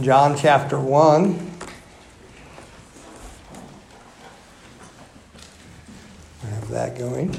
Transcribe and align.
John 0.00 0.38
chapter 0.38 0.80
1. 0.80 1.50
I 6.42 6.46
have 6.46 6.68
that 6.70 6.96
going. 6.96 7.36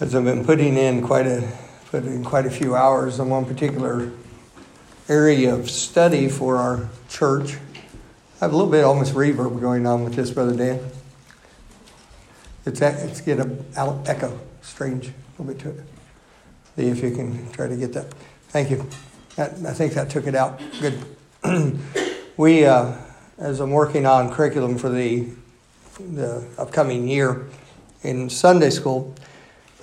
As 0.00 0.12
I've 0.16 0.24
been 0.24 0.44
putting 0.44 0.76
in 0.76 1.02
quite 1.06 1.28
a 1.28 1.48
putting 1.92 2.24
quite 2.24 2.46
a 2.46 2.50
few 2.50 2.74
hours 2.74 3.20
on 3.20 3.30
one 3.30 3.44
particular 3.44 4.10
area 5.08 5.54
of 5.54 5.70
study 5.70 6.28
for 6.28 6.56
our 6.56 6.88
church. 7.08 7.58
I 8.40 8.46
have 8.46 8.52
a 8.52 8.56
little 8.56 8.72
bit 8.72 8.82
almost 8.82 9.14
reverb 9.14 9.60
going 9.60 9.86
on 9.86 10.02
with 10.02 10.14
this, 10.14 10.32
Brother 10.32 10.56
Dan. 10.56 10.80
It's 12.64 12.80
it's 12.80 13.20
get 13.20 13.40
a 13.40 13.50
echo, 14.06 14.38
strange 14.60 15.08
a 15.08 15.42
little 15.42 15.52
bit 15.52 15.58
to 15.62 15.70
it. 15.70 15.84
See 16.76 16.88
if 16.88 17.02
you 17.02 17.10
can 17.10 17.50
try 17.50 17.66
to 17.66 17.76
get 17.76 17.92
that. 17.94 18.12
Thank 18.48 18.70
you. 18.70 18.88
That, 19.36 19.52
I 19.66 19.72
think 19.72 19.94
that 19.94 20.10
took 20.10 20.26
it 20.26 20.34
out. 20.34 20.60
Good. 20.80 21.02
we, 22.36 22.64
uh, 22.64 22.92
as 23.38 23.60
I'm 23.60 23.72
working 23.72 24.06
on 24.06 24.30
curriculum 24.30 24.78
for 24.78 24.88
the 24.88 25.28
the 25.98 26.46
upcoming 26.56 27.08
year 27.08 27.48
in 28.02 28.30
Sunday 28.30 28.70
school, 28.70 29.14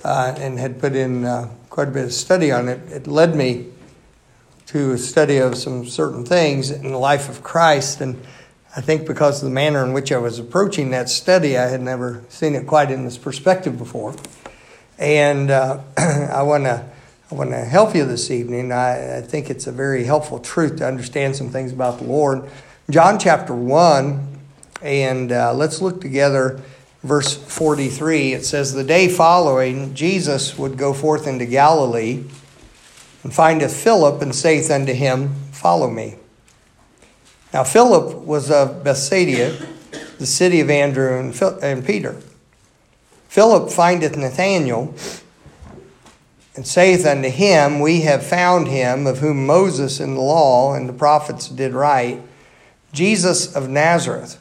uh, 0.02 0.34
and 0.38 0.58
had 0.58 0.80
put 0.80 0.94
in 0.94 1.24
uh, 1.24 1.50
quite 1.68 1.88
a 1.88 1.90
bit 1.90 2.04
of 2.06 2.12
study 2.12 2.50
on 2.50 2.68
it, 2.68 2.80
it 2.90 3.06
led 3.06 3.36
me 3.36 3.66
to 4.66 4.92
a 4.92 4.98
study 4.98 5.36
of 5.38 5.56
some 5.56 5.84
certain 5.86 6.24
things 6.24 6.70
in 6.70 6.90
the 6.90 6.98
life 6.98 7.28
of 7.28 7.42
Christ 7.42 8.00
and 8.00 8.20
I 8.76 8.80
think 8.80 9.06
because 9.06 9.42
of 9.42 9.48
the 9.48 9.54
manner 9.54 9.84
in 9.84 9.92
which 9.92 10.12
I 10.12 10.18
was 10.18 10.38
approaching 10.38 10.90
that 10.90 11.08
study, 11.08 11.58
I 11.58 11.66
had 11.66 11.80
never 11.80 12.22
seen 12.28 12.54
it 12.54 12.68
quite 12.68 12.92
in 12.92 13.04
this 13.04 13.18
perspective 13.18 13.76
before. 13.76 14.14
And 14.96 15.50
uh, 15.50 15.80
I 15.98 16.42
want 16.42 16.64
to 16.64 16.84
I 17.30 17.34
want 17.36 17.50
to 17.50 17.58
help 17.58 17.94
you 17.94 18.04
this 18.04 18.28
evening. 18.28 18.72
I, 18.72 19.18
I, 19.18 19.20
think 19.20 19.50
it's 19.50 19.68
a 19.68 19.72
very 19.72 20.02
helpful 20.02 20.40
truth 20.40 20.78
to 20.78 20.86
understand 20.86 21.36
some 21.36 21.48
things 21.48 21.70
about 21.72 21.98
the 21.98 22.04
Lord. 22.04 22.50
John 22.90 23.20
chapter 23.20 23.54
1, 23.54 24.40
and 24.82 25.30
uh, 25.30 25.54
let's 25.54 25.80
look 25.80 26.00
together, 26.00 26.60
verse 27.04 27.36
43. 27.36 28.32
It 28.32 28.44
says, 28.44 28.72
The 28.72 28.82
day 28.82 29.08
following, 29.08 29.94
Jesus 29.94 30.58
would 30.58 30.76
go 30.76 30.92
forth 30.92 31.28
into 31.28 31.46
Galilee 31.46 32.24
and 33.22 33.32
findeth 33.32 33.76
Philip 33.76 34.22
and 34.22 34.34
saith 34.34 34.68
unto 34.68 34.92
him, 34.92 35.32
Follow 35.52 35.88
me. 35.88 36.16
Now, 37.52 37.64
Philip 37.64 38.16
was 38.18 38.50
of 38.50 38.84
Bethsaida, 38.84 39.56
the 40.18 40.26
city 40.26 40.60
of 40.60 40.70
Andrew 40.70 41.18
and, 41.18 41.34
Phil- 41.34 41.58
and 41.60 41.84
Peter. 41.84 42.16
Philip 43.28 43.70
findeth 43.70 44.16
Nathanael 44.16 44.94
and 46.54 46.66
saith 46.66 47.06
unto 47.06 47.28
him, 47.28 47.80
We 47.80 48.02
have 48.02 48.24
found 48.24 48.68
him 48.68 49.06
of 49.06 49.18
whom 49.18 49.46
Moses 49.46 50.00
in 50.00 50.14
the 50.14 50.20
law 50.20 50.74
and 50.74 50.88
the 50.88 50.92
prophets 50.92 51.48
did 51.48 51.72
write, 51.72 52.20
Jesus 52.92 53.54
of 53.54 53.68
Nazareth, 53.68 54.40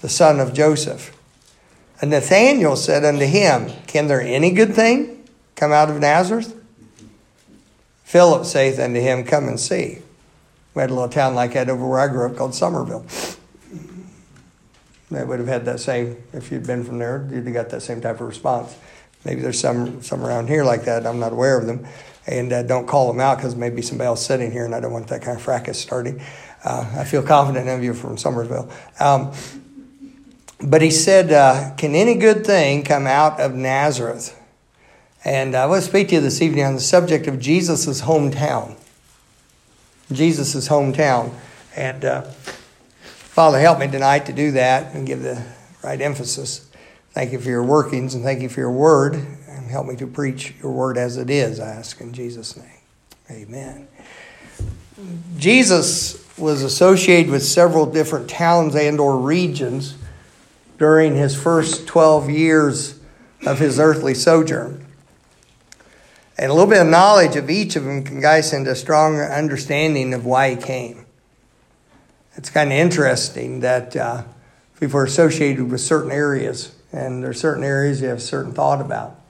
the 0.00 0.08
son 0.08 0.40
of 0.40 0.52
Joseph. 0.52 1.14
And 2.00 2.10
Nathanael 2.10 2.76
said 2.76 3.04
unto 3.04 3.24
him, 3.24 3.72
Can 3.86 4.06
there 4.06 4.20
any 4.20 4.52
good 4.52 4.74
thing 4.74 5.28
come 5.56 5.72
out 5.72 5.90
of 5.90 5.98
Nazareth? 5.98 6.54
Philip 8.04 8.44
saith 8.46 8.78
unto 8.78 9.00
him, 9.00 9.24
Come 9.24 9.48
and 9.48 9.58
see. 9.58 9.98
We 10.78 10.82
had 10.82 10.90
a 10.90 10.94
little 10.94 11.08
town 11.08 11.34
like 11.34 11.54
that 11.54 11.68
over 11.68 11.84
where 11.84 11.98
I 11.98 12.06
grew 12.06 12.24
up 12.24 12.36
called 12.36 12.54
Somerville. 12.54 13.04
They 15.10 15.24
would 15.24 15.40
have 15.40 15.48
had 15.48 15.64
that 15.64 15.80
same, 15.80 16.22
if 16.32 16.52
you'd 16.52 16.68
been 16.68 16.84
from 16.84 16.98
there, 16.98 17.28
you'd 17.32 17.46
have 17.46 17.52
got 17.52 17.70
that 17.70 17.80
same 17.80 18.00
type 18.00 18.20
of 18.20 18.28
response. 18.28 18.76
Maybe 19.24 19.40
there's 19.40 19.58
some, 19.58 20.00
some 20.02 20.24
around 20.24 20.46
here 20.46 20.62
like 20.62 20.84
that. 20.84 21.04
I'm 21.04 21.18
not 21.18 21.32
aware 21.32 21.58
of 21.58 21.66
them. 21.66 21.84
And 22.28 22.52
uh, 22.52 22.62
don't 22.62 22.86
call 22.86 23.08
them 23.08 23.18
out 23.18 23.38
because 23.38 23.56
maybe 23.56 23.82
somebody 23.82 24.06
else 24.06 24.24
sitting 24.24 24.52
here 24.52 24.66
and 24.66 24.72
I 24.72 24.78
don't 24.78 24.92
want 24.92 25.08
that 25.08 25.20
kind 25.20 25.36
of 25.36 25.42
fracas 25.42 25.80
starting. 25.80 26.22
Uh, 26.62 26.88
I 26.96 27.02
feel 27.02 27.24
confident 27.24 27.68
of 27.68 27.82
you 27.82 27.92
from 27.92 28.16
Somerville. 28.16 28.70
Um, 29.00 29.32
but 30.60 30.80
he 30.80 30.92
said, 30.92 31.32
uh, 31.32 31.74
Can 31.74 31.96
any 31.96 32.14
good 32.14 32.46
thing 32.46 32.84
come 32.84 33.08
out 33.08 33.40
of 33.40 33.52
Nazareth? 33.52 34.40
And 35.24 35.56
I 35.56 35.66
want 35.66 35.82
to 35.82 35.90
speak 35.90 36.10
to 36.10 36.14
you 36.14 36.20
this 36.20 36.40
evening 36.40 36.64
on 36.64 36.74
the 36.76 36.80
subject 36.80 37.26
of 37.26 37.40
Jesus' 37.40 38.02
hometown. 38.02 38.76
Jesus' 40.12 40.68
hometown. 40.68 41.32
And 41.76 42.04
uh, 42.04 42.22
Father, 42.22 43.58
help 43.60 43.78
me 43.78 43.88
tonight 43.88 44.26
to 44.26 44.32
do 44.32 44.52
that 44.52 44.94
and 44.94 45.06
give 45.06 45.22
the 45.22 45.42
right 45.82 46.00
emphasis. 46.00 46.68
Thank 47.12 47.32
you 47.32 47.38
for 47.38 47.48
your 47.48 47.64
workings 47.64 48.14
and 48.14 48.24
thank 48.24 48.42
you 48.42 48.48
for 48.48 48.60
your 48.60 48.72
word. 48.72 49.14
And 49.14 49.70
help 49.70 49.86
me 49.86 49.96
to 49.96 50.06
preach 50.06 50.54
your 50.62 50.72
word 50.72 50.98
as 50.98 51.16
it 51.16 51.30
is, 51.30 51.60
I 51.60 51.68
ask 51.68 52.00
in 52.00 52.12
Jesus' 52.12 52.56
name. 52.56 52.66
Amen. 53.30 53.88
Jesus 55.36 56.26
was 56.38 56.62
associated 56.62 57.30
with 57.30 57.42
several 57.42 57.86
different 57.86 58.28
towns 58.28 58.74
and 58.74 58.98
or 58.98 59.18
regions 59.18 59.96
during 60.78 61.14
his 61.14 61.40
first 61.40 61.86
12 61.86 62.30
years 62.30 62.98
of 63.46 63.58
his 63.58 63.78
earthly 63.78 64.14
sojourn. 64.14 64.84
And 66.38 66.52
a 66.52 66.54
little 66.54 66.70
bit 66.70 66.80
of 66.80 66.86
knowledge 66.86 67.34
of 67.34 67.50
each 67.50 67.74
of 67.74 67.82
them 67.82 68.04
can 68.04 68.20
guide 68.20 68.40
us 68.40 68.52
into 68.52 68.70
a 68.70 68.76
stronger 68.76 69.24
understanding 69.24 70.14
of 70.14 70.24
why 70.24 70.50
he 70.50 70.56
came. 70.56 71.04
It's 72.36 72.48
kind 72.48 72.70
of 72.70 72.78
interesting 72.78 73.58
that 73.60 73.96
uh, 73.96 74.22
people 74.78 75.00
are 75.00 75.04
associated 75.04 75.68
with 75.68 75.80
certain 75.80 76.12
areas, 76.12 76.72
and 76.92 77.24
there 77.24 77.30
are 77.30 77.34
certain 77.34 77.64
areas 77.64 78.00
you 78.00 78.06
have 78.06 78.22
certain 78.22 78.52
thought 78.52 78.80
about. 78.80 79.20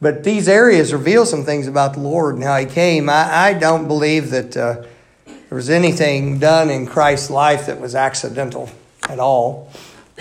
But 0.00 0.24
these 0.24 0.48
areas 0.48 0.94
reveal 0.94 1.26
some 1.26 1.44
things 1.44 1.66
about 1.66 1.92
the 1.92 2.00
Lord 2.00 2.36
and 2.36 2.44
how 2.44 2.56
he 2.56 2.64
came. 2.64 3.10
I, 3.10 3.30
I 3.30 3.52
don't 3.52 3.86
believe 3.86 4.30
that 4.30 4.56
uh, 4.56 4.84
there 5.26 5.56
was 5.56 5.68
anything 5.68 6.38
done 6.38 6.70
in 6.70 6.86
Christ's 6.86 7.28
life 7.28 7.66
that 7.66 7.78
was 7.78 7.94
accidental 7.94 8.70
at 9.06 9.18
all. 9.18 9.70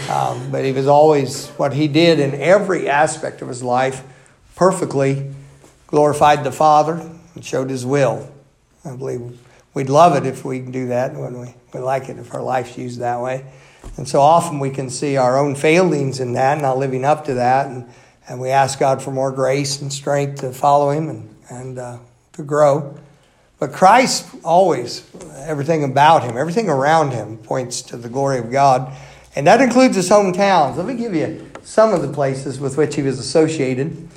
Um, 0.09 0.51
but 0.51 0.66
he 0.66 0.73
was 0.73 0.87
always, 0.87 1.47
what 1.51 1.71
he 1.71 1.87
did 1.87 2.19
in 2.19 2.33
every 2.35 2.89
aspect 2.89 3.41
of 3.41 3.47
his 3.47 3.63
life, 3.63 4.03
perfectly 4.55 5.31
glorified 5.87 6.43
the 6.43 6.51
Father 6.51 7.09
and 7.33 7.43
showed 7.43 7.69
His 7.69 7.85
will. 7.85 8.31
I 8.85 8.95
believe 8.95 9.39
we'd 9.73 9.89
love 9.89 10.15
it 10.15 10.27
if 10.27 10.45
we 10.45 10.59
can 10.59 10.71
do 10.71 10.87
that, 10.87 11.15
wouldn't 11.15 11.39
we? 11.39 11.53
We 11.73 11.79
like 11.79 12.09
it 12.09 12.17
if 12.17 12.33
our 12.33 12.41
life's 12.41 12.77
used 12.77 12.99
that 12.99 13.19
way. 13.21 13.45
And 13.97 14.07
so 14.07 14.21
often 14.21 14.59
we 14.59 14.69
can 14.69 14.89
see 14.89 15.17
our 15.17 15.37
own 15.37 15.55
failings 15.55 16.19
in 16.19 16.33
that, 16.33 16.61
not 16.61 16.77
living 16.77 17.05
up 17.05 17.25
to 17.25 17.35
that, 17.35 17.67
and, 17.67 17.89
and 18.27 18.39
we 18.39 18.49
ask 18.49 18.79
God 18.79 19.01
for 19.01 19.11
more 19.11 19.31
grace 19.31 19.81
and 19.81 19.91
strength 19.91 20.41
to 20.41 20.51
follow 20.51 20.91
Him 20.91 21.09
and, 21.09 21.35
and 21.49 21.79
uh, 21.79 21.97
to 22.33 22.43
grow. 22.43 22.97
But 23.59 23.71
Christ 23.71 24.27
always, 24.43 25.09
everything 25.37 25.83
about 25.83 26.23
Him, 26.23 26.37
everything 26.37 26.69
around 26.69 27.11
Him 27.11 27.37
points 27.37 27.81
to 27.83 27.97
the 27.97 28.09
glory 28.09 28.37
of 28.39 28.51
God. 28.51 28.93
And 29.35 29.47
that 29.47 29.61
includes 29.61 29.95
His 29.95 30.09
hometowns. 30.09 30.75
Let 30.75 30.85
me 30.85 30.95
give 30.95 31.15
you 31.15 31.49
some 31.63 31.93
of 31.93 32.01
the 32.01 32.11
places 32.11 32.59
with 32.59 32.77
which 32.77 32.95
He 32.95 33.01
was 33.01 33.17
associated. 33.19 34.09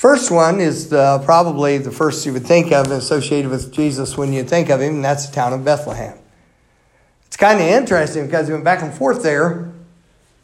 First 0.00 0.30
one 0.30 0.60
is 0.60 0.88
the, 0.88 1.20
probably 1.26 1.76
the 1.76 1.90
first 1.90 2.24
you 2.24 2.32
would 2.32 2.46
think 2.46 2.72
of 2.72 2.90
associated 2.90 3.50
with 3.50 3.70
Jesus 3.70 4.16
when 4.16 4.32
you 4.32 4.42
think 4.44 4.70
of 4.70 4.80
him, 4.80 4.94
and 4.94 5.04
that's 5.04 5.26
the 5.26 5.34
town 5.34 5.52
of 5.52 5.62
Bethlehem. 5.62 6.16
It's 7.26 7.36
kind 7.36 7.60
of 7.60 7.66
interesting 7.66 8.24
because 8.24 8.46
he 8.46 8.54
went 8.54 8.64
back 8.64 8.80
and 8.80 8.94
forth 8.94 9.22
there 9.22 9.70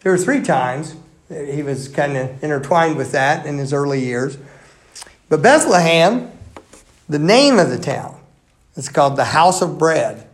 There 0.00 0.12
were 0.12 0.18
three 0.18 0.42
times. 0.42 0.94
He 1.30 1.62
was 1.62 1.88
kind 1.88 2.18
of 2.18 2.44
intertwined 2.44 2.98
with 2.98 3.12
that 3.12 3.46
in 3.46 3.56
his 3.56 3.72
early 3.72 4.04
years. 4.04 4.36
But 5.30 5.40
Bethlehem, 5.40 6.30
the 7.08 7.18
name 7.18 7.58
of 7.58 7.70
the 7.70 7.78
town, 7.78 8.20
it's 8.76 8.90
called 8.90 9.16
the 9.16 9.24
House 9.24 9.62
of 9.62 9.78
Bread. 9.78 10.28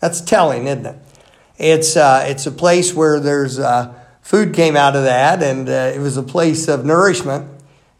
That's 0.00 0.22
telling, 0.22 0.68
isn't 0.68 0.86
it? 0.86 0.96
It's, 1.58 1.98
uh, 1.98 2.24
it's 2.26 2.46
a 2.46 2.50
place 2.50 2.94
where 2.94 3.20
there's 3.20 3.58
uh, 3.58 3.92
food 4.22 4.54
came 4.54 4.74
out 4.74 4.96
of 4.96 5.04
that, 5.04 5.42
and 5.42 5.68
uh, 5.68 5.92
it 5.94 6.00
was 6.00 6.16
a 6.16 6.22
place 6.22 6.66
of 6.66 6.86
nourishment 6.86 7.53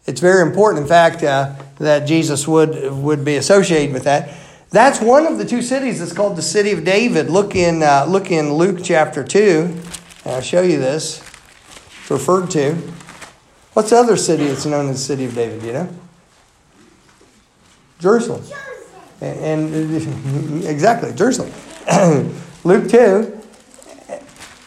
it's 0.07 0.21
very 0.21 0.43
important, 0.47 0.83
in 0.83 0.89
fact, 0.89 1.23
uh, 1.23 1.55
that 1.79 2.07
Jesus 2.07 2.47
would, 2.47 2.93
would 2.93 3.25
be 3.25 3.37
associated 3.37 3.95
with 3.95 4.05
that. 4.05 4.35
That's 4.71 5.01
one 5.01 5.27
of 5.27 5.39
the 5.39 5.47
two 5.47 5.63
cities 5.63 6.01
that's 6.01 6.13
called 6.13 6.37
the 6.37 6.43
city 6.43 6.73
of 6.73 6.85
David. 6.85 7.31
Look 7.31 7.55
in, 7.55 7.83
uh, 7.83 8.05
look 8.07 8.31
in 8.31 8.53
Luke 8.53 8.81
chapter 8.83 9.25
2, 9.25 9.81
and 10.25 10.35
I'll 10.35 10.43
show 10.43 10.63
you 10.63 10.79
this. 10.79 11.21
It's 12.03 12.11
referred 12.11 12.51
to. 12.51 12.75
What's 13.73 13.91
the 13.91 13.97
other 13.97 14.17
city 14.17 14.47
that's 14.47 14.67
known 14.67 14.91
as 14.91 14.97
the 14.97 15.05
city 15.05 15.25
of 15.25 15.35
David? 15.35 15.63
You 15.63 15.73
know? 15.73 15.89
Jerusalem. 17.99 18.45
And, 19.21 19.75
and 19.75 20.65
exactly, 20.67 21.15
Jerusalem. 21.15 21.53
Luke 22.65 22.91
2. 22.91 23.41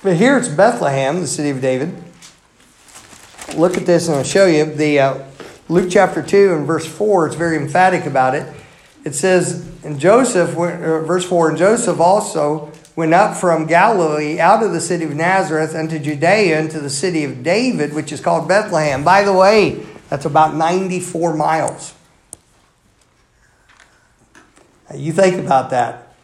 But 0.02 0.16
here 0.16 0.38
it's 0.38 0.48
Bethlehem, 0.48 1.22
the 1.22 1.28
city 1.28 1.50
of 1.52 1.62
David 1.62 2.07
look 3.56 3.78
at 3.78 3.86
this 3.86 4.08
and 4.08 4.18
I'll 4.18 4.24
show 4.24 4.46
you. 4.46 4.66
The 4.66 5.00
uh, 5.00 5.24
Luke 5.70 5.90
chapter 5.90 6.22
2 6.22 6.54
and 6.54 6.68
verse 6.68 6.86
4, 6.86 7.28
it's 7.28 7.36
very 7.36 7.58
emphatic 7.58 8.06
about 8.06 8.36
it. 8.36 8.54
It 9.04 9.16
says, 9.16 9.70
and 9.84 10.00
Joseph, 10.00 10.58
uh, 10.58 11.02
verse 11.02 11.26
4, 11.26 11.50
and 11.50 11.58
Joseph 11.58 12.00
also 12.00 12.72
went 12.98 13.14
up 13.14 13.38
from 13.38 13.68
Galilee 13.68 14.40
out 14.40 14.64
of 14.64 14.74
the 14.74 14.82
city 14.82 15.06
of 15.06 15.14
Nazareth 15.14 15.76
unto 15.76 16.00
Judea 16.00 16.60
into 16.60 16.80
the 16.80 16.90
city 16.90 17.24
of 17.24 17.44
David, 17.44 17.94
which 17.94 18.12
is 18.12 18.20
called 18.20 18.48
Bethlehem. 18.48 19.04
By 19.04 19.24
the 19.24 19.34
way, 19.34 19.86
that's 20.10 20.26
about 20.26 20.56
94 20.56 21.36
miles. 21.36 21.94
Now, 24.90 24.96
you 24.96 25.14
think 25.14 25.38
about 25.38 25.70
that, 25.70 26.16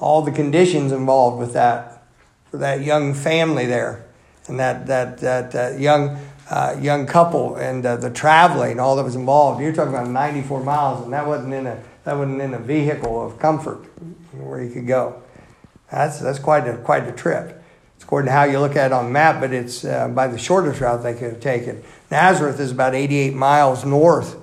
all 0.00 0.22
the 0.22 0.32
conditions 0.32 0.90
involved 0.90 1.38
with 1.38 1.52
that, 1.52 2.02
for 2.50 2.56
that 2.56 2.82
young 2.82 3.14
family 3.14 3.66
there, 3.66 4.04
and 4.48 4.58
that, 4.58 4.86
that, 4.86 5.18
that 5.18 5.54
uh, 5.54 5.76
young, 5.76 6.18
uh, 6.50 6.76
young 6.80 7.06
couple, 7.06 7.56
and 7.56 7.84
uh, 7.84 7.96
the 7.96 8.10
traveling, 8.10 8.78
all 8.78 8.96
that 8.96 9.02
was 9.02 9.16
involved. 9.16 9.60
You're 9.60 9.72
talking 9.72 9.94
about 9.94 10.08
94 10.08 10.62
miles, 10.62 11.04
and 11.04 11.12
that 11.12 11.26
wasn't 11.26 11.52
in 11.52 11.66
a, 11.66 11.82
that 12.04 12.16
wasn't 12.16 12.40
in 12.40 12.54
a 12.54 12.58
vehicle 12.58 13.24
of 13.24 13.38
comfort 13.38 13.84
where 14.32 14.62
you 14.62 14.72
could 14.72 14.86
go. 14.86 15.22
That's, 15.90 16.20
that's 16.20 16.38
quite, 16.38 16.68
a, 16.68 16.76
quite 16.78 17.06
a 17.08 17.12
trip. 17.12 17.62
It's 17.96 18.04
according 18.04 18.26
to 18.26 18.32
how 18.32 18.44
you 18.44 18.60
look 18.60 18.76
at 18.76 18.86
it 18.86 18.92
on 18.92 19.06
the 19.06 19.10
map, 19.10 19.40
but 19.40 19.52
it's 19.52 19.84
uh, 19.84 20.08
by 20.08 20.28
the 20.28 20.38
shortest 20.38 20.80
route 20.80 21.02
they 21.02 21.14
could 21.14 21.32
have 21.32 21.40
taken. 21.40 21.82
Nazareth 22.10 22.60
is 22.60 22.70
about 22.70 22.94
88 22.94 23.34
miles 23.34 23.84
north 23.84 24.36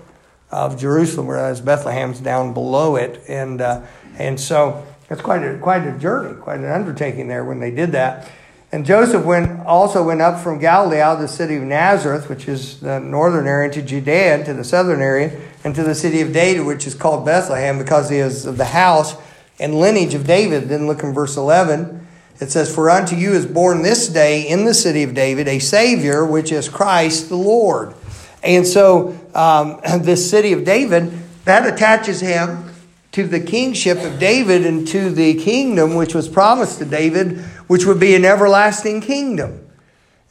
of 0.51 0.79
Jerusalem, 0.79 1.27
whereas 1.27 1.61
Bethlehem's 1.61 2.19
down 2.19 2.53
below 2.53 2.95
it. 2.95 3.23
And, 3.27 3.61
uh, 3.61 3.81
and 4.17 4.39
so 4.39 4.85
it's 5.09 5.21
quite 5.21 5.43
a, 5.43 5.57
quite 5.57 5.85
a 5.87 5.97
journey, 5.97 6.35
quite 6.39 6.59
an 6.59 6.65
undertaking 6.65 7.27
there 7.27 7.43
when 7.43 7.59
they 7.59 7.71
did 7.71 7.91
that. 7.93 8.29
And 8.73 8.87
Joseph 8.87 9.23
went, 9.23 9.67
also 9.67 10.01
went 10.01 10.19
up 10.19 10.41
from 10.41 10.57
Galilee 10.57 10.99
out 10.99 11.17
of 11.17 11.21
the 11.21 11.27
city 11.27 11.57
of 11.57 11.61
Nazareth, 11.61 12.27
which 12.27 12.47
is 12.47 12.79
the 12.79 12.99
northern 12.99 13.45
area, 13.45 13.71
to 13.71 13.83
Judea, 13.83 14.43
to 14.45 14.53
the 14.55 14.63
southern 14.63 14.99
area, 14.99 15.39
and 15.63 15.75
to 15.75 15.83
the 15.83 15.93
city 15.93 16.21
of 16.21 16.33
David, 16.33 16.65
which 16.65 16.87
is 16.87 16.95
called 16.95 17.23
Bethlehem, 17.23 17.77
because 17.77 18.09
he 18.09 18.17
is 18.17 18.47
of 18.47 18.57
the 18.57 18.65
house 18.65 19.15
and 19.59 19.79
lineage 19.79 20.15
of 20.15 20.25
David. 20.25 20.69
Then 20.69 20.87
look 20.87 21.03
in 21.03 21.13
verse 21.13 21.37
11. 21.37 22.07
It 22.39 22.49
says, 22.49 22.73
For 22.73 22.89
unto 22.89 23.15
you 23.15 23.33
is 23.33 23.45
born 23.45 23.83
this 23.83 24.07
day 24.07 24.41
in 24.49 24.65
the 24.65 24.73
city 24.73 25.03
of 25.03 25.13
David 25.13 25.47
a 25.47 25.59
Savior, 25.59 26.25
which 26.25 26.51
is 26.51 26.67
Christ 26.67 27.29
the 27.29 27.35
Lord. 27.35 27.93
And 28.41 28.65
so, 28.65 29.15
um, 29.35 29.81
this 30.01 30.27
city 30.27 30.51
of 30.51 30.65
David, 30.65 31.13
that 31.45 31.71
attaches 31.71 32.21
him 32.21 32.73
to 33.11 33.27
the 33.27 33.39
kingship 33.39 33.99
of 33.99 34.17
David 34.17 34.65
and 34.65 34.87
to 34.87 35.11
the 35.11 35.35
kingdom 35.35 35.93
which 35.93 36.15
was 36.15 36.27
promised 36.27 36.79
to 36.79 36.85
David, 36.85 37.45
which 37.67 37.85
would 37.85 37.99
be 37.99 38.15
an 38.15 38.25
everlasting 38.25 39.01
kingdom. 39.01 39.67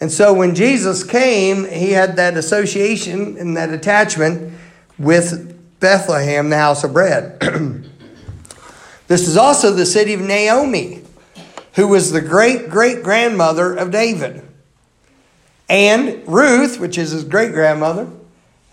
And 0.00 0.10
so, 0.10 0.34
when 0.34 0.54
Jesus 0.54 1.04
came, 1.04 1.68
he 1.68 1.92
had 1.92 2.16
that 2.16 2.36
association 2.36 3.36
and 3.38 3.56
that 3.56 3.70
attachment 3.70 4.52
with 4.98 5.80
Bethlehem, 5.80 6.50
the 6.50 6.58
house 6.58 6.82
of 6.84 6.92
bread. 6.92 7.38
this 9.06 9.28
is 9.28 9.36
also 9.36 9.72
the 9.72 9.86
city 9.86 10.14
of 10.14 10.20
Naomi, 10.20 11.02
who 11.74 11.88
was 11.88 12.12
the 12.12 12.20
great 12.20 12.68
great 12.68 13.02
grandmother 13.02 13.74
of 13.74 13.90
David 13.90 14.42
and 15.72 16.22
Ruth, 16.28 16.78
which 16.78 16.98
is 16.98 17.12
his 17.12 17.24
great 17.24 17.52
grandmother. 17.52 18.06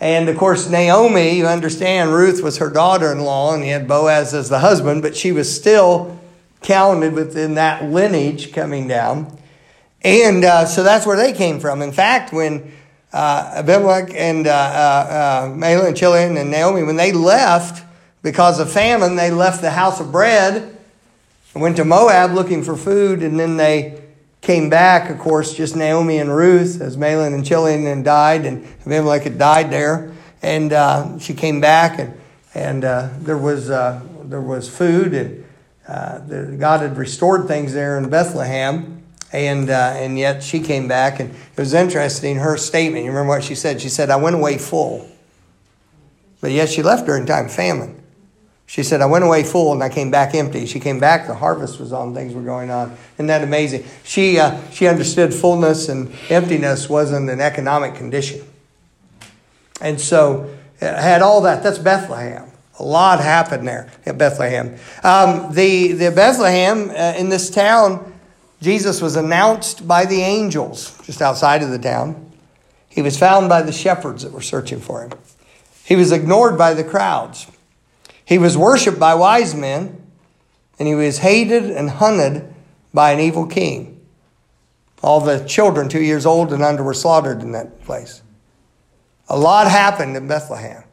And 0.02 0.28
of 0.28 0.38
course, 0.38 0.70
Naomi, 0.70 1.38
you 1.38 1.48
understand, 1.48 2.12
Ruth 2.12 2.44
was 2.44 2.58
her 2.58 2.70
daughter 2.70 3.12
in 3.12 3.22
law, 3.22 3.54
and 3.54 3.64
he 3.64 3.70
had 3.70 3.88
Boaz 3.88 4.34
as 4.34 4.50
the 4.50 4.60
husband, 4.60 5.02
but 5.02 5.16
she 5.16 5.32
was 5.32 5.54
still 5.54 6.19
counted 6.62 7.14
within 7.14 7.56
that 7.56 7.86
lineage 7.86 8.54
coming 8.54 8.88
down. 8.88 9.38
And 10.02 10.46
uh, 10.46 10.66
so 10.66 10.84
that's 10.84 11.06
where 11.06 11.18
they 11.18 11.34
came 11.34 11.60
from. 11.60 11.82
In 11.82 11.92
fact, 11.92 12.32
when 12.32 12.72
uh, 13.12 13.54
Abimelech 13.56 14.14
and 14.14 14.48
uh, 14.48 14.52
uh, 14.52 15.58
uh 15.62 15.86
and 15.88 15.98
Chilion 15.98 16.38
and 16.38 16.52
Naomi, 16.52 16.84
when 16.84 16.96
they 16.96 17.12
left 17.12 17.84
because 18.22 18.60
of 18.60 18.72
famine, 18.72 19.16
they 19.16 19.32
left 19.32 19.62
the 19.62 19.72
house 19.72 20.00
of 20.00 20.12
bread 20.12 20.78
and 21.54 21.64
went 21.64 21.78
to 21.78 21.86
Moab 21.86 22.32
looking 22.32 22.64
for 22.64 22.76
food, 22.76 23.24
and 23.24 23.40
then 23.40 23.58
they 23.58 24.02
came 24.42 24.70
back, 24.70 25.10
of 25.10 25.20
course, 25.20 25.54
just 25.54 25.76
Naomi 25.76 26.18
and 26.20 26.34
Ruth, 26.34 26.80
as 26.82 26.96
Mahlon 26.96 27.34
and 27.34 27.46
Chilion 27.46 27.84
had 27.84 28.04
died, 28.04 28.46
and 28.46 28.66
Abimelech 28.82 29.24
had 29.24 29.38
died 29.38 29.70
there. 29.70 30.14
And 30.42 30.72
uh, 30.72 31.20
she 31.20 31.34
came 31.34 31.60
back, 31.60 32.00
and, 32.00 32.14
and 32.54 32.86
uh, 32.86 33.10
there, 33.20 33.38
was, 33.38 33.68
there 33.68 34.42
was 34.42 34.70
food, 34.70 35.14
and 35.14 35.44
uh, 35.90 36.20
the, 36.20 36.56
God 36.60 36.82
had 36.82 36.98
restored 36.98 37.48
things 37.48 37.74
there 37.74 37.98
in 37.98 38.10
Bethlehem. 38.10 39.04
And, 39.32 39.70
uh, 39.70 39.94
and 39.96 40.18
yet 40.18 40.42
she 40.42 40.60
came 40.60 40.88
back, 40.88 41.20
and 41.20 41.30
it 41.30 41.58
was 41.58 41.74
interesting, 41.76 42.38
her 42.38 42.58
statement. 42.58 43.06
You 43.06 43.12
remember 43.12 43.30
what 43.30 43.44
she 43.44 43.54
said? 43.54 43.80
She 43.80 43.90
said, 43.90 44.10
I 44.10 44.16
went 44.16 44.36
away 44.36 44.58
full. 44.58 45.08
But 46.42 46.52
yet 46.52 46.70
she 46.70 46.82
left 46.82 47.06
during 47.06 47.26
time 47.26 47.48
famine. 47.48 48.02
She 48.66 48.84
said, 48.84 49.02
I 49.02 49.08
went 49.08 49.24
away 49.24 49.44
full 49.44 49.74
and 49.74 49.82
I 49.82 49.90
came 49.90 50.12
back 50.12 50.36
empty. 50.36 50.68
She 50.68 50.80
came 50.80 51.00
back, 51.00 51.26
the 51.26 51.34
harvest 51.34 51.80
was 51.80 51.92
on, 51.92 52.14
things 52.14 52.36
were 52.36 52.44
going 52.44 52.70
on. 52.70 52.96
Isn't 53.16 53.26
that 53.26 53.44
amazing? 53.44 53.84
She, 54.04 54.38
uh, 54.38 54.62
she 54.70 54.88
understood 54.88 55.34
fullness 55.34 55.90
and 55.90 56.12
emptiness 56.30 56.88
wasn't 56.88 57.32
an 57.32 57.42
economic 57.42 57.96
condition. 57.96 58.42
And 59.82 60.00
so 60.00 60.56
it 60.80 60.96
had 60.96 61.24
all 61.24 61.42
that. 61.42 61.64
That's 61.64 61.80
Bethlehem. 61.80 62.52
A 62.80 62.84
lot 62.84 63.20
happened 63.20 63.68
there 63.68 63.92
at 64.06 64.18
Bethlehem. 64.18 64.78
Um, 65.04 65.54
the, 65.54 65.92
the 65.92 66.12
Bethlehem 66.12 66.90
uh, 66.90 67.14
in 67.18 67.28
this 67.28 67.50
town, 67.50 68.18
Jesus 68.62 69.02
was 69.02 69.18
announced 69.18 69.86
by 69.86 70.06
the 70.06 70.22
angels 70.22 70.98
just 71.06 71.22
outside 71.22 71.62
of 71.62 71.72
the 71.72 71.80
town. 71.80 72.32
He 72.88 73.02
was 73.02 73.20
found 73.20 73.50
by 73.50 73.62
the 73.62 73.74
shepherds 73.74 74.24
that 74.24 74.32
were 74.32 74.42
searching 74.42 74.80
for 74.80 75.04
him. 75.04 75.12
He 75.84 75.96
was 75.96 76.12
ignored 76.12 76.58
by 76.58 76.74
the 76.74 76.84
crowds. 76.84 77.48
He 78.24 78.38
was 78.38 78.58
worshiped 78.58 79.00
by 79.00 79.14
wise 79.16 79.54
men, 79.54 80.02
and 80.78 80.88
he 80.88 80.96
was 80.96 81.18
hated 81.18 81.64
and 81.64 81.90
hunted 81.90 82.54
by 82.94 83.12
an 83.12 83.20
evil 83.20 83.46
king. 83.46 84.00
All 85.02 85.20
the 85.20 85.44
children, 85.46 85.90
two 85.90 86.02
years 86.02 86.26
old 86.26 86.54
and 86.54 86.64
under, 86.64 86.84
were 86.84 86.94
slaughtered 86.94 87.42
in 87.42 87.52
that 87.52 87.84
place. 87.84 88.22
A 89.28 89.38
lot 89.38 89.70
happened 89.70 90.16
in 90.16 90.28
Bethlehem. 90.28 90.84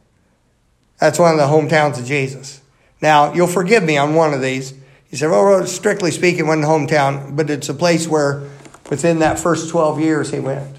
That's 0.99 1.19
one 1.19 1.31
of 1.31 1.37
the 1.37 1.45
hometowns 1.45 1.99
of 1.99 2.05
Jesus. 2.05 2.61
Now, 3.01 3.33
you'll 3.33 3.47
forgive 3.47 3.83
me 3.83 3.97
on 3.97 4.15
one 4.15 4.33
of 4.33 4.41
these. 4.41 4.73
You 5.11 5.17
said, 5.17 5.29
well, 5.29 5.65
strictly 5.67 6.11
speaking, 6.11 6.47
wasn't 6.47 6.65
hometown, 6.65 7.35
but 7.35 7.49
it's 7.49 7.69
a 7.69 7.73
place 7.73 8.07
where 8.07 8.43
within 8.89 9.19
that 9.19 9.39
first 9.39 9.69
12 9.69 9.99
years 9.99 10.31
he 10.31 10.39
went. 10.39 10.75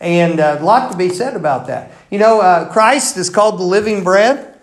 And 0.00 0.40
uh, 0.40 0.58
a 0.60 0.64
lot 0.64 0.92
to 0.92 0.98
be 0.98 1.08
said 1.08 1.34
about 1.34 1.66
that. 1.66 1.90
You 2.10 2.18
know, 2.18 2.40
uh, 2.40 2.70
Christ 2.72 3.16
is 3.16 3.30
called 3.30 3.58
the 3.58 3.64
living 3.64 4.04
bread. 4.04 4.58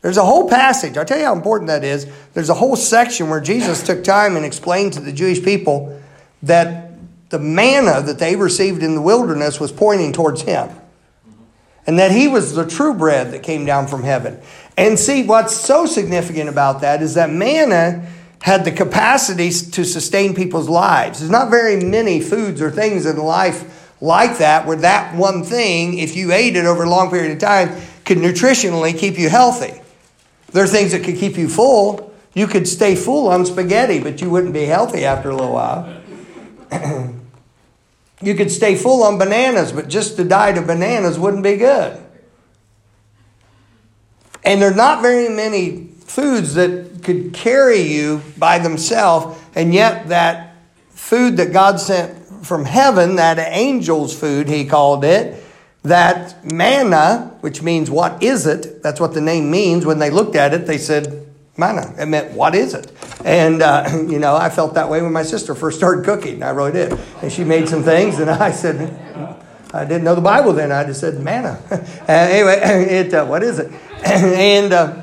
There's 0.00 0.16
a 0.16 0.24
whole 0.24 0.48
passage. 0.48 0.96
I'll 0.96 1.04
tell 1.04 1.18
you 1.18 1.24
how 1.24 1.34
important 1.34 1.68
that 1.68 1.84
is. 1.84 2.06
There's 2.34 2.50
a 2.50 2.54
whole 2.54 2.76
section 2.76 3.30
where 3.30 3.40
Jesus 3.40 3.82
took 3.82 4.04
time 4.04 4.36
and 4.36 4.44
explained 4.44 4.94
to 4.94 5.00
the 5.00 5.12
Jewish 5.12 5.42
people 5.42 6.00
that 6.42 6.90
the 7.30 7.38
manna 7.38 8.02
that 8.02 8.18
they 8.18 8.36
received 8.36 8.82
in 8.82 8.94
the 8.94 9.00
wilderness 9.00 9.58
was 9.58 9.72
pointing 9.72 10.12
towards 10.12 10.42
him. 10.42 10.68
And 11.86 11.98
that 11.98 12.10
he 12.10 12.28
was 12.28 12.54
the 12.54 12.66
true 12.66 12.94
bread 12.94 13.32
that 13.32 13.42
came 13.42 13.64
down 13.66 13.86
from 13.86 14.02
heaven. 14.02 14.40
And 14.76 14.98
see, 14.98 15.24
what's 15.24 15.54
so 15.54 15.86
significant 15.86 16.48
about 16.48 16.80
that 16.80 17.02
is 17.02 17.14
that 17.14 17.30
manna 17.30 18.06
had 18.42 18.64
the 18.64 18.72
capacity 18.72 19.50
to 19.50 19.84
sustain 19.84 20.34
people's 20.34 20.68
lives. 20.68 21.20
There's 21.20 21.30
not 21.30 21.50
very 21.50 21.82
many 21.82 22.20
foods 22.20 22.60
or 22.60 22.70
things 22.70 23.06
in 23.06 23.16
life 23.16 23.92
like 24.00 24.38
that 24.38 24.66
where 24.66 24.76
that 24.76 25.14
one 25.14 25.44
thing, 25.44 25.98
if 25.98 26.16
you 26.16 26.32
ate 26.32 26.56
it 26.56 26.66
over 26.66 26.82
a 26.82 26.90
long 26.90 27.10
period 27.10 27.32
of 27.32 27.38
time, 27.38 27.80
could 28.04 28.18
nutritionally 28.18 28.96
keep 28.96 29.18
you 29.18 29.30
healthy. 29.30 29.80
There 30.52 30.62
are 30.62 30.68
things 30.68 30.92
that 30.92 31.04
could 31.04 31.16
keep 31.16 31.36
you 31.36 31.48
full. 31.48 32.12
You 32.34 32.46
could 32.46 32.68
stay 32.68 32.96
full 32.96 33.28
on 33.28 33.46
spaghetti, 33.46 34.00
but 34.00 34.20
you 34.20 34.28
wouldn't 34.28 34.52
be 34.52 34.64
healthy 34.64 35.04
after 35.04 35.30
a 35.30 35.34
little 35.34 35.54
while. 35.54 36.02
you 38.26 38.34
could 38.34 38.50
stay 38.50 38.74
full 38.74 39.02
on 39.02 39.18
bananas, 39.18 39.72
but 39.72 39.88
just 39.88 40.18
a 40.18 40.24
diet 40.24 40.58
of 40.58 40.66
bananas 40.66 41.18
wouldn't 41.18 41.42
be 41.42 41.56
good. 41.56 42.00
And 44.44 44.60
there 44.60 44.70
are 44.70 44.74
not 44.74 45.02
very 45.02 45.28
many 45.28 45.88
foods 46.06 46.54
that 46.54 47.02
could 47.02 47.32
carry 47.32 47.80
you 47.80 48.22
by 48.36 48.58
themselves, 48.58 49.38
and 49.54 49.72
yet 49.72 50.08
that 50.08 50.56
food 50.90 51.36
that 51.38 51.52
God 51.52 51.80
sent 51.80 52.46
from 52.46 52.64
heaven, 52.64 53.16
that 53.16 53.38
angel's 53.38 54.18
food, 54.18 54.48
he 54.48 54.64
called 54.64 55.04
it, 55.04 55.42
that 55.82 56.50
manna, 56.50 57.36
which 57.40 57.62
means 57.62 57.90
what 57.90 58.22
is 58.22 58.46
it, 58.46 58.82
that's 58.82 59.00
what 59.00 59.14
the 59.14 59.20
name 59.20 59.50
means. 59.50 59.84
When 59.84 59.98
they 59.98 60.10
looked 60.10 60.36
at 60.36 60.54
it, 60.54 60.66
they 60.66 60.78
said, 60.78 61.26
manna. 61.56 61.94
It 61.98 62.06
meant, 62.06 62.32
what 62.32 62.54
is 62.54 62.74
it? 62.74 62.90
And, 63.24 63.62
uh, 63.62 63.88
you 64.08 64.18
know, 64.18 64.36
I 64.36 64.50
felt 64.50 64.74
that 64.74 64.88
way 64.88 65.02
when 65.02 65.12
my 65.12 65.22
sister 65.24 65.54
first 65.54 65.78
started 65.78 66.04
cooking. 66.04 66.42
I 66.42 66.50
really 66.50 66.72
did. 66.72 66.98
And 67.22 67.32
she 67.32 67.42
made 67.42 67.68
some 67.68 67.82
things, 67.82 68.20
and 68.20 68.30
I 68.30 68.52
said, 68.52 69.00
I 69.72 69.84
didn't 69.84 70.04
know 70.04 70.14
the 70.14 70.20
Bible 70.20 70.52
then. 70.52 70.70
I 70.70 70.84
just 70.84 71.00
said 71.00 71.18
manna. 71.20 71.60
uh, 71.70 71.78
anyway, 72.08 72.60
it, 72.62 73.12
uh, 73.12 73.26
what 73.26 73.42
is 73.42 73.58
it? 73.58 73.72
and 74.04 74.72
uh, 74.72 75.02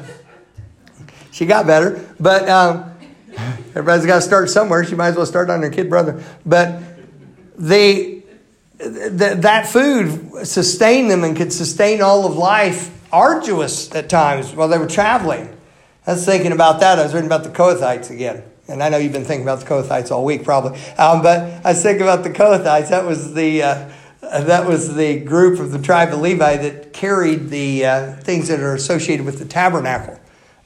she 1.31 1.45
got 1.45 1.67
better. 1.67 2.07
But 2.19 2.47
um, 2.47 2.93
everybody's 3.75 4.05
got 4.05 4.15
to 4.15 4.21
start 4.21 4.49
somewhere. 4.49 4.85
She 4.85 4.95
might 4.95 5.09
as 5.09 5.17
well 5.17 5.25
start 5.25 5.49
on 5.49 5.61
her 5.61 5.69
kid 5.69 5.89
brother. 5.89 6.23
But 6.45 6.81
the 7.57 8.23
th- 8.79 9.37
that 9.41 9.67
food 9.67 10.47
sustained 10.47 11.11
them 11.11 11.25
and 11.25 11.35
could 11.35 11.51
sustain 11.51 12.01
all 12.01 12.25
of 12.25 12.37
life, 12.37 12.97
arduous 13.11 13.93
at 13.93 14.09
times 14.09 14.55
while 14.55 14.69
they 14.69 14.77
were 14.77 14.87
traveling. 14.87 15.57
I 16.07 16.13
was 16.13 16.25
thinking 16.25 16.51
about 16.51 16.79
that. 16.79 16.97
I 16.97 17.03
was 17.03 17.13
reading 17.13 17.27
about 17.27 17.43
the 17.43 17.49
Kohathites 17.49 18.09
again. 18.09 18.43
And 18.67 18.81
I 18.81 18.89
know 18.89 18.97
you've 18.97 19.11
been 19.11 19.25
thinking 19.25 19.45
about 19.45 19.59
the 19.59 19.65
Kohathites 19.65 20.09
all 20.09 20.25
week, 20.25 20.43
probably. 20.43 20.79
Um, 20.97 21.21
but 21.21 21.63
I 21.63 21.73
was 21.73 21.83
thinking 21.83 22.01
about 22.01 22.23
the 22.23 22.31
Kohathites. 22.31 22.89
That 22.89 23.05
was 23.05 23.33
the 23.33 23.63
uh, 23.63 23.91
that 24.21 24.67
was 24.67 24.95
the 24.95 25.19
group 25.19 25.59
of 25.59 25.71
the 25.71 25.79
tribe 25.79 26.13
of 26.13 26.21
Levi 26.21 26.57
that 26.57 26.93
carried 26.93 27.49
the 27.49 27.85
uh, 27.85 28.13
things 28.15 28.47
that 28.47 28.61
are 28.61 28.73
associated 28.73 29.25
with 29.25 29.39
the 29.39 29.45
tabernacle, 29.45 30.19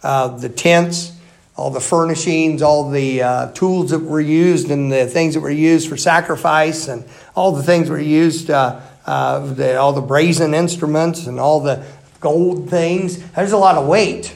uh, 0.04 0.28
the 0.30 0.50
tents, 0.50 1.14
all 1.58 1.72
the 1.72 1.82
furnishings, 1.82 2.62
all 2.62 2.90
the 2.90 3.24
uh, 3.24 3.52
tools 3.54 3.90
that 3.90 4.00
were 4.00 4.22
used, 4.22 4.70
and 4.70 4.92
the 4.92 5.08
things 5.08 5.34
that 5.34 5.40
were 5.40 5.50
used 5.50 5.90
for 5.90 5.98
sacrifice, 5.98 6.88
and 6.88 7.04
all 7.34 7.54
the 7.54 7.64
things 7.64 7.90
were 7.90 8.00
used, 8.00 8.52
uh, 8.52 8.80
uh, 9.06 9.40
the, 9.40 9.78
all 9.78 9.94
the 9.94 10.02
brazen 10.02 10.54
instruments, 10.54 11.28
and 11.28 11.40
all 11.40 11.60
the 11.60 11.86
gold 12.20 12.70
things. 12.70 13.18
There's 13.32 13.52
a 13.52 13.58
lot 13.58 13.78
of 13.78 13.88
weight. 13.88 14.36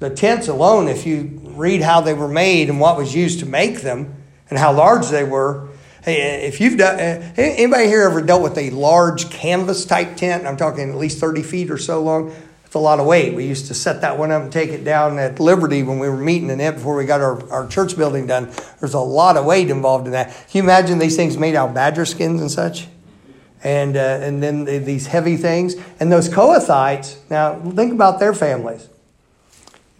The 0.00 0.10
tents 0.10 0.48
alone, 0.48 0.88
if 0.88 1.06
you 1.06 1.40
read 1.54 1.80
how 1.80 2.00
they 2.00 2.14
were 2.14 2.28
made 2.28 2.68
and 2.68 2.80
what 2.80 2.96
was 2.96 3.14
used 3.14 3.40
to 3.40 3.46
make 3.46 3.80
them, 3.80 4.22
and 4.50 4.58
how 4.58 4.72
large 4.72 5.08
they 5.08 5.24
were. 5.24 5.68
Hey, 6.04 6.46
if 6.46 6.60
you've 6.60 6.76
done, 6.76 6.98
anybody 6.98 7.86
here 7.86 8.02
ever 8.02 8.20
dealt 8.20 8.42
with 8.42 8.58
a 8.58 8.70
large 8.70 9.30
canvas 9.30 9.84
type 9.84 10.16
tent? 10.16 10.46
I'm 10.46 10.56
talking 10.56 10.90
at 10.90 10.96
least 10.96 11.18
30 11.18 11.42
feet 11.42 11.70
or 11.70 11.78
so 11.78 12.02
long. 12.02 12.34
It's 12.66 12.74
a 12.74 12.78
lot 12.78 13.00
of 13.00 13.06
weight. 13.06 13.34
We 13.34 13.46
used 13.46 13.68
to 13.68 13.74
set 13.74 14.02
that 14.02 14.18
one 14.18 14.30
up 14.30 14.42
and 14.42 14.52
take 14.52 14.70
it 14.70 14.84
down 14.84 15.18
at 15.18 15.40
Liberty 15.40 15.82
when 15.82 15.98
we 15.98 16.08
were 16.08 16.16
meeting 16.16 16.50
in 16.50 16.60
it 16.60 16.74
before 16.74 16.94
we 16.96 17.06
got 17.06 17.20
our, 17.20 17.50
our 17.50 17.66
church 17.66 17.96
building 17.96 18.26
done. 18.26 18.50
There's 18.80 18.94
a 18.94 19.00
lot 19.00 19.36
of 19.36 19.46
weight 19.46 19.70
involved 19.70 20.06
in 20.06 20.12
that. 20.12 20.28
Can 20.28 20.58
you 20.58 20.62
imagine 20.62 20.98
these 20.98 21.16
things 21.16 21.38
made 21.38 21.54
out 21.54 21.70
of 21.70 21.74
badger 21.74 22.04
skins 22.04 22.40
and 22.40 22.50
such? 22.50 22.86
And, 23.62 23.96
uh, 23.96 24.00
and 24.00 24.42
then 24.42 24.66
these 24.84 25.06
heavy 25.06 25.36
things. 25.38 25.74
And 25.98 26.12
those 26.12 26.28
Kohathites, 26.28 27.16
now 27.30 27.58
think 27.60 27.92
about 27.92 28.20
their 28.20 28.34
families 28.34 28.88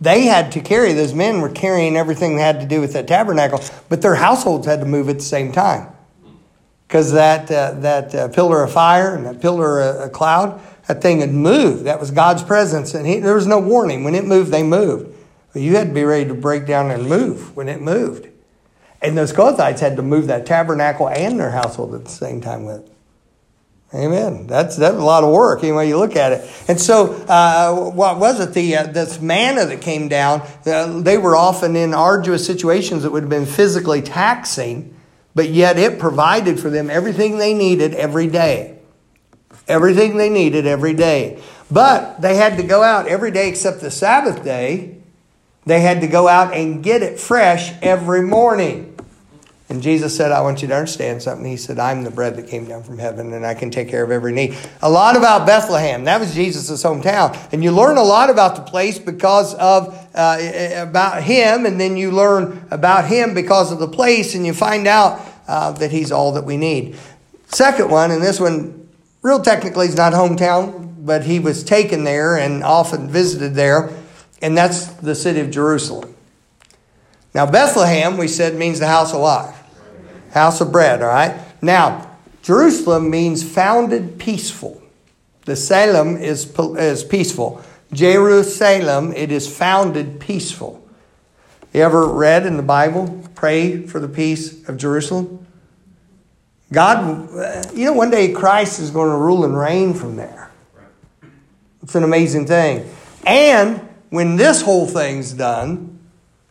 they 0.05 0.23
had 0.23 0.53
to 0.53 0.61
carry, 0.61 0.93
those 0.93 1.15
men 1.15 1.41
were 1.41 1.49
carrying 1.49 1.97
everything 1.97 2.37
that 2.37 2.57
had 2.57 2.61
to 2.61 2.67
do 2.67 2.81
with 2.81 2.93
that 2.93 3.09
tabernacle, 3.09 3.61
but 3.89 4.03
their 4.03 4.15
households 4.15 4.67
had 4.67 4.81
to 4.81 4.87
move 4.87 5.09
at 5.09 5.17
the 5.17 5.25
same 5.25 5.53
time. 5.53 5.89
Because 6.87 7.13
that, 7.13 7.51
uh, 7.51 7.73
that 7.81 8.15
uh, 8.15 8.29
pillar 8.29 8.63
of 8.63 8.73
fire 8.73 9.17
and 9.17 9.27
that 9.27 9.41
pillar 9.41 9.81
of 9.81 10.13
cloud, 10.13 10.61
that 10.87 11.01
thing 11.03 11.21
had 11.21 11.33
moved. 11.33 11.85
That 11.85 11.99
was 11.99 12.11
God's 12.11 12.43
presence, 12.43 12.95
and 12.95 13.07
he, 13.07 13.19
there 13.19 13.35
was 13.35 13.47
no 13.47 13.59
warning. 13.59 14.05
When 14.05 14.15
it 14.15 14.25
moved, 14.25 14.53
they 14.53 14.63
moved. 14.63 15.17
But 15.53 15.63
you 15.63 15.77
had 15.77 15.89
to 15.89 15.95
be 15.95 16.05
ready 16.05 16.27
to 16.27 16.35
break 16.35 16.67
down 16.67 16.91
and 16.91 17.09
move 17.09 17.57
when 17.57 17.69
it 17.69 17.81
moved. 17.81 18.29
And 19.01 19.17
those 19.17 19.33
Kohathites 19.33 19.81
had 19.81 19.97
to 19.97 20.03
move 20.03 20.27
that 20.29 20.47
tabernacle 20.47 21.09
and 21.09 21.39
their 21.39 21.51
household 21.51 21.95
at 21.95 22.05
the 22.05 22.11
same 22.11 22.41
time 22.41 22.65
with 22.65 22.87
it. 22.87 22.94
Amen. 23.95 24.49
That's 24.49 24.77
that's 24.77 24.97
a 24.97 25.05
lot 25.05 25.23
of 25.23 25.31
work, 25.31 25.63
any 25.63 25.71
way 25.71 25.87
you 25.87 25.97
look 25.99 26.17
at 26.17 26.33
it. 26.33 26.51
And 26.67 26.81
so, 26.81 27.13
uh, 27.29 27.91
what 27.91 28.19
was 28.19 28.41
it? 28.41 28.53
The 28.53 28.77
uh, 28.77 28.87
this 28.89 29.21
manna 29.21 29.67
that 29.67 29.83
came 29.83 30.09
down. 30.09 30.43
Uh, 30.67 31.01
they 31.01 31.17
were 31.17 31.37
often 31.37 31.77
in 31.77 31.95
arduous 31.95 32.45
situations 32.45 33.05
that 33.05 33.13
would 33.13 33.23
have 33.23 33.31
been 33.31 33.47
physically 33.47 34.03
taxing, 34.03 34.97
but 35.37 35.51
yet 35.51 35.79
it 35.79 36.01
provided 36.01 36.59
for 36.59 36.71
them 36.71 36.91
everything 36.91 37.39
they 37.39 37.55
needed 37.55 37.95
every 37.95 38.27
day. 38.27 38.79
Everything 39.69 40.17
they 40.17 40.29
needed 40.29 40.67
every 40.67 40.95
day. 40.95 41.41
But 41.71 42.21
they 42.21 42.35
had 42.35 42.57
to 42.57 42.65
go 42.65 42.83
out 42.83 43.07
every 43.07 43.31
day 43.31 43.49
except 43.49 43.81
the 43.81 43.93
Sabbath 43.93 44.43
day. 44.43 44.97
They 45.67 45.81
had 45.81 46.01
to 46.01 46.09
go 46.09 46.27
out 46.27 46.53
and 46.53 46.83
get 46.83 47.03
it 47.03 47.21
fresh 47.21 47.73
every 47.81 48.23
morning. 48.23 48.94
And 49.75 49.83
Jesus 49.83 50.17
said, 50.17 50.31
I 50.31 50.41
want 50.41 50.63
you 50.63 50.69
to 50.69 50.75
understand 50.77 51.21
something. 51.21 51.45
He 51.45 51.57
said, 51.57 51.81
I'm 51.81 52.05
the 52.05 52.11
bread 52.13 52.37
that 52.37 52.47
came 52.47 52.65
down 52.65 52.85
from 52.85 52.97
heaven 52.97 53.33
and 53.33 53.45
I 53.45 53.55
can 53.55 53.73
take 53.73 53.89
care 53.89 54.05
of 54.05 54.13
every 54.13 54.33
need. 54.33 54.57
A 54.83 54.89
lot 54.89 55.17
about 55.17 55.49
Bethlehem. 55.49 56.05
That 56.05 56.21
was 56.21 56.33
Jesus' 56.33 56.81
hometown. 56.81 57.37
And 57.53 57.65
you 57.65 57.73
learn 57.73 57.97
a 57.97 58.03
lot 58.05 58.31
about 58.31 58.55
the 58.55 58.63
place 58.63 59.01
because 59.01 59.53
of, 59.57 59.89
uh, 60.15 60.39
about 60.77 61.25
him. 61.25 61.67
And 61.67 61.81
then 61.81 61.97
you 61.97 62.13
learn 62.13 62.69
about 62.71 63.07
him 63.07 63.35
because 63.35 63.73
of 63.73 63.81
the 63.81 63.89
place 63.89 64.37
and 64.37 64.47
you 64.47 64.55
find 64.55 64.87
out 64.87 65.21
uh, 65.49 65.73
that 65.73 65.91
he's 65.91 66.13
all 66.13 66.31
that 66.35 66.45
we 66.45 66.57
need. 66.57 66.97
Second 67.49 67.91
one, 67.91 68.13
and 68.13 68.23
this 68.23 68.39
one, 68.39 68.89
real 69.23 69.43
technically 69.43 69.89
is 69.89 69.97
not 69.97 70.13
hometown, 70.13 71.05
but 71.05 71.25
he 71.25 71.41
was 71.41 71.65
taken 71.65 72.05
there 72.05 72.37
and 72.37 72.63
often 72.63 73.09
visited 73.09 73.57
there. 73.57 73.91
And 74.41 74.57
that's 74.57 74.87
the 74.87 75.17
city 75.17 75.41
of 75.41 75.51
Jerusalem. 75.51 76.15
Now, 77.35 77.51
Bethlehem, 77.51 78.17
we 78.17 78.29
said, 78.29 78.55
means 78.55 78.79
the 78.79 78.87
house 78.87 79.13
of 79.13 79.21
life, 79.21 79.64
house 80.35 80.61
of 80.61 80.73
bread, 80.73 81.01
all 81.01 81.09
right? 81.09 81.41
Now, 81.63 82.11
Jerusalem 82.43 83.09
means 83.09 83.43
founded 83.43 84.19
peaceful. 84.19 84.83
The 85.47 85.55
Salem 85.55 86.17
is, 86.17 86.53
is 86.59 87.05
peaceful. 87.05 87.63
Jerusalem, 87.93 89.13
it 89.13 89.31
is 89.31 89.47
founded 89.47 90.19
peaceful. 90.19 90.87
You 91.73 91.83
ever 91.83 92.07
read 92.07 92.47
in 92.47 92.57
the 92.57 92.63
Bible, 92.65 93.23
pray 93.37 93.87
for 93.87 94.01
the 94.01 94.09
peace 94.09 94.69
of 94.69 94.77
Jerusalem? 94.77 95.47
God, 96.73 97.31
uh, 97.33 97.63
you 97.73 97.85
know, 97.85 97.93
one 97.93 98.11
day 98.11 98.33
Christ 98.33 98.81
is 98.81 98.91
going 98.91 99.11
to 99.11 99.17
rule 99.17 99.45
and 99.45 99.57
reign 99.57 99.95
from 99.95 100.17
there. 100.17 100.51
It's 101.83 101.95
an 101.95 102.03
amazing 102.03 102.47
thing. 102.47 102.91
And 103.25 103.81
when 104.11 104.35
this 104.35 104.63
whole 104.63 104.87
thing's 104.87 105.33
done, 105.33 106.01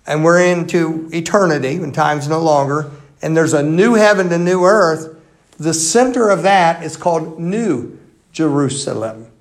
and 0.05 0.23
we're 0.23 0.41
into 0.41 1.09
eternity 1.11 1.79
when 1.79 1.91
time's 1.91 2.27
no 2.29 2.39
longer, 2.39 2.91
and 3.23 3.35
there's 3.35 3.53
a 3.53 3.63
new 3.63 3.93
heaven 3.93 4.27
and 4.27 4.35
a 4.35 4.37
new 4.37 4.65
earth, 4.65 5.15
the 5.57 5.73
center 5.73 6.29
of 6.29 6.43
that 6.43 6.83
is 6.83 6.97
called 6.97 7.39
New 7.39 7.97
Jerusalem. 8.33 9.31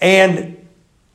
And 0.00 0.66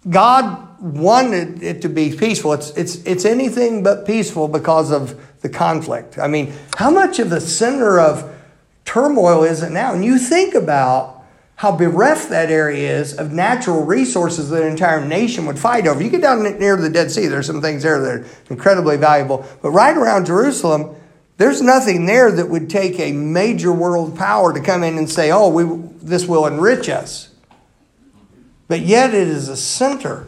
God 0.10 0.82
wanted 0.82 1.64
it 1.64 1.82
to 1.84 1.90
be 1.90 2.16
peaceful. 2.16 2.54
It's, 2.54 2.72
it's, 2.72 2.96
it's 3.06 3.26
anything 3.26 3.82
but 3.82 4.06
peaceful 4.06 4.48
because 4.48 4.92
of 4.92 5.20
the 5.42 5.50
conflict. 5.50 6.20
I 6.20 6.28
mean, 6.28 6.54
how 6.76 6.92
much 6.92 7.18
of 7.20 7.30
the 7.30 7.42
center 7.42 8.00
of 8.00 8.36
turmoil 8.84 9.44
is 9.44 9.64
it 9.64 9.72
now? 9.72 9.94
And 9.94 10.04
you 10.04 10.20
think 10.20 10.54
about 10.54 11.24
how 11.56 11.76
bereft 11.76 12.30
that 12.30 12.52
area 12.52 13.00
is 13.00 13.14
of 13.18 13.32
natural 13.32 13.84
resources 13.84 14.50
that 14.50 14.62
an 14.62 14.70
entire 14.70 15.04
nation 15.04 15.46
would 15.46 15.58
fight 15.58 15.88
over. 15.88 16.04
You 16.04 16.10
get 16.10 16.22
down 16.22 16.44
near 16.60 16.76
the 16.76 16.90
Dead 16.90 17.10
Sea, 17.10 17.28
there's 17.28 17.48
some 17.48 17.62
things 17.62 17.84
there 17.84 18.00
that 18.00 18.10
are 18.10 18.26
incredibly 18.50 18.98
valuable. 18.98 19.46
But 19.62 19.72
right 19.72 19.98
around 19.98 20.26
Jerusalem, 20.26 20.96
there's 21.38 21.62
nothing 21.62 22.06
there 22.06 22.32
that 22.32 22.50
would 22.50 22.70
take 22.70 23.00
a 23.00 23.12
major 23.12 23.72
world 23.72 24.18
power 24.18 24.54
to 24.54 24.62
come 24.62 24.84
in 24.84 24.98
and 24.98 25.10
say, 25.10 25.32
oh, 25.32 25.50
we, 25.50 25.64
this 26.02 26.26
will 26.26 26.46
enrich 26.46 26.90
us. 26.90 27.30
But 28.68 28.82
yet 28.82 29.14
it 29.14 29.28
is 29.28 29.48
a 29.48 29.56
center. 29.56 30.28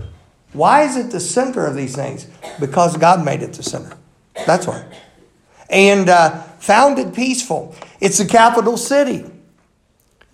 Why 0.53 0.83
is 0.83 0.95
it 0.95 1.11
the 1.11 1.19
center 1.19 1.65
of 1.65 1.75
these 1.75 1.95
things? 1.95 2.27
Because 2.59 2.95
God 2.95 3.25
made 3.25 3.41
it 3.41 3.53
the 3.53 3.63
center. 3.63 3.97
That's 4.45 4.67
why. 4.67 4.85
And 5.69 6.09
uh, 6.09 6.41
founded 6.59 7.13
peaceful. 7.13 7.75
It's 7.99 8.19
the 8.19 8.25
capital 8.25 8.77
city. 8.77 9.25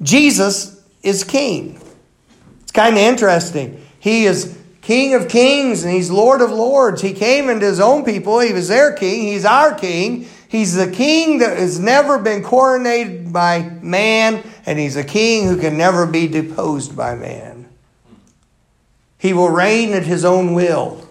Jesus 0.01 0.83
is 1.03 1.23
king. 1.23 1.81
It's 2.61 2.71
kind 2.71 2.95
of 2.95 3.01
interesting. 3.01 3.81
He 3.99 4.25
is 4.25 4.57
King 4.85 5.15
of 5.15 5.27
kings 5.27 5.83
and 5.83 5.91
he's 5.91 6.11
Lord 6.11 6.41
of 6.41 6.51
lords. 6.51 7.01
He 7.01 7.11
came 7.11 7.49
into 7.49 7.65
his 7.65 7.79
own 7.79 8.05
people. 8.05 8.39
He 8.39 8.53
was 8.53 8.67
their 8.67 8.93
king. 8.93 9.23
He's 9.23 9.43
our 9.43 9.73
king. 9.73 10.27
He's 10.47 10.75
the 10.75 10.89
king 10.89 11.39
that 11.39 11.57
has 11.57 11.79
never 11.79 12.19
been 12.19 12.43
coronated 12.43 13.31
by 13.31 13.61
man, 13.81 14.43
and 14.65 14.79
he's 14.79 14.95
a 14.95 15.03
king 15.03 15.47
who 15.47 15.59
can 15.59 15.77
never 15.77 16.05
be 16.05 16.27
deposed 16.27 16.95
by 16.95 17.15
man. 17.15 17.67
He 19.17 19.33
will 19.33 19.49
reign 19.49 19.93
at 19.93 20.03
his 20.03 20.23
own 20.23 20.53
will. 20.53 21.07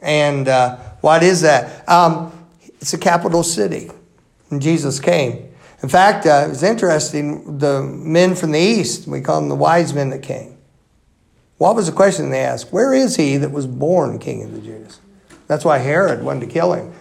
And 0.00 0.48
uh, 0.48 0.78
what 1.00 1.22
is 1.22 1.42
that? 1.42 1.86
Um, 1.88 2.32
it's 2.80 2.94
a 2.94 2.98
capital 2.98 3.42
city. 3.42 3.90
And 4.50 4.62
Jesus 4.62 4.98
came. 5.00 5.48
In 5.82 5.88
fact, 5.88 6.26
uh, 6.26 6.44
it 6.46 6.48
was 6.48 6.62
interesting. 6.62 7.58
The 7.58 7.82
men 7.82 8.34
from 8.34 8.52
the 8.52 8.58
east, 8.58 9.06
we 9.06 9.20
call 9.20 9.40
them 9.40 9.48
the 9.48 9.54
wise 9.54 9.94
men 9.94 10.10
that 10.10 10.22
came. 10.22 10.56
What 11.58 11.76
was 11.76 11.86
the 11.86 11.92
question 11.92 12.30
they 12.30 12.40
asked? 12.40 12.72
Where 12.72 12.94
is 12.94 13.16
he 13.16 13.36
that 13.36 13.50
was 13.50 13.66
born 13.66 14.18
king 14.18 14.42
of 14.42 14.52
the 14.52 14.60
Jews? 14.60 14.98
That's 15.46 15.64
why 15.64 15.78
Herod 15.78 16.22
wanted 16.22 16.40
to 16.40 16.46
kill 16.46 16.72
him. 16.72 16.92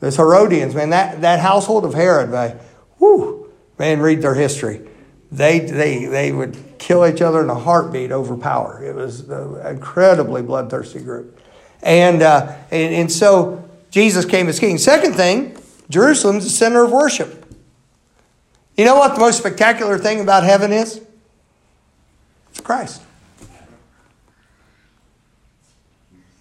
Those 0.00 0.16
Herodians, 0.16 0.74
man, 0.74 0.90
that, 0.90 1.20
that 1.22 1.40
household 1.40 1.84
of 1.84 1.94
Herod, 1.94 2.30
man, 2.30 2.58
whew, 2.98 3.52
man, 3.78 4.00
read 4.00 4.22
their 4.22 4.34
history. 4.34 4.88
They, 5.30 5.60
they, 5.60 6.04
they 6.04 6.32
would 6.32 6.56
kill 6.78 7.06
each 7.06 7.20
other 7.20 7.42
in 7.42 7.50
a 7.50 7.54
heartbeat 7.54 8.12
over 8.12 8.36
power. 8.36 8.82
It 8.82 8.94
was 8.94 9.28
an 9.28 9.66
incredibly 9.66 10.42
bloodthirsty 10.42 11.00
group. 11.00 11.40
And, 11.82 12.22
uh, 12.22 12.56
and, 12.70 12.94
and 12.94 13.12
so 13.12 13.68
Jesus 13.90 14.24
came 14.24 14.48
as 14.48 14.58
king. 14.58 14.78
Second 14.78 15.14
thing, 15.14 15.56
Jerusalem's 15.90 16.44
the 16.44 16.50
center 16.50 16.84
of 16.84 16.92
worship. 16.92 17.46
You 18.76 18.84
know 18.84 18.96
what 18.96 19.14
the 19.14 19.20
most 19.20 19.38
spectacular 19.38 19.98
thing 19.98 20.20
about 20.20 20.44
heaven 20.44 20.72
is? 20.72 21.00
It's 22.50 22.60
Christ. 22.60 23.02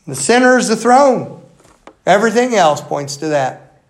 The 0.05 0.15
center 0.15 0.57
is 0.57 0.67
the 0.67 0.75
throne. 0.75 1.43
Everything 2.07 2.55
else 2.55 2.79
points 2.79 3.17
to 3.17 3.27
that. 3.27 3.81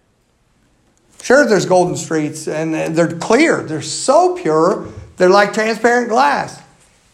Sure, 1.22 1.46
there's 1.46 1.68
golden 1.68 1.96
streets 1.96 2.48
and 2.48 2.74
they're 2.74 3.16
clear. 3.16 3.62
They're 3.62 3.84
so 3.84 4.36
pure, 4.36 4.88
they're 5.18 5.30
like 5.30 5.54
transparent 5.54 6.10
glass. 6.10 6.60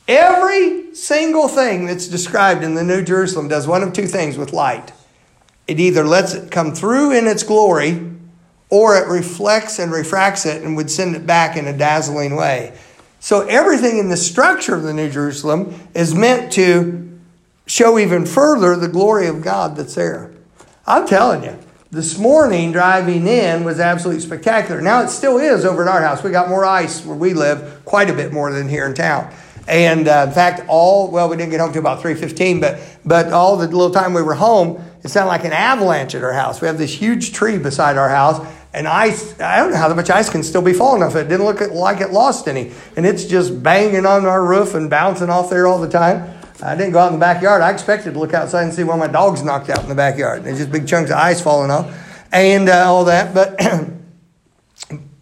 Every 0.07 0.95
single 0.95 1.49
thing 1.49 1.87
that's 1.87 2.07
described 2.07 2.63
in 2.63 2.75
the 2.75 2.83
New 2.83 3.03
Jerusalem 3.03 3.49
does 3.49 3.67
one 3.67 3.83
of 3.83 3.91
two 3.91 4.07
things 4.07 4.37
with 4.37 4.53
light 4.53 4.93
it 5.65 5.79
either 5.79 6.03
lets 6.03 6.33
it 6.33 6.51
come 6.51 6.73
through 6.73 7.17
in 7.17 7.25
its 7.25 7.43
glory 7.43 8.11
or 8.69 8.97
it 8.97 9.07
reflects 9.07 9.79
and 9.79 9.91
refracts 9.91 10.45
it 10.45 10.61
and 10.61 10.75
would 10.75 10.91
send 10.91 11.15
it 11.15 11.25
back 11.25 11.55
in 11.55 11.67
a 11.67 11.77
dazzling 11.77 12.35
way. 12.35 12.77
So 13.21 13.47
everything 13.47 13.97
in 13.97 14.09
the 14.09 14.17
structure 14.17 14.75
of 14.75 14.83
the 14.83 14.93
New 14.93 15.09
Jerusalem 15.09 15.87
is 15.93 16.13
meant 16.13 16.51
to 16.53 17.17
show 17.65 17.97
even 17.97 18.25
further 18.25 18.75
the 18.75 18.89
glory 18.89 19.27
of 19.27 19.41
God 19.41 19.77
that's 19.77 19.95
there. 19.95 20.32
I'm 20.85 21.07
telling 21.07 21.45
you, 21.45 21.57
this 21.91 22.17
morning 22.17 22.73
driving 22.73 23.25
in 23.25 23.63
was 23.63 23.79
absolutely 23.79 24.21
spectacular. 24.21 24.81
Now 24.81 25.01
it 25.01 25.07
still 25.07 25.37
is 25.37 25.63
over 25.63 25.83
at 25.83 25.87
our 25.87 26.01
house. 26.01 26.21
We 26.23 26.31
got 26.31 26.49
more 26.49 26.65
ice 26.65 27.05
where 27.05 27.15
we 27.15 27.33
live, 27.33 27.85
quite 27.85 28.09
a 28.09 28.13
bit 28.13 28.33
more 28.33 28.51
than 28.51 28.67
here 28.67 28.85
in 28.85 28.93
town. 28.93 29.33
And 29.65 30.09
uh, 30.09 30.25
in 30.27 30.33
fact, 30.33 30.63
all 30.67 31.09
well, 31.09 31.29
we 31.29 31.37
didn't 31.37 31.51
get 31.51 31.61
home 31.61 31.71
till 31.71 31.79
about 31.79 32.01
three 32.01 32.15
fifteen, 32.15 32.59
but 32.59 32.81
but 33.05 33.31
all 33.31 33.55
the 33.55 33.67
little 33.67 33.91
time 33.91 34.13
we 34.13 34.21
were 34.21 34.33
home, 34.33 34.83
it 35.05 35.07
sounded 35.07 35.29
like 35.29 35.45
an 35.45 35.53
avalanche 35.53 36.15
at 36.15 36.23
our 36.23 36.33
house. 36.33 36.59
We 36.59 36.67
have 36.67 36.77
this 36.77 36.93
huge 36.93 37.31
tree 37.31 37.57
beside 37.57 37.95
our 37.95 38.09
house, 38.09 38.45
and 38.73 38.85
ice. 38.85 39.39
I 39.39 39.59
don't 39.59 39.71
know 39.71 39.77
how 39.77 39.93
much 39.93 40.09
ice 40.09 40.29
can 40.29 40.43
still 40.43 40.61
be 40.61 40.73
falling 40.73 41.01
off 41.01 41.15
it. 41.15 41.29
Didn't 41.29 41.45
look 41.45 41.61
like 41.71 42.01
it 42.01 42.11
lost 42.11 42.49
any, 42.49 42.73
and 42.97 43.05
it's 43.05 43.23
just 43.23 43.63
banging 43.63 44.05
on 44.05 44.25
our 44.25 44.45
roof 44.45 44.73
and 44.73 44.89
bouncing 44.89 45.29
off 45.29 45.49
there 45.49 45.65
all 45.65 45.79
the 45.79 45.89
time. 45.89 46.42
I 46.63 46.75
didn't 46.75 46.93
go 46.93 46.99
out 46.99 47.07
in 47.07 47.13
the 47.13 47.19
backyard. 47.19 47.61
I 47.61 47.71
expected 47.71 48.13
to 48.13 48.19
look 48.19 48.33
outside 48.33 48.63
and 48.63 48.73
see 48.73 48.83
one 48.83 49.01
of 49.01 49.05
my 49.05 49.11
dogs 49.11 49.43
knocked 49.43 49.69
out 49.69 49.83
in 49.83 49.89
the 49.89 49.95
backyard. 49.95 50.43
There's 50.43 50.59
just 50.59 50.71
big 50.71 50.87
chunks 50.87 51.11
of 51.11 51.17
ice 51.17 51.41
falling 51.41 51.71
off, 51.71 51.93
and 52.31 52.69
uh, 52.69 52.85
all 52.85 53.05
that. 53.05 53.33
But 53.33 53.59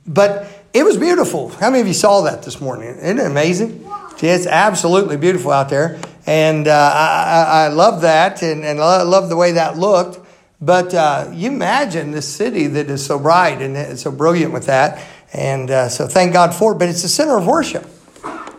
but 0.08 0.48
it 0.74 0.84
was 0.84 0.98
beautiful. 0.98 1.50
How 1.50 1.70
many 1.70 1.82
of 1.82 1.88
you 1.88 1.94
saw 1.94 2.22
that 2.22 2.44
this 2.44 2.62
morning? 2.62 2.90
Isn't 2.90 3.20
it 3.20 3.26
amazing? 3.26 3.86
It's 4.22 4.46
absolutely 4.46 5.18
beautiful 5.18 5.52
out 5.52 5.70
there. 5.70 6.00
And 6.26 6.68
uh, 6.68 6.92
I, 6.94 7.66
I, 7.66 7.68
love 7.70 8.02
that 8.02 8.44
and, 8.44 8.64
and 8.64 8.80
I 8.80 9.02
love 9.02 9.30
the 9.30 9.36
way 9.36 9.54
that 9.54 9.78
looked. 9.78 10.20
But 10.62 10.94
uh, 10.94 11.32
you 11.34 11.50
imagine 11.50 12.12
this 12.12 12.32
city 12.32 12.68
that 12.68 12.90
is 12.90 13.04
so 13.04 13.18
bright 13.18 13.62
and 13.62 13.98
so 13.98 14.12
brilliant 14.12 14.54
with 14.54 14.68
that. 14.68 15.04
And 15.34 15.72
uh, 15.72 15.90
so 15.90 16.08
thank 16.08 16.34
God 16.34 16.54
for 16.54 16.74
it. 16.74 16.76
But 16.78 16.90
it's 16.90 17.02
the 17.02 17.10
center 17.10 17.36
of 17.36 17.48
worship. 17.48 17.88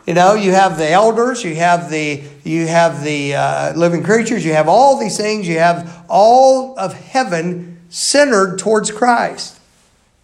You 0.06 0.14
know, 0.14 0.34
you 0.34 0.50
have 0.50 0.78
the 0.78 0.90
elders, 0.90 1.44
you 1.44 1.54
have 1.56 1.88
the 1.88 2.22
you 2.44 2.66
have 2.66 3.04
the 3.04 3.34
uh, 3.34 3.72
living 3.74 4.02
creatures, 4.02 4.44
you 4.44 4.52
have 4.52 4.68
all 4.68 4.98
these 4.98 5.16
things, 5.16 5.46
you 5.46 5.58
have 5.58 6.04
all 6.08 6.76
of 6.78 6.92
heaven 6.92 7.80
centered 7.88 8.58
towards 8.58 8.90
Christ. 8.90 9.60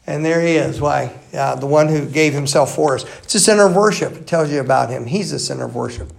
And 0.07 0.25
there 0.25 0.41
he 0.41 0.57
is. 0.57 0.81
Why? 0.81 1.15
Uh, 1.35 1.55
the 1.57 1.67
one 1.67 1.89
who 1.89 2.07
gave 2.07 2.33
himself 2.33 2.75
for 2.75 2.95
us. 2.95 3.05
It's 3.23 3.35
a 3.35 3.41
center 3.41 3.67
of 3.67 3.77
worship. 3.77 4.15
It 4.15 4.27
tells 4.27 4.51
you 4.51 4.61
about 4.61 4.89
him. 4.89 5.05
He's 5.05 5.31
the 5.31 5.39
center 5.39 5.67
of 5.67 5.75
worship. 5.75 6.11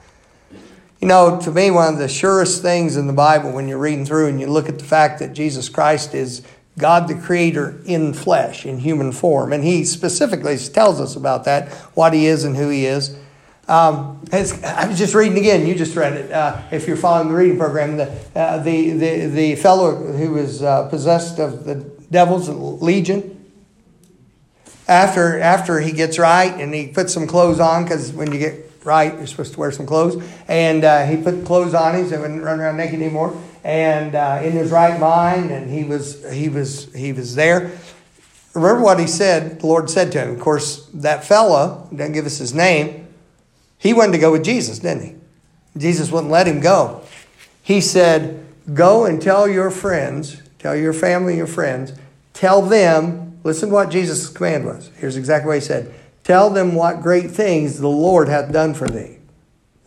You 1.02 1.08
know, 1.08 1.40
to 1.42 1.52
me, 1.52 1.72
one 1.72 1.94
of 1.94 2.00
the 2.00 2.08
surest 2.08 2.62
things 2.62 2.98
in 2.98 3.08
the 3.08 3.14
Bible 3.14 3.52
when 3.52 3.68
you're 3.68 3.80
reading 3.80 4.06
through 4.06 4.28
and 4.28 4.40
you 4.40 4.48
look 4.48 4.70
at 4.70 4.78
the 4.78 4.86
fact 4.86 5.20
that 5.20 5.34
Jesus 5.34 5.70
Christ 5.70 6.14
is 6.14 6.44
God 6.78 7.08
the 7.08 7.16
Creator 7.16 7.82
in 7.86 8.14
flesh, 8.14 8.66
in 8.66 8.80
human 8.80 9.12
form. 9.12 9.54
And 9.54 9.64
he 9.64 9.86
specifically 9.86 10.58
tells 10.58 11.02
us 11.02 11.16
about 11.16 11.46
that, 11.46 11.70
what 11.96 12.14
he 12.14 12.28
is 12.28 12.44
and 12.44 12.56
who 12.56 12.70
he 12.70 12.86
is. 12.86 13.18
Um, 13.70 14.20
I 14.34 14.88
was 14.88 14.98
just 14.98 15.14
reading 15.14 15.38
again. 15.38 15.68
You 15.68 15.76
just 15.76 15.96
read 15.96 16.14
it. 16.14 16.32
Uh, 16.32 16.60
if 16.72 16.88
you're 16.88 16.98
following 16.98 17.30
the 17.30 17.36
reading 17.36 17.58
program, 17.58 17.98
the 17.98 18.12
uh, 18.36 18.58
the, 18.64 18.92
the 18.92 19.28
the 19.28 19.56
fellow 19.58 19.96
who 19.96 20.32
was 20.32 20.64
uh, 20.64 20.90
possessed 20.90 21.40
of 21.40 21.66
the 21.66 21.76
devil's 22.10 22.50
legion, 22.50 23.40
after 24.90 25.40
after 25.40 25.80
he 25.80 25.92
gets 25.92 26.18
right 26.18 26.52
and 26.60 26.74
he 26.74 26.88
puts 26.88 27.14
some 27.14 27.28
clothes 27.28 27.60
on 27.60 27.84
because 27.84 28.12
when 28.12 28.34
you 28.34 28.40
get 28.40 28.72
right 28.84 29.14
you're 29.14 29.28
supposed 29.28 29.54
to 29.54 29.60
wear 29.60 29.72
some 29.72 29.86
clothes 29.86 30.22
and 30.48 30.84
uh, 30.84 31.06
he 31.06 31.16
put 31.16 31.46
clothes 31.46 31.76
on 31.76 31.94
him 31.94 32.10
so 32.10 32.16
he 32.16 32.22
wouldn't 32.22 32.42
run 32.42 32.60
around 32.60 32.76
naked 32.76 32.96
anymore 33.00 33.40
and 33.64 34.16
uh, 34.16 34.42
in 34.44 34.52
his 34.52 34.72
right 34.72 35.00
mind 35.00 35.52
and 35.52 35.70
he 35.70 35.84
was 35.84 36.26
he 36.34 36.50
was 36.50 36.92
he 36.96 37.14
was 37.14 37.36
there 37.36 37.72
remember 38.56 38.82
what 38.82 39.00
he 39.00 39.06
said 39.06 39.60
the 39.60 39.68
lord 39.68 39.92
said 39.92 40.12
to 40.12 40.20
him 40.20 40.32
of 40.32 40.40
course 40.40 40.88
that 40.92 41.24
fella 41.24 41.88
didn't 41.92 42.14
give 42.14 42.26
us 42.26 42.40
his 42.40 42.54
name 42.56 42.99
he 43.80 43.94
wanted 43.94 44.12
to 44.12 44.20
go 44.20 44.32
with 44.32 44.44
jesus 44.44 44.78
didn't 44.78 45.04
he 45.04 45.16
jesus 45.80 46.12
wouldn't 46.12 46.32
let 46.32 46.48
him 46.48 46.60
go 46.60 47.02
he 47.64 47.82
said 47.82 48.46
go 48.72 49.06
and 49.06 49.20
tell 49.20 49.48
your 49.48 49.72
friends 49.72 50.44
tell 50.60 50.76
your 50.76 50.94
family 50.94 51.36
your 51.36 51.48
friends 51.48 51.94
tell 52.34 52.62
them 52.62 53.30
Listen 53.44 53.70
to 53.70 53.76
what 53.76 53.90
Jesus' 53.90 54.28
command 54.30 54.66
was. 54.66 54.92
Here's 54.98 55.18
exactly 55.18 55.48
what 55.48 55.56
he 55.56 55.62
said 55.62 55.94
Tell 56.24 56.50
them 56.50 56.76
what 56.76 57.02
great 57.02 57.32
things 57.32 57.80
the 57.80 57.88
Lord 57.88 58.28
hath 58.28 58.52
done 58.52 58.74
for 58.74 58.88
thee. 58.88 59.18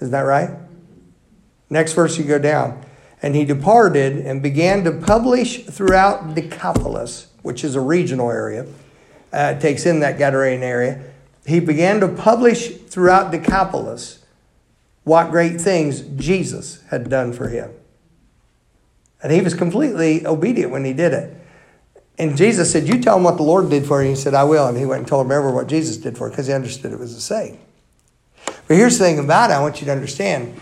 Isn't 0.00 0.10
that 0.12 0.20
right? 0.20 0.50
Next 1.70 1.92
verse, 1.92 2.18
you 2.18 2.24
go 2.24 2.38
down. 2.38 2.84
And 3.22 3.36
he 3.36 3.44
departed 3.44 4.18
and 4.18 4.42
began 4.42 4.82
to 4.84 4.90
publish 4.90 5.64
throughout 5.64 6.34
Decapolis, 6.34 7.28
which 7.42 7.62
is 7.62 7.76
a 7.76 7.80
regional 7.80 8.30
area. 8.30 8.66
Uh, 9.32 9.58
takes 9.58 9.86
in 9.86 10.00
that 10.00 10.18
Gadarene 10.18 10.62
area. 10.62 11.02
He 11.46 11.60
began 11.60 12.00
to 12.00 12.08
publish 12.08 12.68
throughout 12.68 13.32
Decapolis 13.32 14.24
what 15.04 15.30
great 15.30 15.60
things 15.60 16.00
Jesus 16.00 16.82
had 16.90 17.10
done 17.10 17.32
for 17.32 17.48
him. 17.48 17.70
And 19.22 19.32
he 19.32 19.40
was 19.40 19.54
completely 19.54 20.26
obedient 20.26 20.70
when 20.70 20.84
he 20.84 20.92
did 20.92 21.12
it. 21.12 21.36
And 22.18 22.36
Jesus 22.36 22.70
said, 22.70 22.88
You 22.88 23.00
tell 23.00 23.16
him 23.16 23.24
what 23.24 23.36
the 23.36 23.42
Lord 23.42 23.70
did 23.70 23.86
for 23.86 24.02
you. 24.02 24.08
And 24.08 24.16
He 24.16 24.22
said, 24.22 24.34
I 24.34 24.44
will. 24.44 24.66
And 24.66 24.76
he 24.76 24.84
went 24.84 25.00
and 25.00 25.08
told 25.08 25.26
him 25.26 25.32
ever 25.32 25.50
what 25.50 25.66
Jesus 25.66 25.96
did 25.96 26.16
for 26.16 26.26
him 26.26 26.30
because 26.30 26.46
he 26.46 26.52
understood 26.52 26.92
it 26.92 26.98
was 26.98 27.14
the 27.14 27.20
same. 27.20 27.58
But 28.68 28.76
here's 28.76 28.98
the 28.98 29.04
thing 29.04 29.18
about 29.18 29.50
it 29.50 29.54
I 29.54 29.60
want 29.60 29.80
you 29.80 29.86
to 29.86 29.92
understand. 29.92 30.60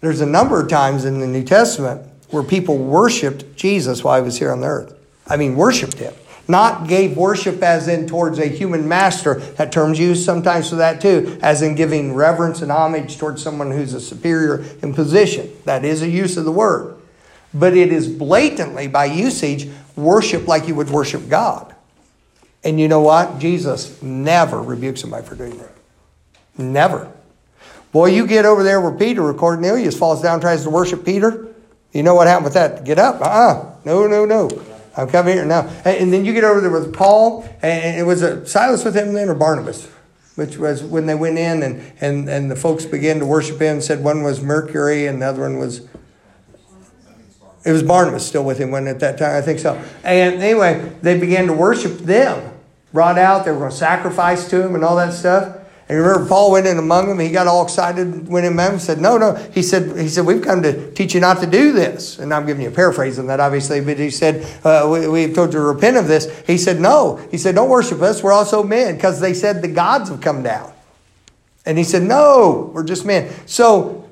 There's 0.00 0.20
a 0.20 0.26
number 0.26 0.60
of 0.60 0.68
times 0.68 1.04
in 1.04 1.20
the 1.20 1.26
New 1.26 1.44
Testament 1.44 2.06
where 2.30 2.42
people 2.42 2.76
worshiped 2.76 3.56
Jesus 3.56 4.04
while 4.04 4.20
he 4.20 4.24
was 4.24 4.38
here 4.38 4.52
on 4.52 4.60
the 4.60 4.66
earth. 4.66 4.94
I 5.26 5.36
mean, 5.36 5.56
worshiped 5.56 5.98
him. 5.98 6.12
Not 6.46 6.88
gave 6.88 7.16
worship 7.16 7.62
as 7.62 7.88
in 7.88 8.06
towards 8.06 8.38
a 8.38 8.46
human 8.46 8.86
master. 8.86 9.34
That 9.34 9.72
term's 9.72 9.98
used 9.98 10.24
sometimes 10.24 10.70
for 10.70 10.76
that 10.76 11.00
too, 11.00 11.38
as 11.42 11.62
in 11.62 11.74
giving 11.74 12.14
reverence 12.14 12.60
and 12.60 12.70
homage 12.70 13.16
towards 13.18 13.42
someone 13.42 13.70
who's 13.70 13.94
a 13.94 14.00
superior 14.00 14.64
in 14.82 14.92
position. 14.94 15.50
That 15.64 15.84
is 15.84 16.02
a 16.02 16.08
use 16.08 16.36
of 16.36 16.44
the 16.44 16.52
word. 16.52 16.96
But 17.54 17.76
it 17.76 17.92
is 17.92 18.08
blatantly, 18.08 18.88
by 18.88 19.06
usage, 19.06 19.68
worship 19.96 20.46
like 20.46 20.68
you 20.68 20.74
would 20.74 20.90
worship 20.90 21.28
God. 21.28 21.74
And 22.62 22.80
you 22.80 22.88
know 22.88 23.00
what? 23.00 23.38
Jesus 23.38 24.02
never 24.02 24.60
rebukes 24.60 25.00
somebody 25.00 25.24
for 25.26 25.36
doing 25.36 25.56
that. 25.58 25.72
Never. 26.58 27.10
Boy, 27.92 28.06
you 28.06 28.26
get 28.26 28.44
over 28.44 28.62
there 28.62 28.80
where 28.80 28.92
Peter 28.92 29.22
or 29.22 29.34
Cornelius 29.34 29.96
falls 29.96 30.20
down 30.20 30.40
tries 30.40 30.64
to 30.64 30.70
worship 30.70 31.04
Peter. 31.04 31.54
You 31.92 32.02
know 32.02 32.14
what 32.14 32.26
happened 32.26 32.44
with 32.44 32.54
that? 32.54 32.84
Get 32.84 32.98
up. 32.98 33.20
Uh-uh. 33.20 33.76
No, 33.84 34.08
no, 34.08 34.24
no. 34.24 34.50
I'm 34.96 35.08
coming 35.08 35.34
here 35.34 35.44
now. 35.44 35.68
And 35.84 36.12
then 36.12 36.24
you 36.24 36.32
get 36.32 36.44
over 36.44 36.60
there 36.60 36.70
with 36.70 36.94
Paul, 36.94 37.48
and 37.62 37.98
it 37.98 38.04
was 38.04 38.22
a 38.22 38.46
Silas 38.46 38.84
with 38.84 38.96
him 38.96 39.12
then 39.12 39.28
or 39.28 39.34
Barnabas, 39.34 39.88
which 40.36 40.56
was 40.56 40.82
when 40.82 41.06
they 41.06 41.14
went 41.14 41.38
in 41.38 41.62
and, 41.62 41.92
and, 42.00 42.28
and 42.28 42.50
the 42.50 42.56
folks 42.56 42.84
began 42.84 43.18
to 43.18 43.26
worship 43.26 43.60
him. 43.60 43.80
Said 43.80 44.04
one 44.04 44.22
was 44.22 44.40
Mercury 44.40 45.06
and 45.06 45.20
the 45.20 45.26
other 45.26 45.42
one 45.42 45.58
was 45.58 45.88
it 47.64 47.72
was 47.72 47.82
Barnabas 47.82 48.26
still 48.26 48.44
with 48.44 48.58
him 48.58 48.70
when 48.70 48.86
at 48.86 49.00
that 49.00 49.16
time, 49.18 49.36
I 49.36 49.40
think 49.40 49.58
so. 49.58 49.82
And 50.02 50.34
anyway, 50.42 50.92
they 51.00 51.18
began 51.18 51.46
to 51.46 51.54
worship 51.54 51.98
them. 51.98 52.52
Brought 52.92 53.18
out, 53.18 53.44
they 53.44 53.50
were 53.50 53.58
going 53.58 53.70
to 53.70 53.76
sacrifice 53.76 54.48
to 54.50 54.62
him 54.62 54.74
and 54.74 54.84
all 54.84 54.96
that 54.96 55.14
stuff. 55.14 55.63
And 55.88 55.98
remember, 55.98 56.26
Paul 56.26 56.50
went 56.52 56.66
in 56.66 56.78
among 56.78 57.08
them. 57.08 57.18
He 57.18 57.30
got 57.30 57.46
all 57.46 57.62
excited, 57.62 58.26
went 58.26 58.46
in 58.46 58.52
among 58.52 58.70
them, 58.72 58.78
said, 58.78 59.00
No, 59.00 59.18
no. 59.18 59.34
He 59.34 59.62
said, 59.62 59.98
he 59.98 60.08
said, 60.08 60.24
We've 60.24 60.42
come 60.42 60.62
to 60.62 60.90
teach 60.92 61.14
you 61.14 61.20
not 61.20 61.40
to 61.40 61.46
do 61.46 61.72
this. 61.72 62.18
And 62.18 62.32
I'm 62.32 62.46
giving 62.46 62.62
you 62.62 62.68
a 62.68 62.72
paraphrase 62.72 63.18
of 63.18 63.26
that, 63.26 63.38
obviously. 63.38 63.80
But 63.82 63.98
he 63.98 64.10
said, 64.10 64.46
uh, 64.64 64.88
we, 64.90 65.06
We've 65.08 65.34
told 65.34 65.52
you 65.52 65.58
to 65.58 65.64
repent 65.64 65.96
of 65.96 66.08
this. 66.08 66.42
He 66.46 66.56
said, 66.56 66.80
No. 66.80 67.16
He 67.30 67.36
said, 67.36 67.54
Don't 67.54 67.68
worship 67.68 68.00
us. 68.00 68.22
We're 68.22 68.32
also 68.32 68.62
men. 68.62 68.94
Because 68.94 69.20
they 69.20 69.34
said 69.34 69.60
the 69.60 69.68
gods 69.68 70.08
have 70.08 70.20
come 70.20 70.42
down. 70.42 70.72
And 71.66 71.76
he 71.76 71.84
said, 71.84 72.02
No, 72.02 72.70
we're 72.72 72.84
just 72.84 73.04
men. 73.04 73.30
So 73.46 74.08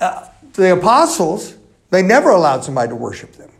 uh, 0.00 0.26
the 0.54 0.72
apostles 0.72 1.56
they 1.90 2.02
never 2.02 2.30
allowed 2.30 2.64
somebody 2.64 2.88
to 2.88 2.96
worship 2.96 3.32
them. 3.32 3.50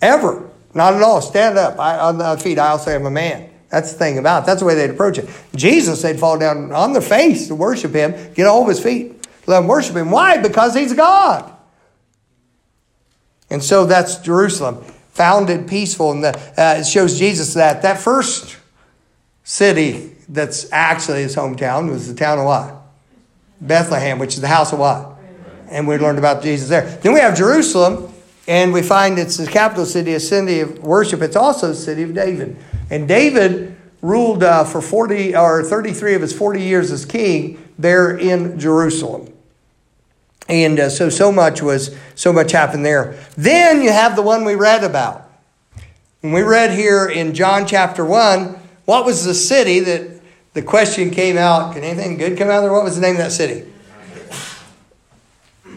Ever. 0.00 0.48
Not 0.72 0.94
at 0.94 1.02
all. 1.02 1.20
Stand 1.20 1.58
up 1.58 1.78
I, 1.78 1.98
on 1.98 2.18
the 2.18 2.36
feet. 2.38 2.58
I'll 2.58 2.78
say 2.78 2.94
I'm 2.94 3.06
a 3.06 3.10
man. 3.10 3.50
That's 3.68 3.92
the 3.92 3.98
thing 3.98 4.18
about 4.18 4.42
it. 4.42 4.46
That's 4.46 4.60
the 4.60 4.66
way 4.66 4.74
they'd 4.74 4.90
approach 4.90 5.18
it. 5.18 5.28
Jesus, 5.54 6.02
they'd 6.02 6.18
fall 6.18 6.38
down 6.38 6.72
on 6.72 6.92
their 6.92 7.02
face 7.02 7.48
to 7.48 7.54
worship 7.54 7.92
him, 7.92 8.32
get 8.34 8.46
all 8.46 8.62
of 8.62 8.68
his 8.68 8.80
feet, 8.80 9.26
let 9.46 9.60
them 9.60 9.68
worship 9.68 9.96
him. 9.96 10.10
Why? 10.10 10.38
Because 10.38 10.74
he's 10.74 10.94
God. 10.94 11.52
And 13.50 13.62
so 13.62 13.84
that's 13.84 14.16
Jerusalem, 14.18 14.82
founded 15.10 15.68
peaceful. 15.68 16.12
And 16.12 16.24
the, 16.24 16.36
uh, 16.56 16.80
it 16.80 16.86
shows 16.86 17.18
Jesus 17.18 17.54
that. 17.54 17.82
That 17.82 17.98
first 17.98 18.56
city 19.44 20.12
that's 20.28 20.70
actually 20.72 21.22
his 21.22 21.36
hometown 21.36 21.90
was 21.90 22.08
the 22.08 22.14
town 22.14 22.38
of 22.38 22.44
what? 22.44 22.74
Bethlehem, 23.60 24.18
which 24.18 24.34
is 24.34 24.40
the 24.40 24.48
house 24.48 24.72
of 24.72 24.78
what? 24.78 25.16
and 25.70 25.86
we 25.86 25.98
learned 25.98 26.18
about 26.18 26.42
Jesus 26.42 26.68
there. 26.68 26.86
Then 27.02 27.12
we 27.12 27.20
have 27.20 27.36
Jerusalem, 27.36 28.12
and 28.46 28.72
we 28.72 28.82
find 28.82 29.18
it's 29.18 29.36
the 29.36 29.46
capital 29.46 29.84
city, 29.84 30.14
a 30.14 30.20
city 30.20 30.60
of 30.60 30.82
worship. 30.82 31.22
It's 31.22 31.36
also 31.36 31.68
the 31.68 31.74
city 31.74 32.02
of 32.02 32.14
David. 32.14 32.56
And 32.90 33.08
David 33.08 33.76
ruled 34.02 34.42
uh, 34.42 34.64
for 34.64 34.80
40 34.80 35.36
or 35.36 35.62
33 35.64 36.14
of 36.14 36.22
his 36.22 36.32
40 36.32 36.62
years 36.62 36.90
as 36.92 37.04
king 37.04 37.62
there 37.78 38.16
in 38.16 38.58
Jerusalem. 38.58 39.32
And 40.48 40.78
uh, 40.78 40.90
so, 40.90 41.08
so 41.08 41.32
much 41.32 41.60
was, 41.60 41.96
so 42.14 42.32
much 42.32 42.52
happened 42.52 42.84
there. 42.84 43.18
Then 43.36 43.82
you 43.82 43.90
have 43.90 44.14
the 44.14 44.22
one 44.22 44.44
we 44.44 44.54
read 44.54 44.84
about. 44.84 45.28
When 46.20 46.32
we 46.32 46.42
read 46.42 46.70
here 46.70 47.08
in 47.08 47.34
John 47.34 47.66
chapter 47.66 48.04
1, 48.04 48.54
what 48.84 49.04
was 49.04 49.24
the 49.24 49.34
city 49.34 49.80
that 49.80 50.20
the 50.54 50.62
question 50.62 51.10
came 51.10 51.36
out? 51.36 51.74
Can 51.74 51.82
anything 51.82 52.16
good 52.16 52.38
come 52.38 52.48
out 52.48 52.58
of 52.58 52.62
there? 52.62 52.72
What 52.72 52.84
was 52.84 52.94
the 52.94 53.02
name 53.02 53.12
of 53.12 53.18
that 53.18 53.32
city? 53.32 53.70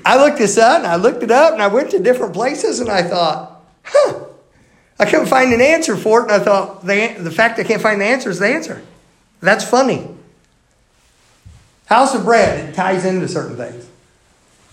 I 0.06 0.18
looked 0.18 0.38
this 0.38 0.58
up 0.58 0.80
and 0.80 0.88
I 0.88 0.96
looked 0.96 1.24
it 1.24 1.32
up 1.32 1.54
and 1.54 1.62
I 1.62 1.68
went 1.68 1.92
to 1.92 2.00
different 2.00 2.34
places 2.34 2.80
and 2.80 2.90
I 2.90 3.04
thought, 3.04 3.62
huh, 3.84 4.26
I 5.00 5.06
couldn't 5.06 5.28
find 5.28 5.54
an 5.54 5.62
answer 5.62 5.96
for 5.96 6.22
it. 6.22 6.24
And 6.24 6.34
I 6.34 6.40
thought, 6.40 6.86
the, 6.86 7.16
the 7.18 7.32
fact 7.32 7.58
I 7.58 7.64
can't 7.64 7.82
find 7.82 8.02
the 8.02 8.06
answer 8.06 8.30
is 8.30 8.40
the 8.40 8.48
answer. 8.48 8.84
That's 9.40 9.64
funny. 9.64 10.08
House 11.86 12.14
of 12.14 12.26
bread, 12.26 12.70
it 12.70 12.76
ties 12.76 13.06
into 13.06 13.28
certain 13.28 13.56
things. 13.56 13.90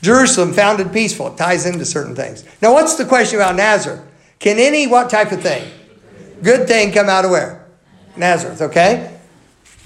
Jerusalem, 0.03 0.53
founded 0.53 0.93
peaceful, 0.93 1.29
it 1.29 1.39
ties 1.39 1.65
into 1.65 1.85
certain 1.85 2.15
things. 2.15 2.45
Now, 2.61 2.75
what's 2.75 2.97
the 2.97 3.07
question 3.07 3.39
about 3.39 3.57
Nazareth? 3.57 4.03
Can 4.39 4.59
any, 4.59 4.87
what 4.87 5.09
type 5.09 5.33
of 5.33 5.41
thing? 5.41 5.71
Good 6.43 6.69
thing 6.69 6.93
come 6.93 7.09
out 7.09 7.25
of 7.25 7.31
where? 7.31 7.65
Nazareth, 8.17 8.61
okay? 8.61 9.19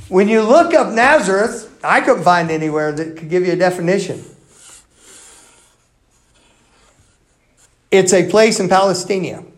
When 0.08 0.28
you 0.28 0.42
look 0.42 0.74
up 0.74 0.92
Nazareth, 0.92 1.78
I 1.84 2.00
couldn't 2.00 2.24
find 2.24 2.50
anywhere 2.50 2.90
that 2.90 3.16
could 3.16 3.30
give 3.30 3.46
you 3.46 3.52
a 3.52 3.56
definition. 3.56 4.24
It's 7.92 8.12
a 8.12 8.28
place 8.28 8.58
in 8.58 8.68
Palestine. 8.68 9.49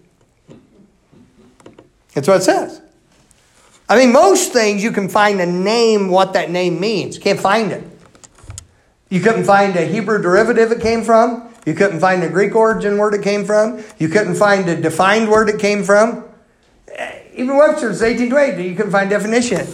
That's 2.14 2.28
what 2.28 2.38
it 2.38 2.44
says. 2.44 2.80
I 3.88 3.96
mean, 3.96 4.12
most 4.12 4.52
things 4.52 4.82
you 4.82 4.92
can 4.92 5.08
find 5.08 5.40
a 5.40 5.46
name, 5.46 6.08
what 6.08 6.32
that 6.32 6.50
name 6.50 6.80
means. 6.80 7.16
You 7.16 7.22
can't 7.22 7.40
find 7.40 7.72
it. 7.72 7.84
You 9.10 9.20
couldn't 9.20 9.44
find 9.44 9.76
a 9.76 9.84
Hebrew 9.84 10.22
derivative 10.22 10.72
it 10.72 10.80
came 10.80 11.02
from. 11.02 11.52
You 11.66 11.74
couldn't 11.74 12.00
find 12.00 12.22
a 12.24 12.28
Greek 12.28 12.54
origin 12.54 12.96
word 12.96 13.14
it 13.14 13.22
came 13.22 13.44
from. 13.44 13.84
You 13.98 14.08
couldn't 14.08 14.36
find 14.36 14.68
a 14.68 14.80
defined 14.80 15.30
word 15.30 15.48
it 15.48 15.60
came 15.60 15.84
from. 15.84 16.24
Even 17.34 17.56
Webster's 17.56 18.00
1820, 18.00 18.68
you 18.68 18.74
couldn't 18.74 18.92
find 18.92 19.10
definition. 19.10 19.66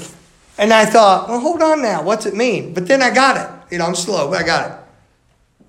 And 0.58 0.72
I 0.72 0.84
thought, 0.84 1.28
well, 1.28 1.40
hold 1.40 1.62
on 1.62 1.82
now. 1.82 2.02
What's 2.02 2.26
it 2.26 2.34
mean? 2.34 2.74
But 2.74 2.88
then 2.88 3.00
I 3.02 3.10
got 3.14 3.36
it. 3.36 3.72
You 3.72 3.78
know, 3.78 3.86
I'm 3.86 3.94
slow, 3.94 4.28
but 4.28 4.42
I 4.42 4.46
got 4.46 4.70
it. 4.70 4.78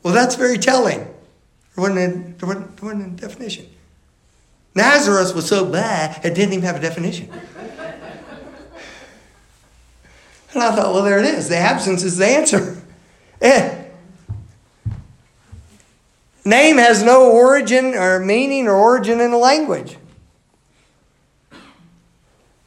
Well, 0.03 0.13
that's 0.13 0.35
very 0.35 0.57
telling. 0.57 0.99
There 0.99 1.15
wasn't 1.77 1.99
a, 1.99 2.39
there 2.39 2.47
wasn't, 2.47 2.77
there 2.77 2.89
wasn't 2.89 3.19
a 3.19 3.21
definition. 3.21 3.67
Nazareth 4.79 5.35
was 5.35 5.45
so 5.45 5.65
bad, 5.65 6.23
it 6.23 6.33
didn't 6.33 6.53
even 6.53 6.63
have 6.63 6.77
a 6.77 6.79
definition. 6.79 7.29
and 10.53 10.63
I 10.63 10.73
thought, 10.73 10.93
well, 10.93 11.03
there 11.03 11.19
it 11.19 11.25
is. 11.25 11.49
The 11.49 11.57
absence 11.57 12.01
is 12.03 12.15
the 12.15 12.25
answer. 12.25 12.81
Eh. 13.41 13.85
Name 16.45 16.77
has 16.77 17.03
no 17.03 17.29
origin 17.29 17.93
or 17.93 18.19
meaning 18.19 18.67
or 18.67 18.73
origin 18.73 19.19
in 19.19 19.31
the 19.31 19.37
language. 19.37 19.97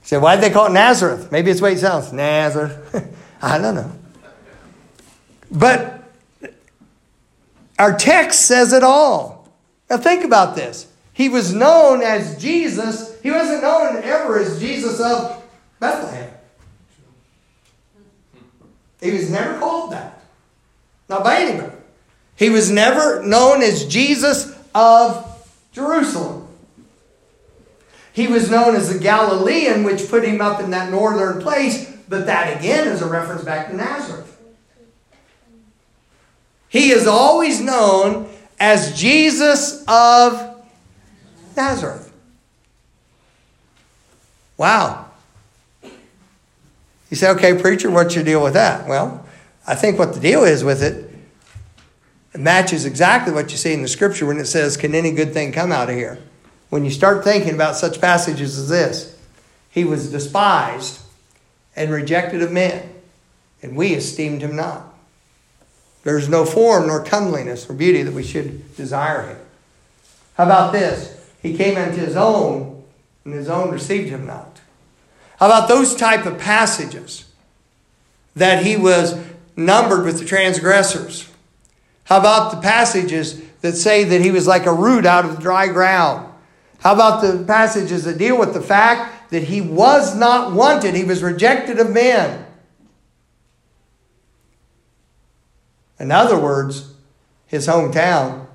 So 0.03 0.21
why 0.21 0.35
did 0.35 0.45
they 0.45 0.51
call 0.51 0.67
it 0.67 0.73
Nazareth? 0.73 1.33
Maybe 1.33 1.51
it's 1.51 1.61
the 1.61 1.65
way 1.65 1.73
it 1.73 1.79
sounds. 1.79 2.13
Nazareth. 2.13 3.17
I 3.43 3.57
don't 3.57 3.75
know. 3.75 3.91
But 5.51 6.05
our 7.79 7.97
text 7.97 8.43
says 8.43 8.75
it 8.75 8.83
all. 8.83 9.49
Now 9.89 9.97
think 9.97 10.25
about 10.25 10.57
this. 10.57 10.92
He 11.13 11.29
was 11.29 11.53
known 11.53 12.03
as 12.03 12.41
Jesus. 12.41 13.21
He 13.23 13.31
wasn't 13.31 13.63
known 13.63 14.03
ever 14.03 14.39
as 14.39 14.59
Jesus 14.59 15.01
of 15.01 15.43
Bethlehem. 15.79 16.31
He 19.01 19.11
was 19.11 19.31
never 19.31 19.59
called 19.59 19.93
that. 19.93 20.23
Not 21.09 21.25
by 21.25 21.41
anybody. 21.41 21.77
He 22.37 22.49
was 22.51 22.71
never 22.71 23.23
known 23.23 23.63
as 23.63 23.87
Jesus 23.87 24.57
of 24.75 25.29
Jerusalem. 25.73 26.49
He 28.13 28.27
was 28.27 28.51
known 28.51 28.77
as 28.77 28.93
the 28.93 28.99
Galilean, 28.99 29.85
which 29.85 30.09
put 30.09 30.25
him 30.25 30.41
up 30.41 30.61
in 30.61 30.71
that 30.71 30.91
northern 30.91 31.41
place, 31.41 31.91
but 32.09 32.27
that 32.27 32.59
again 32.59 32.89
is 32.89 33.03
a 33.03 33.07
reference 33.07 33.43
back 33.43 33.69
to 33.69 33.77
Nazareth. 33.77 34.29
He 36.69 36.91
is 36.91 37.07
always 37.07 37.61
known 37.61 38.29
as 38.59 38.99
Jesus 38.99 39.85
of 39.89 40.52
Nazareth. 41.57 42.13
Wow. 44.57 45.07
You 45.83 47.17
say, 47.17 47.31
okay, 47.31 47.61
preacher, 47.61 47.91
what's 47.91 48.15
your 48.15 48.25
deal 48.25 48.43
with 48.43 48.55
that? 48.55 48.89
Well, 48.89 49.27
I 49.67 49.75
think 49.75 49.99
what 49.99 50.15
the 50.15 50.21
deal 50.21 50.45
is 50.45 50.65
with 50.65 50.83
it, 50.83 51.11
it 52.33 52.41
matches 52.41 52.87
exactly 52.87 53.33
what 53.33 53.51
you 53.51 53.59
see 53.59 53.73
in 53.73 53.83
the 53.83 53.89
scripture 53.89 54.27
when 54.27 54.39
it 54.39 54.47
says, 54.47 54.77
Can 54.77 54.95
any 54.95 55.13
good 55.13 55.35
thing 55.35 55.53
come 55.53 55.71
out 55.71 55.91
of 55.91 55.97
here? 55.97 56.19
When 56.71 56.85
you 56.85 56.91
start 56.91 57.23
thinking 57.23 57.55
about 57.55 57.77
such 57.77 58.01
passages 58.01 58.59
as 58.59 58.69
this, 58.71 59.19
he 59.69 59.85
was 59.85 60.11
despised 60.11 61.01
and 61.77 61.91
rejected 61.91 62.43
of 62.43 62.51
men, 62.51 62.89
and 63.63 63.77
we 63.77 63.95
esteemed 63.95 64.41
him 64.41 64.57
not. 64.57 64.93
There's 66.05 66.29
no 66.29 66.45
form 66.45 66.87
nor 66.87 67.05
comeliness 67.05 67.69
or 67.69 67.75
beauty 67.75 68.03
that 68.03 68.15
we 68.15 68.23
should 68.23 68.75
desire 68.77 69.29
him. 69.29 69.39
How 70.35 70.45
about 70.45 70.73
this? 70.73 71.22
He 71.43 71.57
came 71.57 71.77
unto 71.77 72.01
his 72.01 72.15
own, 72.15 72.85
and 73.25 73.35
his 73.35 73.49
own 73.49 73.71
received 73.71 74.09
him 74.11 74.27
not. 74.27 74.61
How 75.39 75.47
about 75.47 75.69
those 75.69 75.97
type 75.97 76.25
of 76.25 76.39
passages? 76.39 77.25
That 78.37 78.65
he 78.65 78.77
was 78.77 79.19
numbered 79.57 80.05
with 80.05 80.21
the 80.21 80.25
transgressors. 80.25 81.29
How 82.05 82.19
about 82.19 82.53
the 82.53 82.61
passages 82.61 83.43
that 83.61 83.73
say 83.73 84.05
that 84.05 84.21
he 84.21 84.31
was 84.31 84.47
like 84.47 84.67
a 84.67 84.73
root 84.73 85.05
out 85.05 85.25
of 85.25 85.37
the 85.37 85.43
dry 85.43 85.67
ground? 85.67 86.33
How 86.79 86.95
about 86.95 87.23
the 87.23 87.45
passages 87.45 88.05
that 88.05 88.19
deal 88.19 88.39
with 88.39 88.55
the 88.55 88.61
fact 88.61 89.31
that 89.31 89.45
he 89.45 89.61
was 89.61 90.17
not 90.17 90.53
wanted, 90.53 90.95
he 90.95 91.05
was 91.05 91.23
rejected 91.23 91.79
of 91.79 91.91
men? 91.91 92.47
In 95.99 96.11
other 96.11 96.39
words, 96.39 96.93
his 97.47 97.67
hometown 97.67 98.47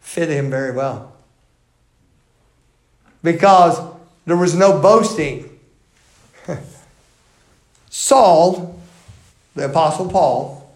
fit 0.00 0.28
him 0.28 0.50
very 0.50 0.72
well. 0.72 1.09
Because 3.22 3.78
there 4.26 4.36
was 4.36 4.54
no 4.54 4.80
boasting. 4.80 5.58
Saul, 7.90 8.80
the 9.54 9.66
Apostle 9.66 10.08
Paul, 10.08 10.74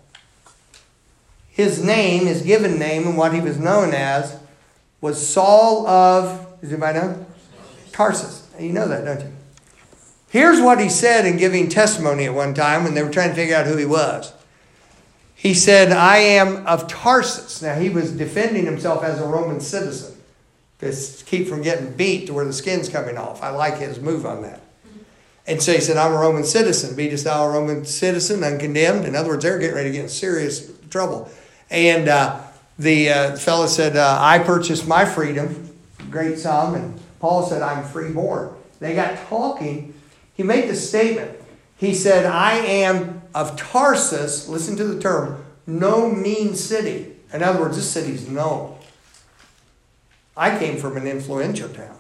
his 1.49 1.85
name, 1.85 2.27
his 2.27 2.43
given 2.43 2.79
name, 2.79 3.07
and 3.07 3.17
what 3.17 3.33
he 3.33 3.41
was 3.41 3.59
known 3.59 3.95
as, 3.95 4.37
was 5.01 5.25
Saul 5.25 5.87
of, 5.87 6.61
does 6.61 6.73
anybody 6.73 6.99
know? 6.99 7.27
Tarsus. 7.93 8.49
You 8.59 8.73
know 8.73 8.89
that, 8.89 9.05
don't 9.05 9.21
you? 9.21 9.33
Here's 10.29 10.61
what 10.61 10.81
he 10.81 10.89
said 10.89 11.27
in 11.27 11.37
giving 11.37 11.69
testimony 11.69 12.25
at 12.25 12.35
one 12.35 12.55
time 12.55 12.83
when 12.83 12.95
they 12.95 13.05
were 13.05 13.11
trying 13.11 13.29
to 13.29 13.37
figure 13.37 13.55
out 13.55 13.67
who 13.67 13.77
he 13.77 13.85
was. 13.85 14.33
He 15.37 15.55
said, 15.55 15.93
I 15.93 16.17
am 16.17 16.67
of 16.67 16.89
Tarsus. 16.89 17.63
Now, 17.63 17.77
he 17.77 17.89
was 17.89 18.11
defending 18.11 18.65
himself 18.65 19.05
as 19.05 19.21
a 19.21 19.27
Roman 19.27 19.61
citizen 19.61 20.17
keep 21.27 21.49
from 21.49 21.63
getting 21.63 21.93
beat 21.93 22.27
to 22.27 22.35
where 22.35 22.45
the 22.45 22.53
skin's 22.53 22.89
coming 22.89 23.17
off. 23.17 23.43
I 23.43 23.51
like 23.51 23.79
his 23.79 24.01
move 24.01 24.27
on 24.27 24.43
that. 24.43 24.61
And 25.47 25.63
so 25.63 25.73
he 25.73 25.81
said, 25.81 25.97
I'm 25.97 26.13
a 26.13 26.17
Roman 26.17 26.45
citizen. 26.45 26.97
Beatest 26.97 27.25
thou 27.25 27.47
a 27.47 27.51
Roman 27.51 27.85
citizen, 27.85 28.43
uncondemned? 28.43 29.05
In 29.05 29.15
other 29.15 29.29
words, 29.29 29.45
they're 29.45 29.59
getting 29.59 29.75
ready 29.75 29.91
to 29.91 29.93
get 29.93 30.03
in 30.05 30.09
serious 30.09 30.73
trouble. 30.89 31.31
And 31.71 32.09
uh, 32.09 32.41
the 32.79 33.11
uh, 33.11 33.37
fellow 33.37 33.67
said, 33.67 33.97
uh, 33.97 34.19
I 34.21 34.39
purchased 34.39 34.89
my 34.89 35.05
freedom, 35.05 35.77
great 36.11 36.39
sum. 36.39 36.75
And 36.75 37.01
Paul 37.21 37.47
said, 37.47 37.61
I'm 37.61 37.85
freeborn. 37.85 38.55
They 38.81 38.95
got 38.95 39.19
talking. 39.29 39.95
He 40.35 40.43
made 40.43 40.69
the 40.69 40.77
statement. 40.77 41.39
He 41.77 41.95
said, 41.95 42.25
I 42.25 42.55
am 42.55 43.23
of 43.35 43.57
Tarsus, 43.57 44.49
listen 44.49 44.77
to 44.77 44.85
the 44.85 45.01
term, 45.01 45.45
no 45.67 46.09
mean 46.09 46.55
city. 46.55 47.17
In 47.33 47.43
other 47.43 47.61
words, 47.61 47.77
this 47.77 47.91
city's 47.91 48.29
known. 48.29 48.74
I 50.37 50.59
came 50.59 50.79
from 50.79 50.97
an 50.97 51.07
influential 51.07 51.69
town. 51.69 51.99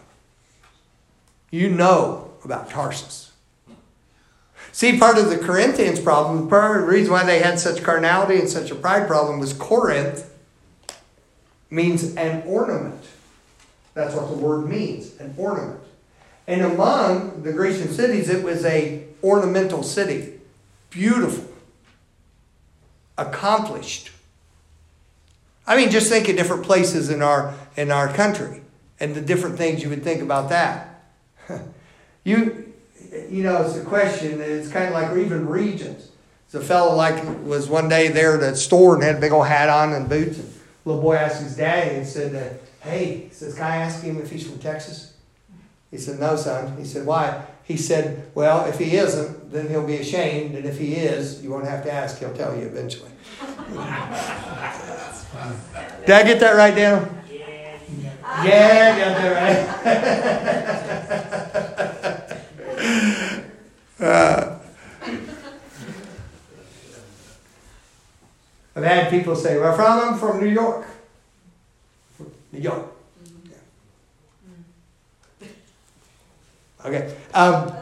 You 1.51 1.70
know 1.70 2.33
about 2.44 2.70
Tarsus. 2.70 3.33
See, 4.73 4.99
part 4.99 5.18
of 5.18 5.31
the 5.31 5.38
Corinthians 5.38 6.01
problem, 6.01 6.49
part 6.49 6.81
of 6.81 6.87
the 6.87 6.92
reason 6.92 7.12
why 7.12 7.25
they 7.25 7.38
had 7.38 7.61
such 7.61 7.85
carnality 7.85 8.40
and 8.40 8.49
such 8.49 8.70
a 8.73 8.75
pride 8.75 9.07
problem 9.07 9.38
was 9.38 9.53
Corinth 9.53 10.35
means 11.70 12.14
an 12.16 12.42
ornament. 12.47 13.05
That's 13.94 14.14
what 14.14 14.29
the 14.29 14.37
word 14.37 14.68
means, 14.68 15.16
an 15.20 15.35
ornament. 15.37 15.81
And 16.47 16.62
among 16.62 17.44
the 17.44 17.53
Grecian 17.53 17.88
cities, 17.88 18.29
it 18.29 18.42
was 18.42 18.64
a 18.64 19.05
ornamental 19.23 19.83
city 19.83 20.33
beautiful, 20.90 21.53
accomplished. 23.18 24.11
I 25.66 25.77
mean, 25.77 25.90
just 25.90 26.09
think 26.09 26.29
of 26.29 26.37
different 26.37 26.62
places 26.64 27.11
in 27.11 27.23
our 27.23 27.55
in 27.77 27.91
our 27.91 28.13
country 28.13 28.63
and 29.01 29.15
the 29.15 29.21
different 29.21 29.57
things 29.57 29.83
you 29.83 29.89
would 29.89 30.03
think 30.03 30.23
about 30.23 30.49
that. 30.49 31.03
you, 32.25 32.73
you 33.29 33.43
know, 33.43 33.63
it's 33.63 33.77
a 33.77 33.85
question. 33.85 34.41
It's 34.41 34.71
kind 34.71 34.87
of 34.87 34.95
like 34.95 35.11
or 35.11 35.19
even 35.19 35.47
regions. 35.47 36.11
It's 36.47 36.55
a 36.55 36.61
fellow 36.61 36.95
like 36.95 37.23
was 37.43 37.69
one 37.69 37.89
day 37.89 38.09
there 38.09 38.37
at 38.37 38.43
a 38.43 38.57
store 38.57 38.95
and 38.95 39.03
had 39.03 39.17
a 39.17 39.21
big 39.21 39.33
old 39.33 39.47
hat 39.47 39.69
on 39.69 39.93
and 39.93 40.09
boots. 40.09 40.39
And 40.39 40.53
little 40.85 41.03
boy 41.03 41.17
asked 41.17 41.43
his 41.43 41.57
daddy 41.57 41.97
and 41.97 42.07
said, 42.07 42.35
uh, 42.35 42.87
"Hey," 42.89 43.27
he 43.29 43.35
says, 43.35 43.55
"Can 43.55 43.65
I 43.65 43.77
ask 43.77 44.03
him 44.03 44.21
if 44.21 44.31
he's 44.31 44.47
from 44.47 44.59
Texas?" 44.59 45.15
He 45.95 46.01
said, 46.01 46.19
No, 46.19 46.35
son. 46.35 46.77
He 46.77 46.85
said, 46.85 47.07
Why? 47.07 47.45
He 47.63 47.77
said, 47.77 48.29
Well, 48.35 48.67
if 48.67 48.81
he 48.81 48.97
isn't, 48.97 49.53
then 49.53 49.69
he'll 49.69 49.87
be 49.87 49.99
ashamed. 49.99 50.57
And 50.57 50.67
if 50.67 50.77
he 50.77 50.97
is, 50.97 51.41
you 51.41 51.51
won't 51.51 51.69
have 51.69 51.85
to 51.85 51.93
ask. 51.93 52.19
He'll 52.19 52.35
tell 52.35 52.53
you 52.53 52.67
eventually. 52.67 53.13
Did 56.01 56.11
I 56.11 56.25
get 56.25 56.41
that 56.41 56.57
right, 56.57 56.75
Daniel? 56.75 57.09
Yeah, 58.42 58.97
yeah, 58.97 58.99
got 58.99 59.16
that 59.23 59.33
right. 64.01 64.07
uh, 64.07 64.59
I've 68.77 68.83
had 68.83 69.11
people 69.11 69.37
say, 69.37 69.59
"Where 69.59 69.73
from?" 69.73 70.01
I'm 70.01 70.18
from 70.18 70.40
New 70.40 70.49
York. 70.49 70.87
From 72.16 72.33
New 72.53 72.61
York. 72.61 72.87
Okay. 76.85 77.16
Um, 77.33 77.73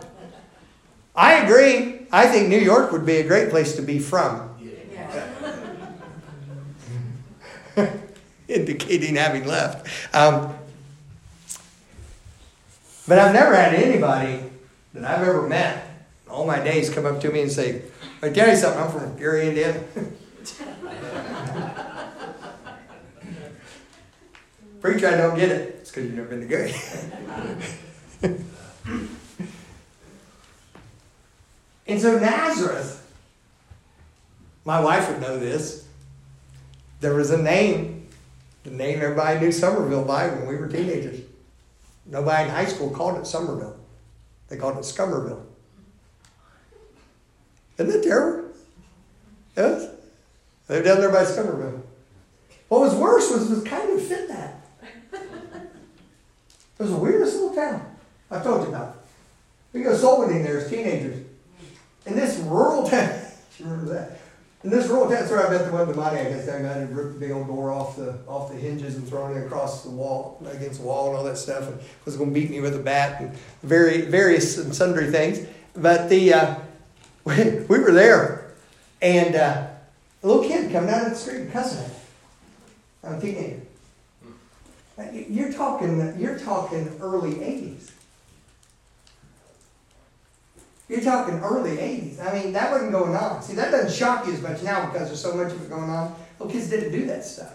I 1.16 1.34
agree. 1.44 2.06
I 2.12 2.26
think 2.26 2.48
New 2.48 2.58
York 2.58 2.92
would 2.92 3.04
be 3.06 3.16
a 3.16 3.26
great 3.26 3.50
place 3.50 3.74
to 3.76 3.82
be 3.82 3.98
from. 3.98 4.51
Indicating 8.54 9.16
having 9.16 9.46
left. 9.46 9.88
Um, 10.14 10.54
but 13.08 13.18
I've 13.18 13.32
never 13.32 13.54
had 13.54 13.74
anybody 13.74 14.40
that 14.92 15.04
I've 15.04 15.26
ever 15.26 15.48
met 15.48 15.88
all 16.28 16.46
my 16.46 16.62
days 16.62 16.90
come 16.90 17.06
up 17.06 17.20
to 17.22 17.30
me 17.30 17.40
and 17.42 17.50
say, 17.50 17.82
I 18.22 18.28
tell 18.28 18.48
you 18.48 18.56
something, 18.56 18.82
I'm 18.82 18.90
from 18.90 19.16
Gary, 19.18 19.48
Indiana. 19.48 19.82
Preacher, 24.80 25.08
I 25.08 25.16
don't 25.16 25.36
get 25.36 25.50
it. 25.50 25.76
It's 25.80 25.90
because 25.90 26.04
you've 26.04 26.14
never 26.14 26.28
been 26.28 26.40
to 26.40 26.46
Gary. 26.46 26.74
and 31.86 32.00
so 32.00 32.18
Nazareth, 32.18 32.98
my 34.64 34.80
wife 34.80 35.08
would 35.08 35.20
know 35.20 35.38
this. 35.38 35.86
There 37.00 37.14
was 37.14 37.30
a 37.30 37.40
name, 37.40 38.01
the 38.64 38.70
name 38.70 39.00
everybody 39.00 39.40
knew 39.40 39.52
Somerville 39.52 40.04
by 40.04 40.28
when 40.28 40.46
we 40.46 40.56
were 40.56 40.68
teenagers. 40.68 41.20
Nobody 42.06 42.44
in 42.44 42.50
high 42.50 42.66
school 42.66 42.90
called 42.90 43.18
it 43.18 43.26
Somerville. 43.26 43.76
They 44.48 44.56
called 44.56 44.76
it 44.76 44.84
Scummerville. 44.84 45.42
Isn't 47.78 47.92
that 47.92 48.02
terrible? 48.02 48.50
Yes? 49.56 49.90
They're 50.66 50.82
down 50.82 51.00
there 51.00 51.10
by 51.10 51.24
Scummerville. 51.24 51.82
What 52.68 52.80
was 52.80 52.94
worse 52.94 53.30
was 53.30 53.50
it 53.50 53.54
was 53.54 53.64
kind 53.64 53.90
of 53.92 54.02
fit 54.06 54.28
that. 54.28 54.64
It 55.12 56.82
was 56.86 56.90
the 56.90 56.96
weirdest 56.96 57.34
little 57.34 57.54
town. 57.54 57.96
I've 58.30 58.42
told 58.42 58.62
you 58.62 58.68
about 58.68 58.96
it. 58.96 59.76
We 59.78 59.82
go 59.82 59.94
soul 59.94 60.20
winning 60.20 60.42
there 60.42 60.58
as 60.58 60.70
teenagers. 60.70 61.24
In 62.06 62.16
this 62.16 62.38
rural 62.38 62.88
town, 62.88 63.20
you 63.58 63.64
remember 63.66 63.92
that? 63.94 64.21
In 64.64 64.70
this 64.70 64.86
town, 64.86 65.10
that's 65.10 65.30
where 65.30 65.44
I 65.44 65.50
met 65.50 65.64
the 65.64 65.72
one 65.72 65.88
demoniac. 65.88 66.26
I 66.26 66.30
guess 66.30 66.46
that 66.46 66.62
guy 66.62 66.72
had 66.74 66.96
ripped 66.96 67.14
the 67.14 67.18
big 67.18 67.32
old 67.32 67.48
door 67.48 67.72
off 67.72 67.96
the 67.96 68.18
off 68.28 68.50
the 68.50 68.56
hinges 68.56 68.94
and 68.94 69.08
thrown 69.08 69.36
it 69.36 69.44
across 69.44 69.82
the 69.82 69.90
wall 69.90 70.40
against 70.50 70.80
the 70.80 70.86
wall 70.86 71.08
and 71.08 71.16
all 71.16 71.24
that 71.24 71.36
stuff, 71.36 71.66
and 71.66 71.80
was 72.04 72.16
going 72.16 72.32
to 72.32 72.34
beat 72.34 72.50
me 72.50 72.60
with 72.60 72.76
a 72.76 72.78
bat 72.78 73.20
and 73.20 73.32
very 73.62 74.02
various 74.02 74.58
and 74.58 74.74
sundry 74.74 75.10
things. 75.10 75.46
But 75.74 76.08
the 76.08 76.34
uh, 76.34 76.54
we, 77.24 77.34
we 77.68 77.78
were 77.80 77.92
there, 77.92 78.52
and 79.00 79.34
uh, 79.34 79.66
a 80.22 80.26
little 80.26 80.44
kid 80.44 80.70
coming 80.70 80.90
down 80.90 81.10
the 81.10 81.16
street 81.16 81.40
and 81.40 81.52
cussing. 81.52 81.90
I'm 83.02 83.20
teenager. 83.20 83.60
You're 85.12 85.52
talking, 85.52 86.14
you're 86.20 86.38
talking 86.38 86.96
early 87.00 87.32
80s. 87.32 87.90
You're 90.92 91.00
talking 91.00 91.38
early 91.40 91.78
80s. 91.78 92.20
I 92.20 92.34
mean, 92.38 92.52
that 92.52 92.70
wasn't 92.70 92.92
going 92.92 93.16
on. 93.16 93.40
See, 93.42 93.54
that 93.54 93.70
doesn't 93.70 93.96
shock 93.96 94.26
you 94.26 94.34
as 94.34 94.42
much 94.42 94.62
now 94.62 94.90
because 94.92 95.08
there's 95.08 95.22
so 95.22 95.34
much 95.34 95.50
of 95.50 95.62
it 95.62 95.70
going 95.70 95.88
on. 95.88 96.14
Well, 96.38 96.50
kids 96.50 96.68
didn't 96.68 96.92
do 96.92 97.06
that 97.06 97.24
stuff. 97.24 97.54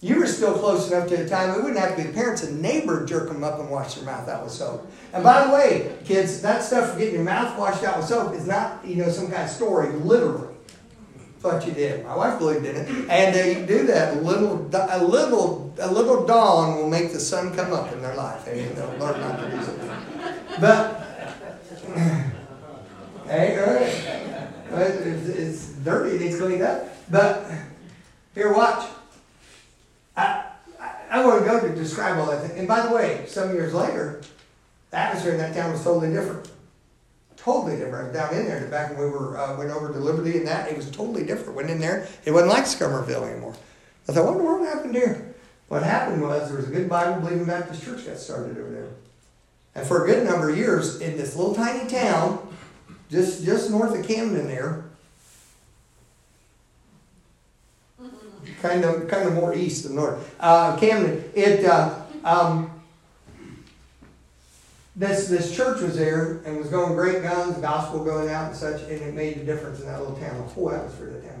You 0.00 0.18
were 0.18 0.26
still 0.26 0.54
close 0.54 0.90
enough 0.90 1.06
to 1.10 1.18
the 1.18 1.28
time 1.28 1.50
it 1.50 1.56
wouldn't 1.58 1.78
have 1.78 1.98
to 1.98 2.02
be 2.02 2.10
parents 2.12 2.42
and 2.42 2.62
neighbor 2.62 3.04
jerk 3.04 3.28
them 3.28 3.44
up 3.44 3.60
and 3.60 3.68
wash 3.68 3.96
their 3.96 4.06
mouth 4.06 4.26
out 4.26 4.42
with 4.42 4.52
soap. 4.52 4.90
And 5.12 5.22
by 5.22 5.46
the 5.46 5.52
way, 5.52 5.96
kids, 6.06 6.40
that 6.40 6.62
stuff 6.62 6.92
for 6.92 6.98
getting 6.98 7.14
your 7.16 7.24
mouth 7.24 7.58
washed 7.58 7.84
out 7.84 7.98
with 7.98 8.06
soap 8.06 8.34
is 8.34 8.46
not, 8.46 8.82
you 8.86 8.96
know, 8.96 9.10
some 9.10 9.30
kind 9.30 9.42
of 9.42 9.50
story, 9.50 9.92
literally 9.92 10.54
But 11.42 11.66
you 11.66 11.74
did. 11.74 12.06
My 12.06 12.16
wife 12.16 12.38
believed 12.38 12.64
in 12.64 12.74
it. 12.74 13.10
And 13.10 13.36
you 13.60 13.66
do 13.66 13.86
that. 13.88 14.16
A 14.16 14.20
little, 14.22 14.66
a 14.72 15.04
little, 15.04 15.74
a 15.78 15.92
little 15.92 16.24
dawn 16.24 16.76
will 16.76 16.88
make 16.88 17.12
the 17.12 17.20
sun 17.20 17.54
come 17.54 17.74
up 17.74 17.92
in 17.92 18.00
their 18.00 18.14
life. 18.14 18.46
And 18.46 18.74
they'll 18.74 18.96
learn 18.96 19.20
not 19.20 19.40
to 19.40 19.50
do 19.50 19.62
something. 19.62 19.90
But, 20.58 20.93
hey, 23.26 23.56
right. 23.58 24.84
It's, 24.86 25.68
dirty. 25.84 26.16
It 26.16 26.20
needs 26.22 26.38
cleaned 26.38 26.62
up. 26.62 26.88
But 27.10 27.50
here, 28.34 28.52
watch. 28.54 28.88
I, 30.16 30.46
I, 30.80 30.94
I 31.10 31.24
want 31.24 31.40
to 31.40 31.46
go 31.46 31.60
to 31.60 31.74
describe 31.74 32.18
all 32.18 32.26
that. 32.26 32.48
Thing. 32.48 32.58
And 32.58 32.68
by 32.68 32.86
the 32.86 32.94
way, 32.94 33.24
some 33.28 33.52
years 33.52 33.74
later, 33.74 34.22
the 34.90 34.96
atmosphere 34.96 35.32
in 35.32 35.38
that 35.38 35.54
town 35.54 35.72
was 35.72 35.84
totally 35.84 36.12
different 36.12 36.48
totally 37.44 37.76
different. 37.76 37.94
I 37.94 38.02
was 38.04 38.12
down 38.12 38.34
in 38.34 38.46
there, 38.46 38.66
back 38.68 38.90
when 38.90 39.00
we 39.00 39.06
were 39.06 39.36
uh, 39.36 39.56
went 39.56 39.70
over 39.70 39.92
to 39.92 39.98
Liberty 39.98 40.38
and 40.38 40.46
that, 40.46 40.70
it 40.70 40.76
was 40.76 40.90
totally 40.90 41.24
different. 41.24 41.54
Went 41.54 41.70
in 41.70 41.78
there, 41.78 42.08
it 42.24 42.30
wasn't 42.30 42.50
like 42.50 42.64
Scummerville 42.64 43.30
anymore. 43.30 43.54
I 44.08 44.12
thought, 44.12 44.24
what 44.24 44.32
in 44.32 44.38
the 44.38 44.44
world 44.44 44.66
happened 44.66 44.94
here? 44.94 45.34
What 45.68 45.82
happened 45.82 46.22
was 46.22 46.48
there 46.48 46.56
was 46.56 46.68
a 46.68 46.72
good 46.72 46.88
Bible 46.88 47.20
believing 47.20 47.44
Baptist 47.44 47.84
church 47.84 48.06
got 48.06 48.16
started 48.16 48.58
over 48.58 48.70
there, 48.70 48.88
and 49.74 49.86
for 49.86 50.04
a 50.04 50.06
good 50.06 50.24
number 50.26 50.50
of 50.50 50.56
years 50.56 51.00
in 51.00 51.16
this 51.16 51.34
little 51.36 51.54
tiny 51.54 51.88
town, 51.88 52.54
just 53.10 53.44
just 53.44 53.70
north 53.70 53.98
of 53.98 54.06
Camden 54.06 54.46
there. 54.46 54.84
Kind 58.60 58.84
of, 58.84 59.08
kind 59.08 59.28
of 59.28 59.34
more 59.34 59.54
east 59.54 59.84
than 59.84 59.96
north. 59.96 60.34
Uh, 60.40 60.76
Camden. 60.76 61.24
It 61.34 61.64
uh, 61.64 62.00
um, 62.24 62.70
this 64.96 65.28
this 65.28 65.54
church 65.54 65.80
was 65.80 65.96
there 65.96 66.40
and 66.46 66.56
was 66.56 66.68
going 66.68 66.94
great 66.94 67.22
guns, 67.22 67.58
gospel 67.58 68.04
going 68.04 68.30
out 68.30 68.48
and 68.48 68.56
such, 68.56 68.82
and 68.82 68.92
it 68.92 69.14
made 69.14 69.36
a 69.36 69.44
difference 69.44 69.80
in 69.80 69.86
that 69.86 70.00
little 70.00 70.16
town. 70.16 70.36
The 70.38 70.42
whole 70.44 70.70
atmosphere 70.70 71.08
of 71.08 71.14
the 71.14 71.20
town. 71.20 71.34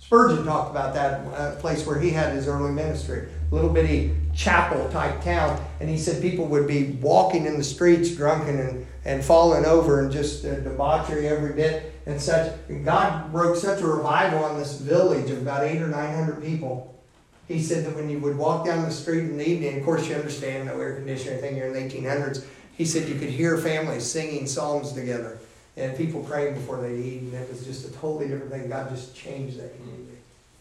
Spurgeon 0.00 0.44
talked 0.44 0.70
about 0.70 0.94
that 0.94 1.20
uh, 1.34 1.56
place 1.56 1.86
where 1.86 2.00
he 2.00 2.10
had 2.10 2.32
his 2.32 2.48
early 2.48 2.72
ministry, 2.72 3.28
little 3.50 3.68
bitty 3.68 4.16
chapel 4.34 4.88
type 4.88 5.22
town, 5.22 5.62
and 5.78 5.90
he 5.90 5.98
said 5.98 6.22
people 6.22 6.46
would 6.46 6.66
be 6.66 6.92
walking 7.02 7.44
in 7.44 7.58
the 7.58 7.62
streets 7.62 8.16
drunken 8.16 8.58
and, 8.58 8.86
and 9.04 9.22
falling 9.22 9.66
over 9.66 10.00
and 10.00 10.10
just 10.10 10.44
uh, 10.44 10.54
debauchery 10.60 11.28
every 11.28 11.52
bit 11.52 11.92
and 12.06 12.20
such. 12.20 12.50
And 12.68 12.84
God 12.84 13.30
broke 13.30 13.56
such 13.56 13.82
a 13.82 13.86
revival 13.86 14.42
on 14.42 14.58
this 14.58 14.80
village 14.80 15.30
of 15.30 15.42
about 15.42 15.64
eight 15.64 15.82
or 15.82 15.88
nine 15.88 16.14
hundred 16.14 16.42
people. 16.42 16.98
He 17.46 17.60
said 17.60 17.84
that 17.84 17.94
when 17.94 18.08
you 18.08 18.20
would 18.20 18.38
walk 18.38 18.64
down 18.64 18.84
the 18.84 18.90
street 18.90 19.24
in 19.24 19.36
the 19.36 19.48
evening, 19.48 19.78
of 19.78 19.84
course 19.84 20.08
you 20.08 20.14
understand 20.14 20.66
no 20.66 20.80
air 20.80 20.94
conditioning 20.94 21.34
anything 21.34 21.54
here 21.56 21.66
in 21.66 21.72
the 21.74 21.80
1800s, 21.80 22.44
he 22.76 22.86
said 22.86 23.06
you 23.06 23.16
could 23.16 23.28
hear 23.28 23.58
families 23.58 24.04
singing 24.04 24.46
psalms 24.46 24.92
together 24.92 25.39
and 25.76 25.96
people 25.96 26.22
praying 26.22 26.54
before 26.54 26.80
they 26.80 26.96
eat, 26.96 27.22
and 27.22 27.34
it 27.34 27.48
was 27.48 27.64
just 27.64 27.88
a 27.88 27.92
totally 27.92 28.28
different 28.28 28.50
thing. 28.50 28.68
God 28.68 28.90
just 28.90 29.14
changed 29.14 29.58
that 29.58 29.76
community. 29.76 30.18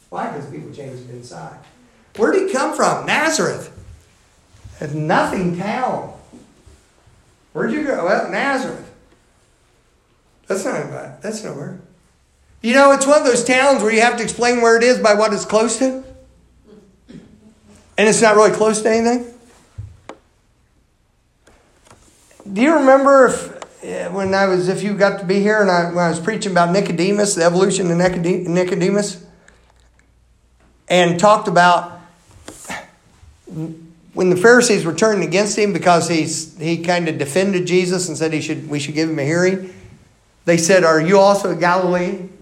Why? 0.09 0.31
Because 0.31 0.49
people 0.49 0.71
changed 0.73 1.09
inside. 1.09 1.59
Where 2.15 2.31
did 2.31 2.47
he 2.47 2.53
come 2.53 2.75
from? 2.75 3.05
Nazareth. 3.05 3.75
A 4.79 4.87
nothing 4.87 5.57
town. 5.57 6.13
Where'd 7.53 7.71
you 7.71 7.83
go? 7.83 8.05
Well, 8.05 8.31
Nazareth. 8.31 8.89
That's 10.47 10.65
not 10.65 10.89
bad. 10.89 11.21
That's 11.21 11.43
nowhere. 11.43 11.79
You 12.61 12.73
know, 12.73 12.91
it's 12.91 13.05
one 13.05 13.19
of 13.19 13.25
those 13.25 13.43
towns 13.43 13.83
where 13.83 13.93
you 13.93 14.01
have 14.01 14.17
to 14.17 14.23
explain 14.23 14.61
where 14.61 14.77
it 14.77 14.83
is 14.83 14.99
by 14.99 15.13
what 15.13 15.33
it's 15.33 15.45
close 15.45 15.77
to. 15.79 16.03
And 17.97 18.07
it's 18.07 18.21
not 18.21 18.35
really 18.35 18.51
close 18.51 18.81
to 18.81 18.89
anything? 18.89 19.33
Do 22.51 22.61
you 22.61 22.73
remember 22.75 23.27
if 23.27 23.58
when 23.81 24.33
I 24.33 24.47
was, 24.47 24.67
if 24.67 24.83
you 24.83 24.93
got 24.93 25.19
to 25.19 25.25
be 25.25 25.39
here 25.39 25.61
and 25.61 25.71
I, 25.71 25.89
when 25.89 26.03
I 26.03 26.09
was 26.09 26.19
preaching 26.19 26.51
about 26.51 26.71
Nicodemus, 26.71 27.35
the 27.35 27.43
evolution 27.43 27.89
of 27.89 27.97
Nicodemus, 27.97 29.25
and 30.89 31.19
talked 31.19 31.47
about 31.47 32.01
when 34.13 34.29
the 34.29 34.35
Pharisees 34.35 34.85
were 34.85 34.93
turning 34.93 35.27
against 35.27 35.57
him 35.57 35.71
because 35.71 36.09
he's, 36.09 36.57
he 36.57 36.83
kind 36.83 37.07
of 37.07 37.17
defended 37.17 37.65
Jesus 37.67 38.09
and 38.09 38.17
said 38.17 38.33
he 38.33 38.41
should, 38.41 38.69
we 38.69 38.79
should 38.79 38.95
give 38.95 39.09
him 39.09 39.17
a 39.17 39.23
hearing, 39.23 39.73
they 40.45 40.57
said, 40.57 40.83
Are 40.83 40.99
you 40.99 41.19
also 41.19 41.51
a 41.51 41.55
Galilean? 41.55 42.35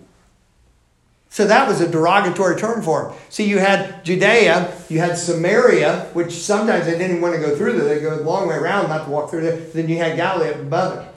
So 1.30 1.46
that 1.46 1.68
was 1.68 1.82
a 1.82 1.88
derogatory 1.88 2.58
term 2.58 2.82
for 2.82 3.10
him. 3.10 3.20
See, 3.30 3.48
you 3.48 3.60
had 3.60 4.04
Judea, 4.04 4.74
you 4.90 5.00
had 5.00 5.18
Samaria, 5.18 6.10
which 6.14 6.32
sometimes 6.32 6.86
they 6.86 6.98
didn't 6.98 7.22
want 7.22 7.36
to 7.36 7.42
go 7.42 7.56
through 7.56 7.74
there. 7.74 7.96
They 7.96 8.02
go 8.02 8.16
a 8.16 8.24
long 8.24 8.48
way 8.48 8.56
around 8.56 8.90
not 8.90 9.06
to 9.06 9.12
walk 9.12 9.30
through 9.30 9.42
there. 9.42 9.58
Then 9.58 9.88
you 9.88 9.98
had 9.98 10.16
Galilee 10.16 10.50
above 10.50 10.98
it. 11.00 11.14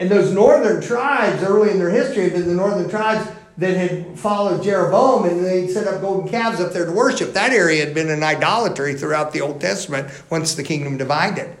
And 0.00 0.10
those 0.10 0.32
northern 0.32 0.82
tribes, 0.82 1.42
early 1.42 1.70
in 1.70 1.78
their 1.78 1.90
history, 1.90 2.24
had 2.24 2.32
been 2.32 2.48
the 2.48 2.54
northern 2.54 2.90
tribes 2.90 3.30
that 3.58 3.76
had 3.76 4.18
followed 4.18 4.62
Jeroboam 4.64 5.28
and 5.28 5.44
they'd 5.44 5.70
set 5.70 5.86
up 5.86 6.00
golden 6.00 6.28
calves 6.28 6.60
up 6.60 6.72
there 6.72 6.86
to 6.86 6.92
worship. 6.92 7.34
That 7.34 7.52
area 7.52 7.84
had 7.84 7.94
been 7.94 8.10
an 8.10 8.22
idolatry 8.22 8.94
throughout 8.94 9.32
the 9.32 9.40
Old 9.40 9.60
Testament 9.60 10.10
once 10.30 10.54
the 10.54 10.64
kingdom 10.64 10.96
divided. 10.96 11.56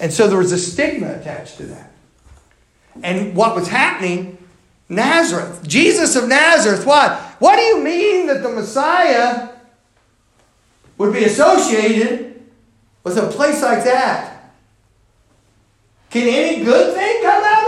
And 0.00 0.12
so 0.12 0.28
there 0.28 0.38
was 0.38 0.50
a 0.50 0.58
stigma 0.58 1.12
attached 1.12 1.58
to 1.58 1.66
that. 1.66 1.92
And 3.02 3.36
what 3.36 3.54
was 3.54 3.68
happening, 3.68 4.38
Nazareth, 4.88 5.66
Jesus 5.66 6.16
of 6.16 6.26
Nazareth, 6.26 6.84
what? 6.84 7.16
What 7.38 7.56
do 7.56 7.62
you 7.62 7.80
mean 7.80 8.26
that 8.26 8.42
the 8.42 8.48
Messiah 8.48 9.50
would 10.98 11.12
be 11.12 11.24
associated 11.24 12.42
with 13.04 13.16
a 13.16 13.28
place 13.28 13.62
like 13.62 13.84
that? 13.84 14.52
Can 16.10 16.26
any 16.26 16.64
good 16.64 16.94
thing 16.94 17.22
come 17.22 17.44
out? 17.44 17.59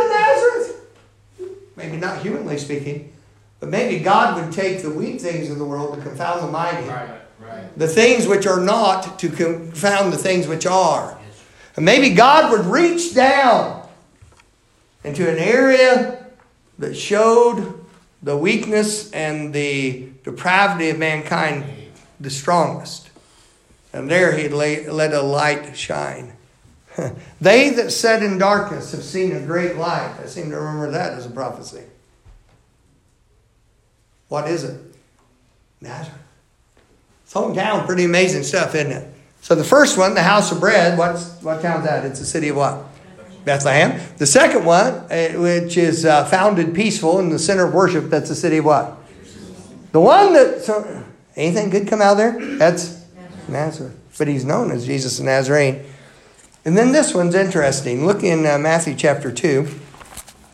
Maybe 1.83 1.97
not 1.97 2.19
humanly 2.19 2.59
speaking, 2.59 3.13
but 3.59 3.69
maybe 3.69 4.03
God 4.03 4.41
would 4.41 4.53
take 4.53 4.83
the 4.83 4.91
weak 4.91 5.21
things 5.21 5.51
of 5.51 5.59
the 5.59 5.65
world 5.65 5.97
to 5.97 6.01
confound 6.01 6.47
the 6.47 6.51
mighty. 6.51 6.87
Right, 6.87 7.21
right. 7.41 7.79
The 7.79 7.89
things 7.89 8.29
which 8.29 8.47
are 8.47 8.61
not 8.61 9.19
to 9.19 9.29
confound 9.29 10.13
the 10.13 10.19
things 10.19 10.47
which 10.47 10.65
are. 10.65 11.19
And 11.75 11.85
maybe 11.85 12.15
God 12.15 12.53
would 12.53 12.67
reach 12.67 13.15
down 13.15 13.89
into 15.03 15.29
an 15.29 15.39
area 15.39 16.25
that 16.79 16.95
showed 16.95 17.85
the 18.23 18.37
weakness 18.37 19.11
and 19.11 19.53
the 19.53 20.09
depravity 20.23 20.91
of 20.91 20.99
mankind 20.99 21.65
the 22.21 22.31
strongest. 22.31 23.11
And 23.93 24.09
there 24.09 24.37
he 24.37 24.49
let 24.49 25.13
a 25.13 25.23
light 25.23 25.77
shine. 25.77 26.35
they 27.41 27.71
that 27.71 27.91
sat 27.91 28.23
in 28.23 28.39
darkness 28.39 28.93
have 28.93 29.03
seen 29.03 29.33
a 29.33 29.41
great 29.41 29.77
light. 29.77 30.15
I 30.23 30.27
seem 30.27 30.51
to 30.51 30.57
remember 30.57 30.91
that 30.91 31.15
as 31.15 31.27
a 31.27 31.31
prophecy. 31.31 31.83
What 34.29 34.49
is 34.49 34.65
it? 34.65 34.81
Nazareth. 35.81 36.19
It's 37.25 37.35
hometown, 37.35 37.87
pretty 37.87 38.05
amazing 38.05 38.43
stuff, 38.45 38.75
isn't 38.75 38.93
it? 38.93 39.09
So 39.41 39.55
the 39.55 39.65
first 39.65 39.99
one, 39.99 40.15
the 40.15 40.23
house 40.23 40.53
of 40.53 40.61
bread, 40.61 40.97
what's, 40.97 41.43
what 41.43 41.61
town's 41.61 41.85
that? 41.85 42.05
It's 42.05 42.21
the 42.21 42.27
city 42.27 42.49
of 42.49 42.57
what? 42.57 42.85
Bethlehem. 43.45 44.01
The 44.19 44.27
second 44.27 44.65
one, 44.65 45.05
eh, 45.11 45.37
which 45.37 45.77
is 45.77 46.05
uh, 46.05 46.25
founded 46.27 46.75
peaceful 46.75 47.19
in 47.19 47.29
the 47.29 47.39
center 47.39 47.67
of 47.67 47.75
worship, 47.75 48.05
that's 48.05 48.29
the 48.29 48.35
city 48.35 48.59
of 48.59 48.65
what? 48.65 48.97
The 49.91 50.01
one 50.01 50.33
that, 50.33 50.63
so, 50.63 51.05
anything 51.37 51.71
good 51.71 51.89
come 51.89 52.01
out 52.01 52.13
of 52.13 52.19
there? 52.19 52.57
That's 52.57 53.05
Nazareth. 53.49 53.99
But 54.17 54.29
he's 54.29 54.45
known 54.45 54.71
as 54.71 54.87
Jesus 54.87 55.19
of 55.19 55.25
Nazarene. 55.25 55.85
And 56.65 56.77
then 56.77 56.93
this 56.93 57.13
one's 57.15 57.35
interesting. 57.35 58.07
Look 58.07 58.23
in 58.23 58.47
uh, 58.47 58.59
Matthew 58.59 58.95
chapter 58.95 59.33
2. 59.33 59.69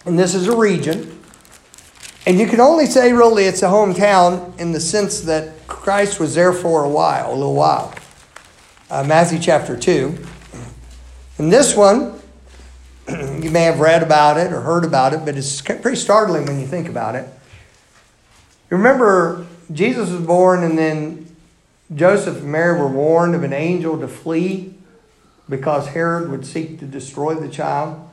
And 0.06 0.18
this 0.18 0.34
is 0.34 0.48
a 0.48 0.56
region. 0.56 1.20
And 2.26 2.38
you 2.38 2.46
can 2.46 2.60
only 2.60 2.86
say, 2.86 3.12
really, 3.12 3.44
it's 3.44 3.62
a 3.62 3.66
hometown 3.66 4.58
in 4.58 4.72
the 4.72 4.80
sense 4.80 5.20
that 5.22 5.66
Christ 5.66 6.18
was 6.18 6.34
there 6.34 6.52
for 6.52 6.84
a 6.84 6.88
while, 6.88 7.32
a 7.32 7.34
little 7.34 7.54
while 7.54 7.94
uh, 8.90 9.04
Matthew 9.04 9.38
chapter 9.38 9.76
2. 9.76 10.18
And 11.38 11.52
this 11.52 11.76
one, 11.76 12.20
you 13.08 13.50
may 13.50 13.62
have 13.62 13.80
read 13.80 14.02
about 14.02 14.38
it 14.38 14.52
or 14.52 14.60
heard 14.60 14.84
about 14.84 15.12
it, 15.12 15.24
but 15.24 15.36
it's 15.36 15.60
pretty 15.60 15.96
startling 15.96 16.46
when 16.46 16.60
you 16.60 16.66
think 16.66 16.88
about 16.88 17.14
it. 17.14 17.28
You 18.70 18.76
remember 18.76 19.46
Jesus 19.72 20.10
was 20.10 20.22
born, 20.22 20.62
and 20.62 20.76
then 20.76 21.26
Joseph 21.94 22.38
and 22.38 22.52
Mary 22.52 22.78
were 22.78 22.88
warned 22.88 23.34
of 23.34 23.42
an 23.42 23.52
angel 23.52 23.98
to 24.00 24.08
flee 24.08 24.74
because 25.48 25.88
Herod 25.88 26.30
would 26.30 26.44
seek 26.44 26.78
to 26.80 26.86
destroy 26.86 27.34
the 27.34 27.48
child. 27.48 28.08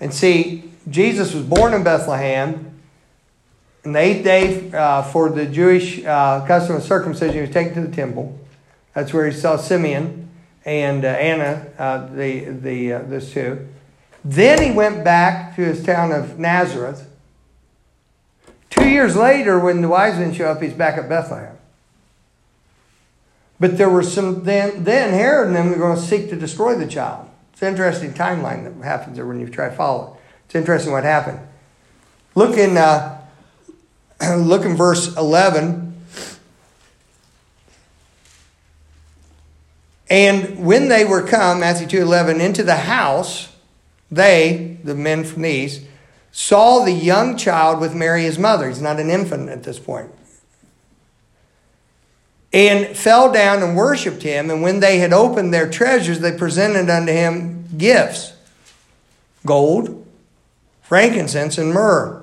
And 0.00 0.12
see, 0.12 0.70
Jesus 0.88 1.34
was 1.34 1.44
born 1.44 1.74
in 1.74 1.82
Bethlehem. 1.84 2.80
And 3.84 3.94
the 3.94 3.98
eighth 3.98 4.24
day 4.24 4.70
uh, 4.72 5.02
for 5.02 5.28
the 5.28 5.46
Jewish 5.46 6.04
uh, 6.04 6.44
custom 6.46 6.76
of 6.76 6.82
circumcision, 6.82 7.34
he 7.34 7.40
was 7.40 7.50
taken 7.50 7.74
to 7.74 7.80
the 7.82 7.94
temple. 7.94 8.38
That's 8.94 9.12
where 9.12 9.28
he 9.28 9.32
saw 9.32 9.56
Simeon 9.56 10.28
and 10.64 11.04
uh, 11.04 11.08
Anna, 11.08 11.66
uh, 11.78 12.06
the, 12.06 12.44
the, 12.44 12.92
uh, 12.92 13.02
this 13.02 13.32
two. 13.32 13.66
Then 14.24 14.62
he 14.62 14.70
went 14.70 15.02
back 15.02 15.56
to 15.56 15.62
his 15.62 15.84
town 15.84 16.12
of 16.12 16.38
Nazareth. 16.38 17.08
Two 18.70 18.88
years 18.88 19.16
later, 19.16 19.58
when 19.58 19.82
the 19.82 19.88
wise 19.88 20.18
men 20.18 20.32
show 20.32 20.46
up, 20.46 20.62
he's 20.62 20.72
back 20.72 20.96
at 20.96 21.08
Bethlehem. 21.08 21.56
But 23.62 23.78
there 23.78 23.88
were 23.88 24.02
some, 24.02 24.42
then, 24.42 24.82
then 24.82 25.10
Herod 25.10 25.46
and 25.46 25.54
them 25.54 25.70
were 25.70 25.76
going 25.76 25.94
to 25.94 26.02
seek 26.02 26.28
to 26.30 26.36
destroy 26.36 26.74
the 26.74 26.84
child. 26.84 27.30
It's 27.52 27.62
an 27.62 27.68
interesting 27.68 28.12
timeline 28.12 28.64
that 28.64 28.84
happens 28.84 29.14
there 29.14 29.24
when 29.24 29.38
you 29.38 29.46
try 29.46 29.68
to 29.68 29.74
follow 29.76 30.14
it. 30.14 30.20
It's 30.46 30.56
interesting 30.56 30.90
what 30.90 31.04
happened. 31.04 31.38
Look 32.34 32.56
in, 32.56 32.76
uh, 32.76 33.24
look 34.36 34.64
in 34.64 34.74
verse 34.74 35.16
11. 35.16 35.94
And 40.10 40.66
when 40.66 40.88
they 40.88 41.04
were 41.04 41.22
come, 41.22 41.60
Matthew 41.60 41.86
2 41.86 42.02
11, 42.02 42.40
into 42.40 42.64
the 42.64 42.74
house, 42.74 43.54
they, 44.10 44.78
the 44.82 44.96
men 44.96 45.22
from 45.22 45.42
these, 45.42 45.86
saw 46.32 46.84
the 46.84 46.90
young 46.90 47.36
child 47.36 47.80
with 47.80 47.94
Mary 47.94 48.24
his 48.24 48.40
mother. 48.40 48.66
He's 48.66 48.82
not 48.82 48.98
an 48.98 49.08
infant 49.08 49.50
at 49.50 49.62
this 49.62 49.78
point. 49.78 50.10
And 52.52 52.94
fell 52.96 53.32
down 53.32 53.62
and 53.62 53.76
worshipped 53.76 54.22
him. 54.22 54.50
And 54.50 54.62
when 54.62 54.80
they 54.80 54.98
had 54.98 55.12
opened 55.12 55.54
their 55.54 55.70
treasures, 55.70 56.20
they 56.20 56.36
presented 56.36 56.90
unto 56.90 57.12
him 57.12 57.66
gifts 57.76 58.34
gold, 59.44 60.06
frankincense, 60.82 61.58
and 61.58 61.72
myrrh. 61.72 62.22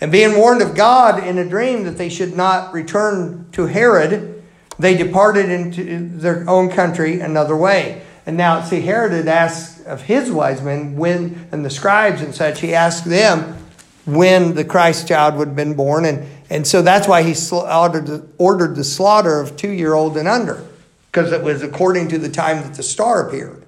And 0.00 0.12
being 0.12 0.36
warned 0.36 0.62
of 0.62 0.74
God 0.74 1.24
in 1.24 1.38
a 1.38 1.48
dream 1.48 1.84
that 1.84 1.96
they 1.96 2.08
should 2.08 2.36
not 2.36 2.72
return 2.72 3.48
to 3.52 3.66
Herod, 3.66 4.42
they 4.78 4.96
departed 4.96 5.48
into 5.48 6.08
their 6.18 6.48
own 6.48 6.70
country 6.70 7.20
another 7.20 7.56
way. 7.56 8.02
And 8.26 8.36
now, 8.36 8.62
see, 8.62 8.80
Herod 8.80 9.12
had 9.12 9.26
asked 9.26 9.86
of 9.86 10.02
his 10.02 10.30
wise 10.30 10.62
men 10.62 10.96
when, 10.96 11.48
and 11.50 11.64
the 11.64 11.70
scribes 11.70 12.20
and 12.20 12.34
such, 12.34 12.60
he 12.60 12.74
asked 12.74 13.06
them 13.06 13.56
when 14.04 14.54
the 14.54 14.64
Christ 14.64 15.08
child 15.08 15.36
would 15.36 15.48
have 15.48 15.56
been 15.56 15.74
born. 15.74 16.04
And, 16.04 16.28
and 16.50 16.66
so 16.66 16.82
that's 16.82 17.06
why 17.06 17.22
he 17.22 17.34
ordered, 17.52 18.28
ordered 18.38 18.76
the 18.76 18.84
slaughter 18.84 19.40
of 19.40 19.56
two 19.56 19.70
year 19.70 19.94
old 19.94 20.16
and 20.16 20.26
under, 20.26 20.64
because 21.10 21.32
it 21.32 21.42
was 21.42 21.62
according 21.62 22.08
to 22.08 22.18
the 22.18 22.28
time 22.28 22.62
that 22.62 22.74
the 22.74 22.82
star 22.82 23.28
appeared. 23.28 23.64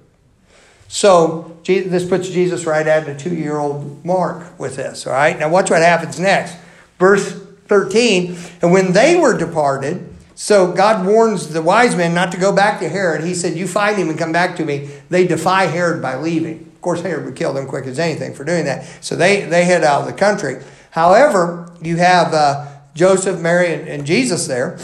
So 0.87 1.57
this 1.63 2.07
puts 2.07 2.29
Jesus 2.29 2.65
right 2.65 2.85
at 2.85 3.05
the 3.05 3.15
two 3.15 3.35
year 3.35 3.57
old 3.57 4.03
mark 4.03 4.59
with 4.59 4.75
this. 4.75 5.07
All 5.07 5.13
right, 5.13 5.37
now 5.39 5.49
watch 5.49 5.69
what 5.69 5.81
happens 5.81 6.19
next. 6.19 6.57
Verse 6.99 7.31
13 7.67 8.37
And 8.61 8.71
when 8.71 8.91
they 8.91 9.15
were 9.15 9.37
departed, 9.37 10.07
so 10.35 10.71
God 10.71 11.05
warns 11.05 11.49
the 11.49 11.61
wise 11.61 11.95
men 11.95 12.15
not 12.15 12.31
to 12.31 12.37
go 12.39 12.51
back 12.51 12.79
to 12.79 12.89
Herod. 12.89 13.23
He 13.23 13.35
said, 13.35 13.55
You 13.55 13.67
find 13.67 13.95
him 13.95 14.09
and 14.09 14.17
come 14.17 14.31
back 14.31 14.55
to 14.57 14.65
me. 14.65 14.89
They 15.09 15.27
defy 15.27 15.65
Herod 15.65 16.01
by 16.01 16.17
leaving. 16.17 16.59
Of 16.59 16.81
course, 16.81 17.01
Herod 17.01 17.25
would 17.25 17.35
kill 17.35 17.53
them 17.53 17.67
quick 17.67 17.85
as 17.85 17.99
anything 17.99 18.33
for 18.33 18.43
doing 18.43 18.65
that. 18.65 18.85
So 19.01 19.15
they, 19.15 19.41
they 19.41 19.65
head 19.65 19.83
out 19.83 20.01
of 20.01 20.07
the 20.07 20.13
country. 20.13 20.63
However, 20.89 21.71
you 21.81 21.97
have 21.97 22.33
uh, 22.33 22.70
Joseph, 22.93 23.39
Mary, 23.39 23.73
and, 23.73 23.87
and 23.87 24.05
Jesus 24.05 24.47
there. 24.47 24.77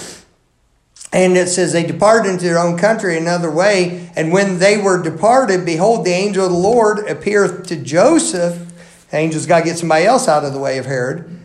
And 1.14 1.38
it 1.38 1.48
says 1.48 1.74
they 1.74 1.86
departed 1.86 2.30
into 2.30 2.46
their 2.46 2.60
own 2.60 2.78
country 2.78 3.18
another 3.18 3.50
way. 3.50 4.12
And 4.16 4.32
when 4.32 4.60
they 4.60 4.78
were 4.78 5.02
departed, 5.02 5.66
behold, 5.66 6.06
the 6.06 6.12
angel 6.12 6.46
of 6.46 6.52
the 6.52 6.58
Lord 6.58 7.08
appeareth 7.08 7.68
to 7.68 7.78
Joseph. 7.78 8.74
The 9.10 9.18
angel's 9.18 9.46
got 9.46 9.60
to 9.60 9.66
get 9.66 9.78
somebody 9.78 10.06
else 10.06 10.28
out 10.28 10.44
of 10.44 10.54
the 10.54 10.60
way 10.60 10.78
of 10.78 10.86
Herod 10.86 11.38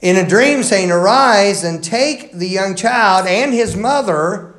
in 0.00 0.16
a 0.16 0.26
dream, 0.26 0.62
saying, 0.62 0.90
Arise 0.90 1.64
and 1.64 1.84
take 1.84 2.32
the 2.32 2.48
young 2.48 2.74
child 2.74 3.26
and 3.26 3.52
his 3.52 3.76
mother 3.76 4.54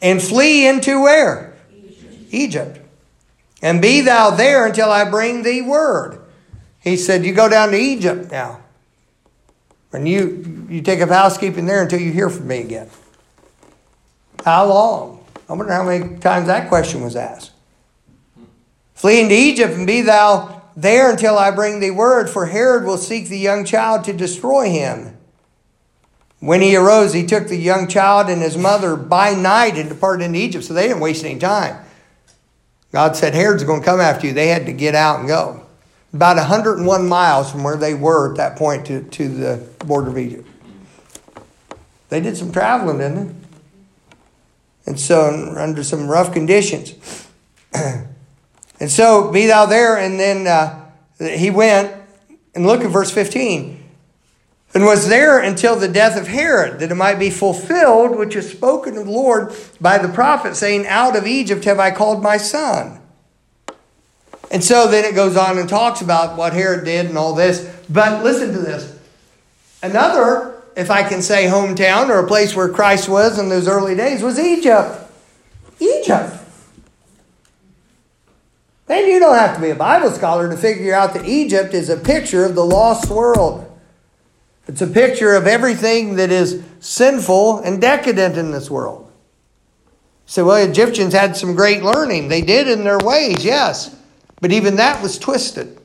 and 0.00 0.22
flee 0.22 0.66
into 0.66 1.00
where? 1.00 1.56
Egypt. 1.74 2.14
Egypt. 2.30 2.80
And 3.62 3.82
be 3.82 4.02
thou 4.02 4.30
there 4.30 4.66
until 4.66 4.90
I 4.90 5.08
bring 5.08 5.42
thee 5.42 5.62
word. 5.62 6.20
He 6.80 6.96
said, 6.96 7.24
You 7.24 7.34
go 7.34 7.48
down 7.48 7.70
to 7.70 7.76
Egypt 7.76 8.30
now. 8.30 8.60
And 9.92 10.08
you, 10.08 10.66
you 10.68 10.82
take 10.82 11.00
up 11.00 11.08
housekeeping 11.08 11.66
there 11.66 11.82
until 11.82 12.00
you 12.00 12.12
hear 12.12 12.28
from 12.28 12.48
me 12.48 12.60
again. 12.60 12.90
How 14.44 14.66
long? 14.66 15.24
I 15.48 15.54
wonder 15.54 15.72
how 15.72 15.84
many 15.84 16.18
times 16.18 16.46
that 16.46 16.68
question 16.68 17.02
was 17.02 17.16
asked. 17.16 17.52
Flee 18.94 19.20
into 19.20 19.34
Egypt 19.34 19.74
and 19.74 19.86
be 19.86 20.02
thou 20.02 20.62
there 20.76 21.10
until 21.10 21.38
I 21.38 21.50
bring 21.50 21.80
thee 21.80 21.90
word, 21.90 22.28
for 22.28 22.46
Herod 22.46 22.84
will 22.84 22.98
seek 22.98 23.28
the 23.28 23.38
young 23.38 23.64
child 23.64 24.04
to 24.04 24.12
destroy 24.12 24.70
him. 24.70 25.16
When 26.40 26.60
he 26.60 26.76
arose, 26.76 27.12
he 27.12 27.26
took 27.26 27.48
the 27.48 27.56
young 27.56 27.88
child 27.88 28.28
and 28.28 28.40
his 28.40 28.56
mother 28.56 28.94
by 28.94 29.34
night 29.34 29.76
and 29.76 29.88
departed 29.88 30.24
into 30.24 30.38
Egypt. 30.38 30.64
So 30.64 30.74
they 30.74 30.86
didn't 30.86 31.00
waste 31.00 31.24
any 31.24 31.38
time. 31.38 31.84
God 32.92 33.16
said, 33.16 33.34
Herod's 33.34 33.64
going 33.64 33.80
to 33.80 33.86
come 33.86 34.00
after 34.00 34.28
you. 34.28 34.32
They 34.32 34.48
had 34.48 34.66
to 34.66 34.72
get 34.72 34.94
out 34.94 35.18
and 35.18 35.28
go. 35.28 35.66
About 36.12 36.36
101 36.36 37.08
miles 37.08 37.50
from 37.50 37.64
where 37.64 37.76
they 37.76 37.94
were 37.94 38.30
at 38.30 38.36
that 38.38 38.56
point 38.56 38.86
to, 38.86 39.02
to 39.02 39.28
the 39.28 39.68
border 39.84 40.08
of 40.10 40.18
Egypt. 40.18 40.48
They 42.08 42.20
did 42.20 42.36
some 42.36 42.50
traveling, 42.50 42.98
didn't 42.98 43.26
they? 43.26 43.46
And 44.86 44.98
so, 44.98 45.54
under 45.56 45.84
some 45.84 46.08
rough 46.08 46.32
conditions. 46.32 47.28
And 48.80 48.90
so 48.90 49.30
be 49.30 49.46
thou 49.46 49.66
there. 49.66 49.96
And 49.96 50.18
then 50.18 50.46
uh, 50.46 50.90
he 51.18 51.50
went, 51.50 51.94
and 52.54 52.66
look 52.66 52.82
at 52.82 52.90
verse 52.90 53.10
15. 53.10 53.82
and 54.74 54.84
was 54.84 55.08
there 55.08 55.38
until 55.38 55.76
the 55.76 55.88
death 55.88 56.18
of 56.18 56.28
Herod, 56.28 56.80
that 56.80 56.90
it 56.90 56.94
might 56.94 57.18
be 57.18 57.30
fulfilled, 57.30 58.16
which 58.16 58.36
is 58.36 58.50
spoken 58.50 58.96
of 58.96 59.06
the 59.06 59.10
Lord 59.10 59.52
by 59.80 59.98
the 59.98 60.08
prophet, 60.08 60.56
saying, 60.56 60.86
Out 60.86 61.16
of 61.16 61.26
Egypt 61.26 61.64
have 61.64 61.78
I 61.78 61.90
called 61.90 62.22
my 62.22 62.36
son. 62.36 63.00
And 64.50 64.64
so 64.64 64.88
then 64.88 65.04
it 65.04 65.14
goes 65.14 65.36
on 65.36 65.58
and 65.58 65.68
talks 65.68 66.00
about 66.00 66.36
what 66.36 66.52
Herod 66.52 66.84
did 66.84 67.06
and 67.06 67.18
all 67.18 67.34
this. 67.34 67.68
But 67.88 68.24
listen 68.24 68.52
to 68.52 68.58
this. 68.58 68.98
Another, 69.82 70.62
if 70.76 70.90
I 70.90 71.06
can 71.06 71.22
say 71.22 71.46
hometown 71.46 72.08
or 72.08 72.18
a 72.18 72.26
place 72.26 72.56
where 72.56 72.68
Christ 72.68 73.08
was 73.08 73.38
in 73.38 73.48
those 73.48 73.68
early 73.68 73.94
days, 73.94 74.22
was 74.22 74.38
Egypt. 74.38 74.96
Egypt. 75.78 76.34
And 78.88 79.06
you 79.06 79.20
don't 79.20 79.36
have 79.36 79.54
to 79.56 79.60
be 79.60 79.70
a 79.70 79.74
Bible 79.74 80.10
scholar 80.10 80.48
to 80.48 80.56
figure 80.56 80.94
out 80.94 81.12
that 81.12 81.26
Egypt 81.26 81.74
is 81.74 81.90
a 81.90 81.96
picture 81.96 82.44
of 82.44 82.54
the 82.54 82.64
lost 82.64 83.10
world. 83.10 83.64
It's 84.66 84.80
a 84.80 84.86
picture 84.86 85.34
of 85.34 85.46
everything 85.46 86.16
that 86.16 86.30
is 86.30 86.62
sinful 86.80 87.58
and 87.60 87.80
decadent 87.80 88.36
in 88.36 88.50
this 88.50 88.70
world. 88.70 89.10
So, 90.26 90.46
well, 90.46 90.56
Egyptians 90.56 91.12
had 91.12 91.36
some 91.36 91.54
great 91.54 91.82
learning. 91.82 92.28
They 92.28 92.42
did 92.42 92.68
in 92.68 92.84
their 92.84 92.98
ways, 92.98 93.44
yes. 93.44 93.94
But 94.40 94.52
even 94.52 94.76
that 94.76 95.02
was 95.02 95.18
twisted. 95.18 95.78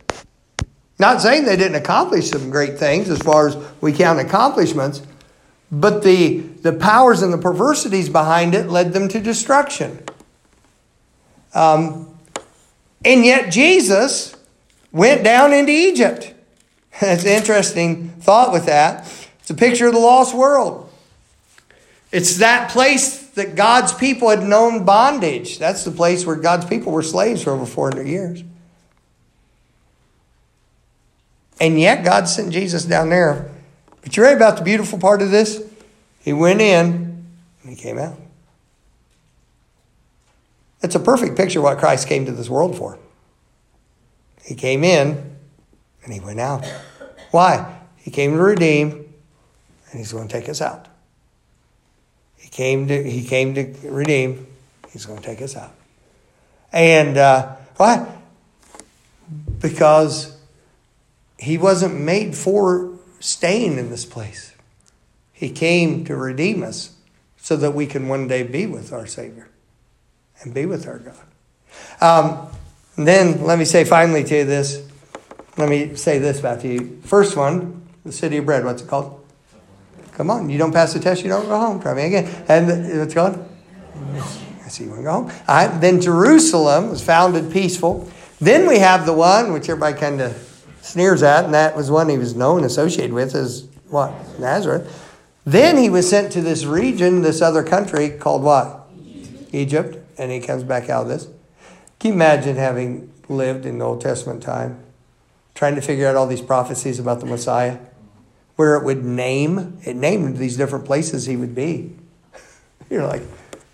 Not 1.00 1.22
saying 1.22 1.46
they 1.46 1.58
didn't 1.58 1.76
accomplish 1.76 2.30
some 2.30 2.50
great 2.50 2.78
things 2.78 3.10
as 3.10 3.20
far 3.20 3.48
as 3.48 3.58
we 3.82 3.94
count 3.94 4.20
accomplishments, 4.20 5.02
but 5.72 6.04
the, 6.04 6.38
the 6.38 6.74
powers 6.74 7.22
and 7.24 7.34
the 7.34 7.38
perversities 7.38 8.10
behind 8.10 8.54
it 8.54 8.70
led 8.70 8.94
them 8.94 9.08
to 9.10 9.20
destruction. 9.20 10.04
Um, 11.54 12.16
and 13.04 13.26
yet 13.26 13.52
Jesus 13.52 14.36
went 14.92 15.24
down 15.24 15.52
into 15.52 15.72
Egypt. 15.72 16.34
That's 17.02 17.24
an 17.24 17.32
interesting 17.32 18.10
thought 18.10 18.54
with 18.54 18.68
that. 18.68 19.12
It's 19.40 19.50
a 19.50 19.56
picture 19.56 19.88
of 19.88 19.94
the 19.94 20.00
lost 20.00 20.36
world. 20.36 20.90
It's 22.12 22.38
that 22.38 22.70
place 22.70 23.23
that 23.36 23.56
God's 23.56 23.94
people 23.94 24.30
had 24.30 24.44
known 24.44 24.86
bondage. 24.86 25.58
That's 25.58 25.84
the 25.84 25.92
place 25.92 26.26
where 26.26 26.36
God's 26.36 26.66
people 26.66 26.92
were 26.92 27.02
slaves 27.02 27.44
for 27.44 27.52
over 27.52 27.66
400 27.66 28.08
years. 28.08 28.44
And 31.60 31.80
yet 31.80 32.04
God 32.04 32.28
sent 32.28 32.52
Jesus 32.52 32.86
down 32.86 33.10
there. 33.10 33.50
But 34.02 34.16
you 34.18 34.24
read 34.24 34.36
about 34.36 34.58
the 34.58 34.64
beautiful 34.64 35.00
part 35.00 35.22
of 35.22 35.32
this? 35.32 35.64
He 36.20 36.34
went 36.34 36.62
in 36.62 37.26
and 37.62 37.70
he 37.70 37.76
came 37.76 37.98
out. 37.98 38.18
It's 40.82 40.96
a 40.96 41.00
perfect 41.00 41.38
picture 41.38 41.60
of 41.60 41.64
what 41.64 41.78
Christ 41.78 42.08
came 42.08 42.26
to 42.26 42.32
this 42.32 42.50
world 42.50 42.78
for. 42.78 43.00
He 44.44 44.56
came 44.56 44.84
in 44.84 45.38
and 46.04 46.14
he 46.14 46.20
went 46.20 46.42
out. 46.42 46.66
Why? 47.32 47.80
He 47.96 48.12
came 48.12 48.34
to 48.34 48.38
redeem 48.38 48.92
and 49.90 50.00
he's 50.00 50.12
going 50.12 50.28
to 50.28 50.34
take 50.34 50.50
us 50.50 50.62
out. 50.62 50.88
He 52.44 52.50
came 52.50 52.90
to, 52.90 53.10
he 53.10 53.24
came 53.24 53.56
to 53.56 53.74
redeem, 53.86 54.46
he's 54.92 55.06
going 55.06 55.22
to 55.22 55.26
take 55.26 55.42
us 55.42 55.56
out. 55.56 55.74
And 56.74 57.18
uh, 57.18 57.56
why? 57.78 58.06
Because 59.62 60.38
he 61.40 61.58
wasn't 61.58 61.98
made 62.02 62.36
for 62.36 62.92
staying 63.22 63.78
in 63.78 63.90
this 63.90 64.06
place. 64.06 64.54
He 65.32 65.50
came 65.50 66.04
to 66.04 66.18
redeem 66.18 66.64
us 66.64 66.94
so 67.38 67.56
that 67.56 67.72
we 67.72 67.88
can 67.88 68.10
one 68.10 68.28
day 68.28 68.44
be 68.44 68.66
with 68.66 68.92
our 68.92 69.08
Savior 69.08 69.48
and 70.42 70.54
be 70.54 70.66
with 70.66 70.86
our 70.86 71.00
God. 71.00 71.16
Um, 72.02 72.48
then 72.98 73.46
let 73.46 73.58
me 73.58 73.64
say 73.64 73.86
finally 73.86 74.26
to 74.26 74.38
you 74.40 74.44
this. 74.44 74.86
Let 75.58 75.70
me 75.70 75.96
say 75.96 76.20
this 76.20 76.42
about 76.42 76.66
you. 76.66 77.00
First 77.06 77.38
one, 77.38 77.88
the 78.04 78.12
city 78.12 78.36
of 78.38 78.46
bread. 78.46 78.66
What's 78.66 78.82
it 78.82 78.90
called? 78.90 79.23
Come 80.16 80.30
on, 80.30 80.50
you 80.50 80.58
don't 80.58 80.72
pass 80.72 80.94
the 80.94 81.00
test, 81.00 81.24
you 81.24 81.30
don't 81.30 81.48
go 81.48 81.60
home. 81.60 81.82
Try 81.82 81.94
me 81.94 82.06
again. 82.06 82.46
And 82.48 83.00
what's 83.00 83.14
called? 83.14 83.50
I 84.64 84.68
see 84.70 84.86
you 84.86 84.90
want 84.90 85.02
to 85.02 85.04
go 85.04 85.12
home. 85.12 85.32
All 85.48 85.56
right. 85.56 85.82
Then 85.82 86.02
Jerusalem 86.02 86.90
was 86.90 87.04
founded 87.04 87.52
peaceful. 87.52 88.10
Then 88.40 88.68
we 88.68 88.80
have 88.80 89.06
the 89.06 89.14
one 89.14 89.54
which 89.54 89.70
everybody 89.70 89.98
kind 89.98 90.22
of 90.22 90.66
sneers 90.82 91.24
at, 91.24 91.46
and 91.46 91.54
that 91.54 91.76
was 91.76 91.90
one 91.90 92.10
he 92.10 92.18
was 92.18 92.36
known 92.36 92.64
associated 92.64 93.14
with 93.14 93.36
as 93.36 93.68
what 93.90 94.14
Nazareth. 94.40 95.00
Then 95.46 95.78
he 95.78 95.90
was 95.90 96.10
sent 96.10 96.32
to 96.34 96.42
this 96.42 96.66
region, 96.66 97.22
this 97.22 97.42
other 97.42 97.64
country 97.64 98.10
called 98.10 98.44
what? 98.44 98.88
Egypt. 99.06 99.54
Egypt 99.54 100.04
and 100.18 100.32
he 100.32 100.40
comes 100.40 100.64
back 100.64 100.90
out 100.90 101.04
of 101.04 101.08
this. 101.10 101.28
Can 102.00 102.10
you 102.10 102.14
imagine 102.14 102.56
having 102.56 103.12
lived 103.30 103.66
in 103.66 103.80
the 103.80 103.86
Old 103.86 104.02
Testament 104.02 104.44
time, 104.44 104.80
trying 105.56 105.76
to 105.76 105.82
figure 105.82 106.08
out 106.08 106.16
all 106.16 106.28
these 106.28 106.42
prophecies 106.42 107.00
about 107.00 107.20
the 107.20 107.26
Messiah, 107.26 107.80
where 108.56 108.76
it 108.76 108.84
would 108.84 109.04
name, 109.04 109.80
it 109.84 109.96
named 109.96 110.38
these 110.38 110.58
different 110.58 110.86
places 110.86 111.26
he 111.26 111.36
would 111.36 111.56
be. 111.56 111.96
You're 112.90 113.08
like, 113.08 113.24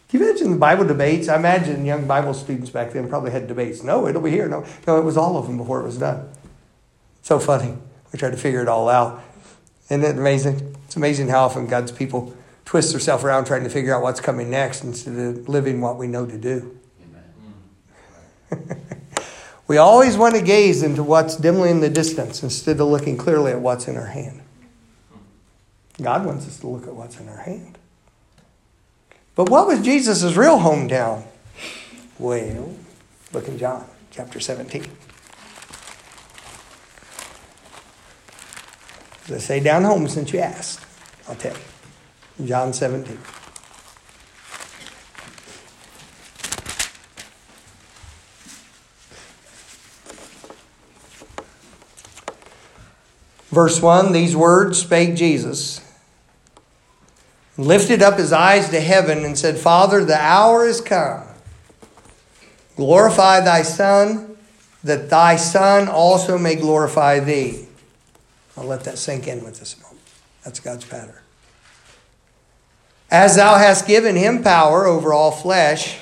can 0.09 0.19
you 0.19 0.29
imagine 0.29 0.51
the 0.51 0.57
Bible 0.57 0.85
debates? 0.85 1.27
I 1.27 1.35
imagine 1.35 1.85
young 1.85 2.07
Bible 2.07 2.33
students 2.33 2.71
back 2.71 2.93
then 2.93 3.07
probably 3.07 3.31
had 3.31 3.47
debates. 3.47 3.83
No, 3.83 4.07
it'll 4.07 4.21
be 4.21 4.31
here. 4.31 4.47
No, 4.47 4.65
no, 4.87 4.97
it 4.97 5.03
was 5.03 5.17
all 5.17 5.37
of 5.37 5.45
them 5.45 5.57
before 5.57 5.81
it 5.81 5.83
was 5.83 5.99
done. 5.99 6.29
So 7.21 7.37
funny. 7.37 7.77
We 8.11 8.17
tried 8.17 8.31
to 8.31 8.37
figure 8.37 8.61
it 8.61 8.67
all 8.67 8.89
out. 8.89 9.21
Isn't 9.85 10.03
it 10.03 10.17
amazing? 10.17 10.75
It's 10.85 10.95
amazing 10.95 11.27
how 11.27 11.45
often 11.45 11.67
God's 11.67 11.91
people 11.91 12.35
twist 12.65 12.93
ourselves 12.93 13.23
around 13.23 13.45
trying 13.45 13.63
to 13.63 13.69
figure 13.69 13.95
out 13.95 14.01
what's 14.01 14.19
coming 14.19 14.49
next 14.49 14.83
instead 14.83 15.15
of 15.15 15.47
living 15.47 15.79
what 15.79 15.97
we 15.97 16.07
know 16.07 16.25
to 16.25 16.37
do. 16.37 16.75
we 19.67 19.77
always 19.77 20.17
want 20.17 20.33
to 20.33 20.41
gaze 20.41 20.81
into 20.81 21.03
what's 21.03 21.35
dimly 21.35 21.69
in 21.69 21.81
the 21.81 21.89
distance 21.89 22.41
instead 22.41 22.79
of 22.79 22.87
looking 22.87 23.15
clearly 23.15 23.51
at 23.51 23.59
what's 23.59 23.87
in 23.87 23.95
our 23.95 24.07
hand. 24.07 24.41
God 26.01 26.25
wants 26.25 26.47
us 26.47 26.59
to 26.59 26.67
look 26.67 26.87
at 26.87 26.95
what's 26.95 27.19
in 27.19 27.27
our 27.27 27.37
hand. 27.37 27.77
But 29.35 29.49
what 29.49 29.67
was 29.67 29.81
Jesus' 29.81 30.35
real 30.35 30.59
hometown? 30.59 31.23
Well, 32.17 32.73
look 33.31 33.47
in 33.47 33.57
John 33.57 33.85
chapter 34.11 34.39
17. 34.39 34.85
As 39.25 39.31
I 39.31 39.37
say 39.37 39.59
down 39.59 39.83
home 39.83 40.07
since 40.07 40.33
you 40.33 40.39
asked, 40.39 40.85
I'll 41.27 41.35
tell 41.35 41.55
you. 42.39 42.47
John 42.47 42.73
17. 42.73 43.17
Verse 53.49 53.81
1 53.81 54.13
These 54.13 54.35
words 54.35 54.79
spake 54.79 55.15
Jesus, 55.15 55.81
lifted 57.59 58.01
up 58.01 58.17
his 58.17 58.31
eyes 58.31 58.69
to 58.69 58.79
heaven, 58.79 59.25
and 59.25 59.37
said, 59.37 59.57
Father, 59.57 60.03
the 60.05 60.17
hour 60.17 60.65
is 60.65 60.79
come. 60.79 61.23
Glorify 62.77 63.41
thy 63.41 63.63
Son, 63.63 64.37
that 64.83 65.09
thy 65.09 65.35
Son 65.35 65.89
also 65.89 66.37
may 66.37 66.55
glorify 66.55 67.19
thee. 67.19 67.67
I'll 68.55 68.63
let 68.63 68.85
that 68.85 68.97
sink 68.97 69.27
in 69.27 69.43
with 69.43 69.61
a 69.61 69.81
moment. 69.83 69.99
That's 70.45 70.61
God's 70.61 70.85
pattern. 70.85 71.19
As 73.11 73.35
thou 73.35 73.57
hast 73.57 73.87
given 73.87 74.15
him 74.15 74.41
power 74.41 74.85
over 74.85 75.13
all 75.13 75.31
flesh, 75.31 75.99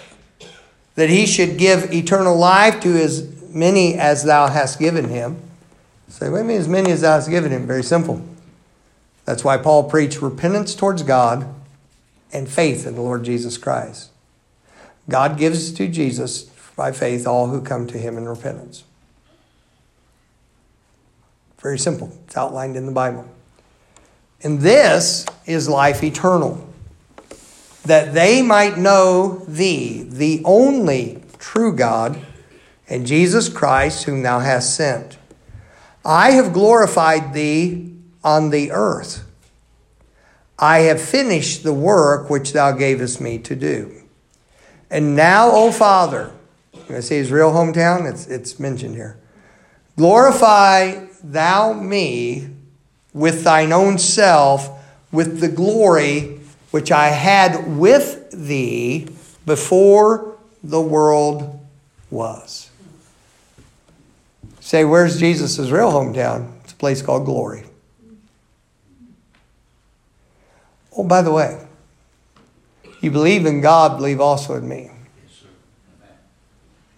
that 0.96 1.10
he 1.10 1.26
should 1.26 1.58
give 1.58 1.92
eternal 1.92 2.36
life 2.36 2.80
to 2.82 2.90
as 3.02 3.28
many 3.50 3.96
as 3.96 4.24
thou 4.24 4.48
hast 4.48 4.78
given 4.78 5.10
him. 5.10 5.40
Say, 6.10 6.30
what 6.30 6.38
do 6.38 6.44
you 6.44 6.50
mean 6.50 6.60
as 6.60 6.68
many 6.68 6.92
as 6.92 7.02
thou 7.02 7.16
hast 7.16 7.30
given 7.30 7.52
him? 7.52 7.66
Very 7.66 7.84
simple. 7.84 8.22
That's 9.28 9.44
why 9.44 9.58
Paul 9.58 9.90
preached 9.90 10.22
repentance 10.22 10.74
towards 10.74 11.04
God 11.04 11.54
and 12.32 12.48
faith 12.48 12.88
in 12.88 12.96
the 12.96 13.02
Lord 13.02 13.26
Jesus 13.26 13.58
Christ. 13.58 14.10
God 15.10 15.38
gives 15.38 15.74
to 15.74 15.90
Jesus 15.90 16.44
by 16.78 16.94
faith 16.94 17.28
all 17.28 17.48
who 17.48 17.62
come 17.62 17.88
to 17.88 17.98
him 17.98 18.18
in 18.18 18.26
repentance. 18.26 18.86
Very 21.62 21.78
simple. 21.78 22.18
It's 22.26 22.38
outlined 22.38 22.78
in 22.78 22.86
the 22.86 22.94
Bible. 22.94 23.30
And 24.44 24.62
this 24.62 25.26
is 25.46 25.68
life 25.68 26.06
eternal 26.06 26.66
that 27.84 28.14
they 28.14 28.42
might 28.42 28.78
know 28.78 29.44
thee, 29.46 30.04
the 30.04 30.42
only 30.46 31.22
true 31.38 31.76
God, 31.76 32.26
and 32.88 33.06
Jesus 33.06 33.50
Christ, 33.50 34.06
whom 34.06 34.24
thou 34.24 34.40
hast 34.40 34.74
sent. 34.74 35.18
I 36.06 36.32
have 36.32 36.54
glorified 36.54 37.34
thee 37.34 37.97
on 38.28 38.50
the 38.50 38.72
earth. 38.72 39.24
I 40.60 40.80
have 40.80 41.02
finished 41.02 41.64
the 41.64 41.72
work 41.72 42.30
which 42.30 42.52
thou 42.52 42.74
gavest 42.74 43.22
me 43.22 43.38
to 43.40 43.56
do. 43.56 44.02
And 44.92 45.16
now, 45.16 45.50
O 45.52 45.72
Father, 45.72 46.32
you 46.90 47.02
see 47.02 47.16
his 47.16 47.32
real 47.32 47.52
hometown? 47.52 48.12
It's, 48.12 48.28
it's 48.28 48.60
mentioned 48.60 48.96
here. 48.96 49.18
Glorify 49.96 51.06
thou 51.24 51.72
me 51.72 52.50
with 53.14 53.46
thine 53.46 53.72
own 53.72 53.98
self, 53.98 54.70
with 55.10 55.40
the 55.40 55.48
glory 55.48 56.42
which 56.72 56.92
I 56.92 57.08
had 57.08 57.78
with 57.78 58.30
thee 58.32 59.08
before 59.46 60.38
the 60.62 60.82
world 60.82 61.66
was. 62.12 62.70
Say, 64.60 64.84
where's 64.84 65.18
Jesus' 65.18 65.70
real 65.70 65.92
hometown? 65.94 66.52
It's 66.66 66.74
a 66.74 66.76
place 66.76 67.02
called 67.02 67.24
Glory. 67.24 67.64
Oh, 70.98 71.04
by 71.04 71.22
the 71.22 71.32
way, 71.32 71.64
you 73.02 73.12
believe 73.12 73.46
in 73.46 73.62
God, 73.62 73.98
believe 73.98 74.20
also 74.20 74.56
in 74.56 74.68
me. 74.68 74.90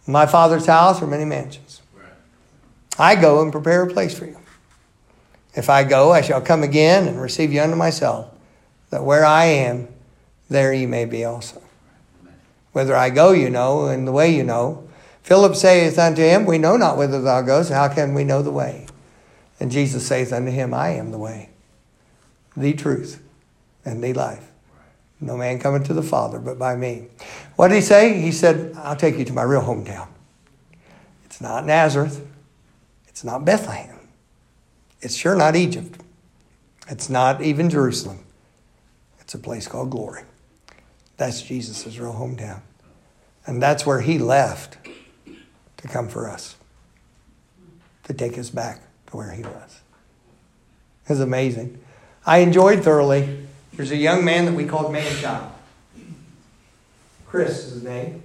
my 0.08 0.26
Father's 0.26 0.66
house 0.66 1.02
are 1.02 1.08
many 1.08 1.26
mansions. 1.26 1.82
I 2.98 3.16
go 3.16 3.42
and 3.42 3.52
prepare 3.52 3.84
a 3.84 3.88
place 3.88 4.18
for 4.18 4.26
you. 4.26 4.38
If 5.54 5.70
I 5.70 5.84
go, 5.84 6.12
I 6.12 6.22
shall 6.22 6.42
come 6.42 6.64
again 6.64 7.08
and 7.08 7.22
receive 7.22 7.52
you 7.52 7.62
unto 7.62 7.76
myself, 7.76 8.34
that 8.90 9.04
where 9.04 9.26
I 9.26 9.46
am, 9.46 9.88
there 10.50 10.74
ye 10.74 10.86
may 10.86 11.06
be 11.06 11.26
also. 11.26 11.62
Whether 12.72 12.96
I 12.96 13.10
go, 13.10 13.32
you 13.32 13.50
know, 13.50 13.88
and 13.88 14.08
the 14.08 14.12
way 14.12 14.34
you 14.34 14.44
know. 14.44 14.88
Philip 15.24 15.56
saith 15.56 16.00
unto 16.00 16.22
him, 16.22 16.46
We 16.46 16.58
know 16.58 16.78
not 16.78 16.98
whither 16.98 17.22
thou 17.22 17.42
goest, 17.42 17.72
how 17.72 17.88
can 17.90 18.14
we 18.14 18.24
know 18.24 18.42
the 18.42 18.52
way? 18.52 18.88
And 19.60 19.72
Jesus 19.72 20.08
saith 20.08 20.32
unto 20.32 20.52
him, 20.52 20.74
I 20.74 20.90
am 20.90 21.12
the 21.12 21.18
way, 21.18 21.50
the 22.56 22.74
truth, 22.74 23.22
and 23.90 24.04
the 24.04 24.14
life. 24.14 24.50
No 25.20 25.36
man 25.36 25.60
cometh 25.60 25.86
to 25.88 25.94
the 25.94 26.04
Father 26.04 26.40
but 26.40 26.58
by 26.58 26.76
me. 26.76 27.08
What 27.56 27.70
did 27.70 27.76
he 27.76 27.82
say? 27.82 28.22
He 28.22 28.32
said, 28.32 28.74
I'll 28.78 28.96
take 28.96 29.18
you 29.18 29.26
to 29.26 29.34
my 29.34 29.44
real 29.44 29.62
hometown. 29.62 30.08
It's 31.26 31.42
not 31.42 31.66
Nazareth. 31.66 32.26
It's 33.08 33.24
not 33.24 33.44
Bethlehem. 33.44 34.00
It's 35.02 35.16
sure 35.16 35.36
not 35.36 35.56
Egypt. 35.56 36.00
It's 36.88 37.10
not 37.10 37.42
even 37.42 37.70
Jerusalem. 37.70 38.20
It's 39.20 39.34
a 39.34 39.40
place 39.40 39.68
called 39.68 39.90
glory. 39.90 40.24
That's 41.18 41.42
Jesus' 41.42 41.98
real 41.98 42.14
hometown. 42.14 42.62
And 43.46 43.62
that's 43.62 43.86
where 43.86 44.02
he 44.02 44.18
left 44.20 44.78
to 45.78 45.88
come 45.88 46.08
for 46.08 46.30
us, 46.30 46.56
to 48.06 48.14
take 48.14 48.38
us 48.38 48.50
back 48.50 48.82
to 49.08 49.18
where 49.18 49.32
he 49.32 49.44
was. 49.44 49.82
It's 51.08 51.20
amazing. 51.20 51.80
I 52.26 52.40
enjoyed 52.40 52.84
thoroughly. 52.84 53.48
There's 53.80 53.92
a 53.92 53.96
young 53.96 54.26
man 54.26 54.44
that 54.44 54.54
we 54.56 54.66
called 54.66 54.92
Man 54.92 55.10
Child. 55.22 55.54
Chris 57.26 57.60
is 57.60 57.76
his 57.76 57.84
name. 57.84 58.24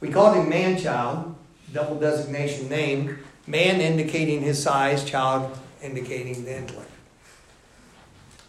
We 0.00 0.10
called 0.10 0.36
him 0.36 0.50
Man 0.50 0.76
Child, 0.76 1.34
double 1.72 1.98
designation 1.98 2.68
name, 2.68 3.20
man 3.46 3.80
indicating 3.80 4.42
his 4.42 4.62
size, 4.62 5.02
child 5.02 5.58
indicating 5.82 6.44
the 6.44 6.58
intellect. 6.58 6.90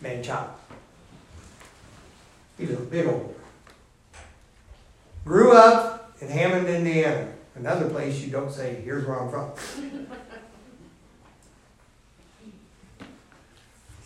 Man 0.02 0.22
Child. 0.22 0.50
A 2.60 2.66
big 2.66 3.08
old. 3.08 3.34
Grew 5.24 5.54
up 5.54 6.14
in 6.20 6.28
Hammond, 6.28 6.68
Indiana. 6.68 7.32
Another 7.56 7.90
place 7.90 8.20
you 8.20 8.32
don't 8.32 8.52
say, 8.52 8.82
here's 8.84 9.08
where 9.08 9.22
I'm 9.22 9.32
from. 9.32 10.08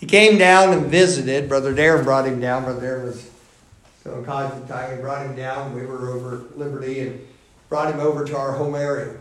he 0.02 0.08
came 0.08 0.40
down 0.40 0.74
and 0.74 0.88
visited. 0.88 1.48
Brother 1.48 1.76
Darren 1.76 2.04
brought 2.04 2.26
him 2.26 2.42
down. 2.42 2.64
Brother 2.64 2.82
Darren 2.82 3.06
was 3.06 3.30
still 4.00 4.18
in 4.18 4.26
college 4.26 4.52
at 4.52 4.68
the 4.68 4.74
time. 4.74 4.96
He 4.96 5.00
brought 5.00 5.24
him 5.24 5.36
down. 5.36 5.76
We 5.76 5.86
were 5.86 6.10
over 6.10 6.44
Liberty 6.56 7.02
and 7.02 7.28
brought 7.70 7.94
him 7.94 8.00
over 8.00 8.26
to 8.26 8.36
our 8.36 8.54
home 8.54 8.74
area. 8.74 9.16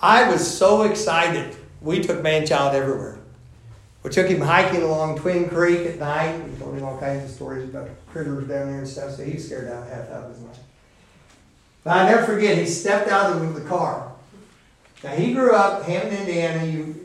I 0.00 0.30
was 0.30 0.46
so 0.46 0.82
excited. 0.82 1.56
We 1.80 2.00
took 2.00 2.22
Manchild 2.22 2.74
everywhere. 2.74 3.18
We 4.04 4.10
took 4.10 4.28
him 4.28 4.42
hiking 4.42 4.82
along 4.82 5.18
Twin 5.18 5.48
Creek 5.48 5.80
at 5.88 5.98
night. 5.98 6.38
We 6.48 6.56
told 6.56 6.76
him 6.76 6.84
all 6.84 6.98
kinds 6.98 7.24
of 7.24 7.30
stories 7.30 7.68
about 7.68 7.88
critters 8.12 8.46
down 8.46 8.68
there 8.68 8.78
and 8.78 8.86
stuff, 8.86 9.16
so 9.16 9.24
he 9.24 9.38
scared 9.40 9.68
out 9.72 9.88
half 9.88 10.08
out 10.10 10.24
of 10.24 10.30
his 10.30 10.40
mind. 10.40 10.58
But 11.82 11.96
I 11.96 12.10
never 12.10 12.24
forget, 12.24 12.56
he 12.56 12.66
stepped 12.66 13.08
out 13.08 13.32
of 13.32 13.54
the 13.54 13.60
car. 13.62 14.12
Now, 15.02 15.10
he 15.10 15.34
grew 15.34 15.52
up, 15.52 15.82
Hammond, 15.82 16.16
Indiana. 16.16 16.64
You, 16.64 17.03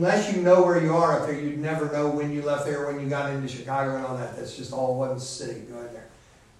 unless 0.00 0.34
you 0.34 0.40
know 0.40 0.62
where 0.62 0.82
you 0.82 0.96
are 0.96 1.20
up 1.20 1.26
there, 1.26 1.38
you'd 1.38 1.58
never 1.58 1.92
know 1.92 2.08
when 2.08 2.32
you 2.32 2.40
left 2.40 2.64
there, 2.64 2.86
when 2.86 2.98
you 2.98 3.06
got 3.06 3.30
into 3.30 3.46
Chicago 3.46 3.96
and 3.96 4.06
all 4.06 4.16
that. 4.16 4.34
That's 4.34 4.56
just 4.56 4.72
all 4.72 4.98
one 4.98 5.20
city 5.20 5.60
going 5.60 5.92
there. 5.92 6.08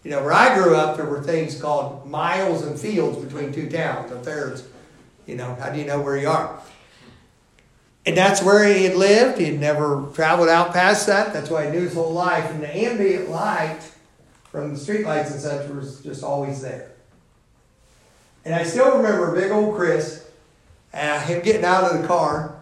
You 0.05 0.11
know, 0.11 0.22
where 0.22 0.34
I 0.34 0.55
grew 0.55 0.76
up, 0.76 0.99
there 0.99 1.07
were 1.07 1.22
things 1.22 1.59
called 1.59 2.07
miles 2.07 2.61
and 2.66 2.78
fields 2.78 3.16
between 3.16 3.51
two 3.51 3.70
towns. 3.70 4.12
Up 4.12 4.24
there, 4.24 4.51
it's, 4.51 4.64
you 5.26 5.36
know, 5.36 5.55
how 5.55 5.70
do 5.70 5.78
you 5.78 5.86
know 5.86 6.03
where 6.03 6.18
you 6.18 6.28
are? 6.28 6.61
And 8.05 8.14
that's 8.14 8.43
where 8.43 8.62
he 8.62 8.84
had 8.84 8.97
lived. 8.97 9.38
He 9.38 9.47
had 9.47 9.59
never 9.59 10.07
traveled 10.14 10.51
out 10.51 10.74
past 10.74 11.07
that. 11.07 11.32
That's 11.32 11.49
why 11.49 11.64
he 11.64 11.70
knew 11.70 11.80
his 11.80 11.95
whole 11.95 12.12
life. 12.12 12.51
And 12.51 12.62
the 12.62 12.76
ambient 12.76 13.30
light 13.30 13.80
from 14.51 14.74
the 14.74 14.78
streetlights 14.78 15.30
and 15.30 15.41
such 15.41 15.66
was 15.70 16.03
just 16.03 16.22
always 16.22 16.61
there. 16.61 16.93
And 18.45 18.55
I 18.55 18.64
still 18.64 18.99
remember 18.99 19.34
big 19.34 19.51
old 19.51 19.76
Chris, 19.76 20.28
uh, 20.93 21.20
him 21.20 21.41
getting 21.43 21.64
out 21.64 21.84
of 21.84 22.03
the 22.03 22.07
car, 22.07 22.60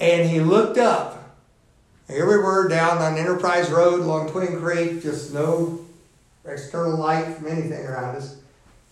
and 0.00 0.28
he 0.28 0.40
looked 0.40 0.78
up. 0.78 1.36
Here 2.08 2.28
we 2.28 2.36
were 2.36 2.68
down 2.68 2.98
on 2.98 3.16
Enterprise 3.16 3.70
Road 3.70 4.00
along 4.00 4.30
Twin 4.30 4.60
Creek, 4.60 5.02
just 5.02 5.32
no 5.32 5.84
external 6.44 6.98
light 6.98 7.36
from 7.36 7.46
anything 7.46 7.86
around 7.86 8.16
us, 8.16 8.36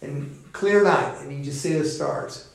and 0.00 0.34
clear 0.52 0.82
night, 0.82 1.18
and 1.20 1.32
you 1.32 1.44
just 1.44 1.60
see 1.60 1.74
the 1.74 1.84
stars. 1.84 2.48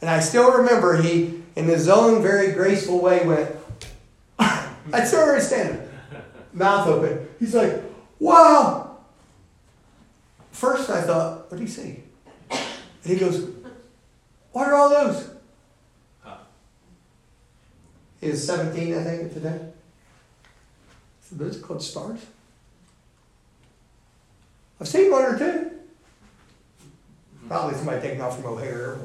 And 0.00 0.10
I 0.10 0.20
still 0.20 0.52
remember 0.52 1.00
he 1.00 1.42
in 1.56 1.64
his 1.64 1.88
own 1.88 2.22
very 2.22 2.52
graceful 2.52 3.00
way, 3.00 3.26
went, 3.26 3.50
I 4.38 5.04
saw 5.04 5.26
her 5.26 5.40
standing, 5.40 5.88
mouth 6.52 6.88
open. 6.88 7.28
He's 7.38 7.54
like, 7.54 7.82
wow. 8.18 8.98
First 10.50 10.90
I 10.90 11.02
thought, 11.02 11.50
what 11.50 11.58
did 11.58 11.66
he 11.66 11.72
say? 11.72 12.00
And 12.50 13.12
he 13.12 13.16
goes, 13.16 13.48
what 14.52 14.68
are 14.68 14.74
all 14.74 14.88
those? 14.88 15.31
Was 18.22 18.46
17, 18.46 18.94
I 18.94 19.02
think, 19.02 19.32
today. 19.32 19.58
So 21.22 21.36
those 21.36 21.58
are 21.58 21.60
called 21.60 21.82
stars. 21.82 22.24
I've 24.80 24.86
seen 24.88 25.10
one 25.10 25.24
or 25.24 25.38
two. 25.38 25.70
Probably 27.48 27.74
somebody 27.74 28.00
taking 28.00 28.20
off 28.20 28.36
from 28.40 28.52
O'Hare. 28.52 28.96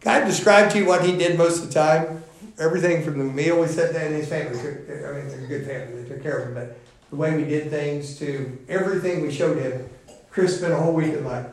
God 0.00 0.24
described 0.24 0.72
to 0.72 0.78
you 0.78 0.86
what 0.86 1.04
he 1.04 1.16
did 1.16 1.38
most 1.38 1.62
of 1.62 1.68
the 1.68 1.74
time? 1.74 2.24
Everything 2.58 3.04
from 3.04 3.18
the 3.18 3.24
meal 3.24 3.60
we 3.60 3.68
sat 3.68 3.92
down 3.92 4.06
in 4.06 4.14
his 4.14 4.28
family. 4.28 4.58
I 4.58 5.12
mean, 5.12 5.26
it's 5.26 5.34
a 5.34 5.46
good 5.46 5.64
family. 5.64 6.02
They 6.02 6.08
took 6.08 6.22
care 6.22 6.38
of 6.38 6.48
him. 6.48 6.54
But 6.54 6.76
the 7.10 7.16
way 7.16 7.36
we 7.36 7.44
did 7.44 7.70
things 7.70 8.18
to 8.18 8.58
everything 8.68 9.22
we 9.22 9.30
showed 9.32 9.58
him, 9.58 9.88
Chris 10.30 10.58
spent 10.58 10.72
a 10.72 10.76
whole 10.76 10.92
week 10.92 11.14
in 11.14 11.24
life. 11.24 11.46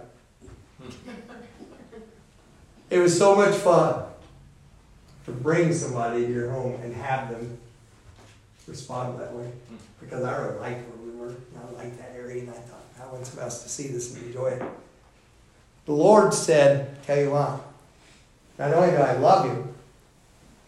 It 2.90 2.98
was 2.98 3.16
so 3.16 3.36
much 3.36 3.54
fun 3.54 4.04
to 5.26 5.32
bring 5.32 5.72
somebody 5.72 6.26
to 6.26 6.34
your 6.34 6.50
home 6.50 6.80
and 6.82 6.92
have 6.96 7.30
them 7.30 7.60
respond 8.66 9.20
that 9.20 9.32
way. 9.34 9.52
Because 10.00 10.24
I 10.24 10.36
really 10.38 10.60
liked 10.60 10.90
where 10.90 11.12
we 11.12 11.20
were. 11.20 11.28
And 11.28 11.38
I 11.62 11.84
liked 11.84 12.00
that 12.00 12.14
area, 12.16 12.42
and 12.42 12.50
I 12.50 12.54
thought, 12.54 12.82
I 13.00 13.12
want 13.12 13.26
somebody 13.26 13.46
else 13.46 13.62
to 13.64 13.70
see 13.70 13.90
this 13.90 14.16
and 14.16 14.26
enjoy 14.26 14.48
it. 14.48 14.64
The 15.86 15.94
Lord 15.94 16.34
said, 16.34 17.04
Tell 17.04 17.20
you 17.20 17.32
what, 17.32 17.62
not 18.58 18.74
only 18.74 18.92
do 18.92 18.98
I 18.98 19.14
love 19.14 19.46
you, 19.46 19.74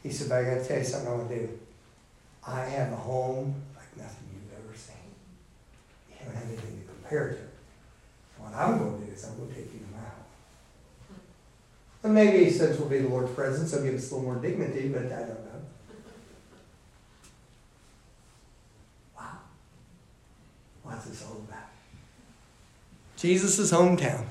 he 0.03 0.11
said, 0.11 0.29
but 0.29 0.39
I 0.39 0.43
got 0.43 0.61
to 0.61 0.67
tell 0.67 0.77
you 0.77 0.83
something 0.83 1.11
I 1.11 1.15
want 1.15 1.29
to 1.29 1.35
do. 1.35 1.59
I 2.47 2.61
have 2.61 2.91
a 2.91 2.95
home 2.95 3.53
like 3.75 3.97
nothing 3.97 4.27
you've 4.33 4.65
ever 4.65 4.75
seen. 4.75 4.95
You 6.09 6.15
haven't 6.19 6.35
had 6.35 6.45
anything 6.47 6.81
to 6.81 6.85
compare 6.87 7.29
to. 7.29 8.41
What 8.41 8.55
I'm 8.55 8.79
going 8.79 8.99
to 8.99 9.05
do 9.05 9.11
is 9.11 9.23
I'm 9.25 9.37
going 9.37 9.49
to 9.49 9.55
take 9.55 9.73
you. 9.73 9.80
And 12.03 12.15
maybe 12.15 12.49
since 12.49 12.79
we'll 12.79 12.89
be 12.89 12.99
the 12.99 13.07
Lord's 13.07 13.31
presence, 13.31 13.71
he'll 13.71 13.83
give 13.83 13.93
us 13.93 14.11
a 14.11 14.15
little 14.15 14.33
more 14.33 14.41
dignity, 14.41 14.87
but 14.89 15.05
I 15.05 15.19
don't 15.19 15.27
know. 15.27 15.61
Wow. 19.17 19.29
What's 20.83 21.05
this 21.05 21.25
all 21.25 21.37
about? 21.47 21.69
Jesus' 23.17 23.71
hometown. 23.71 24.25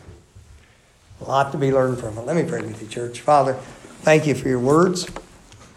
A 1.20 1.24
lot 1.24 1.52
to 1.52 1.58
be 1.58 1.70
learned 1.70 1.98
from 1.98 2.18
it. 2.18 2.22
Let 2.22 2.34
me 2.34 2.42
pray 2.42 2.62
with 2.62 2.82
you, 2.82 2.88
church. 2.88 3.20
Father, 3.20 3.54
thank 4.02 4.26
you 4.26 4.34
for 4.34 4.48
your 4.48 4.58
words. 4.58 5.04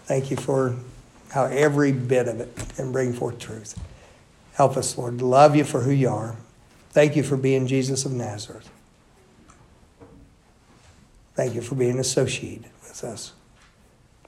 Thank 0.05 0.31
you 0.31 0.37
for 0.37 0.75
how 1.29 1.45
every 1.45 1.91
bit 1.91 2.27
of 2.27 2.39
it 2.39 2.55
can 2.75 2.91
bring 2.91 3.13
forth 3.13 3.39
truth. 3.39 3.77
Help 4.53 4.77
us, 4.77 4.97
Lord, 4.97 5.21
love 5.21 5.55
you 5.55 5.63
for 5.63 5.81
who 5.81 5.91
you 5.91 6.09
are. 6.09 6.35
Thank 6.91 7.15
you 7.15 7.23
for 7.23 7.37
being 7.37 7.67
Jesus 7.67 8.05
of 8.05 8.13
Nazareth. 8.13 8.69
Thank 11.35 11.55
you 11.55 11.61
for 11.61 11.75
being 11.75 11.99
associated 11.99 12.69
with 12.83 13.03
us. 13.03 13.33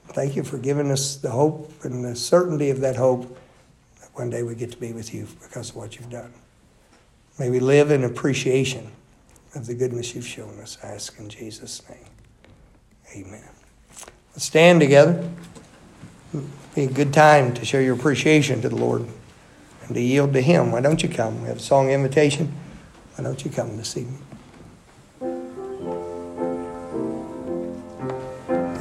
Thank 0.08 0.36
you 0.36 0.42
for 0.42 0.58
giving 0.58 0.90
us 0.90 1.16
the 1.16 1.30
hope 1.30 1.72
and 1.84 2.04
the 2.04 2.16
certainty 2.16 2.70
of 2.70 2.80
that 2.80 2.96
hope 2.96 3.38
that 4.00 4.08
one 4.14 4.30
day 4.30 4.42
we 4.42 4.54
get 4.54 4.72
to 4.72 4.78
be 4.78 4.92
with 4.92 5.14
you 5.14 5.26
because 5.42 5.70
of 5.70 5.76
what 5.76 5.96
you've 5.96 6.10
done. 6.10 6.32
May 7.38 7.50
we 7.50 7.60
live 7.60 7.90
in 7.90 8.02
appreciation 8.04 8.90
of 9.54 9.66
the 9.66 9.74
goodness 9.74 10.14
you've 10.14 10.26
shown 10.26 10.58
us. 10.60 10.78
I 10.82 10.88
ask 10.88 11.18
in 11.18 11.28
Jesus' 11.28 11.82
name. 11.88 11.98
Amen. 13.14 13.48
Let's 14.32 14.44
stand 14.44 14.80
together. 14.80 15.28
Be 16.74 16.84
a 16.84 16.90
good 16.90 17.12
time 17.12 17.54
to 17.54 17.64
show 17.64 17.78
your 17.78 17.94
appreciation 17.94 18.60
to 18.62 18.68
the 18.68 18.76
Lord 18.76 19.06
and 19.86 19.94
to 19.94 20.00
yield 20.00 20.32
to 20.34 20.40
Him. 20.40 20.72
Why 20.72 20.80
don't 20.80 21.02
you 21.02 21.08
come? 21.08 21.42
We 21.42 21.48
have 21.48 21.58
a 21.58 21.60
song 21.60 21.90
invitation. 21.90 22.52
Why 23.14 23.24
don't 23.24 23.44
you 23.44 23.50
come 23.50 23.76
this 23.76 23.96
evening? 23.96 24.25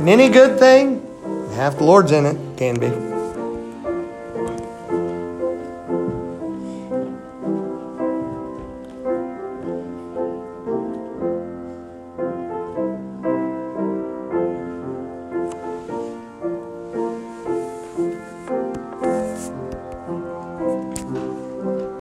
And 0.06 0.22
any 0.22 0.32
good 0.32 0.60
thing, 0.60 1.02
half 1.56 1.80
the 1.80 1.84
Lord's 1.84 2.12
in 2.12 2.28
it, 2.28 2.38
can 2.58 2.80
be. 2.80 3.15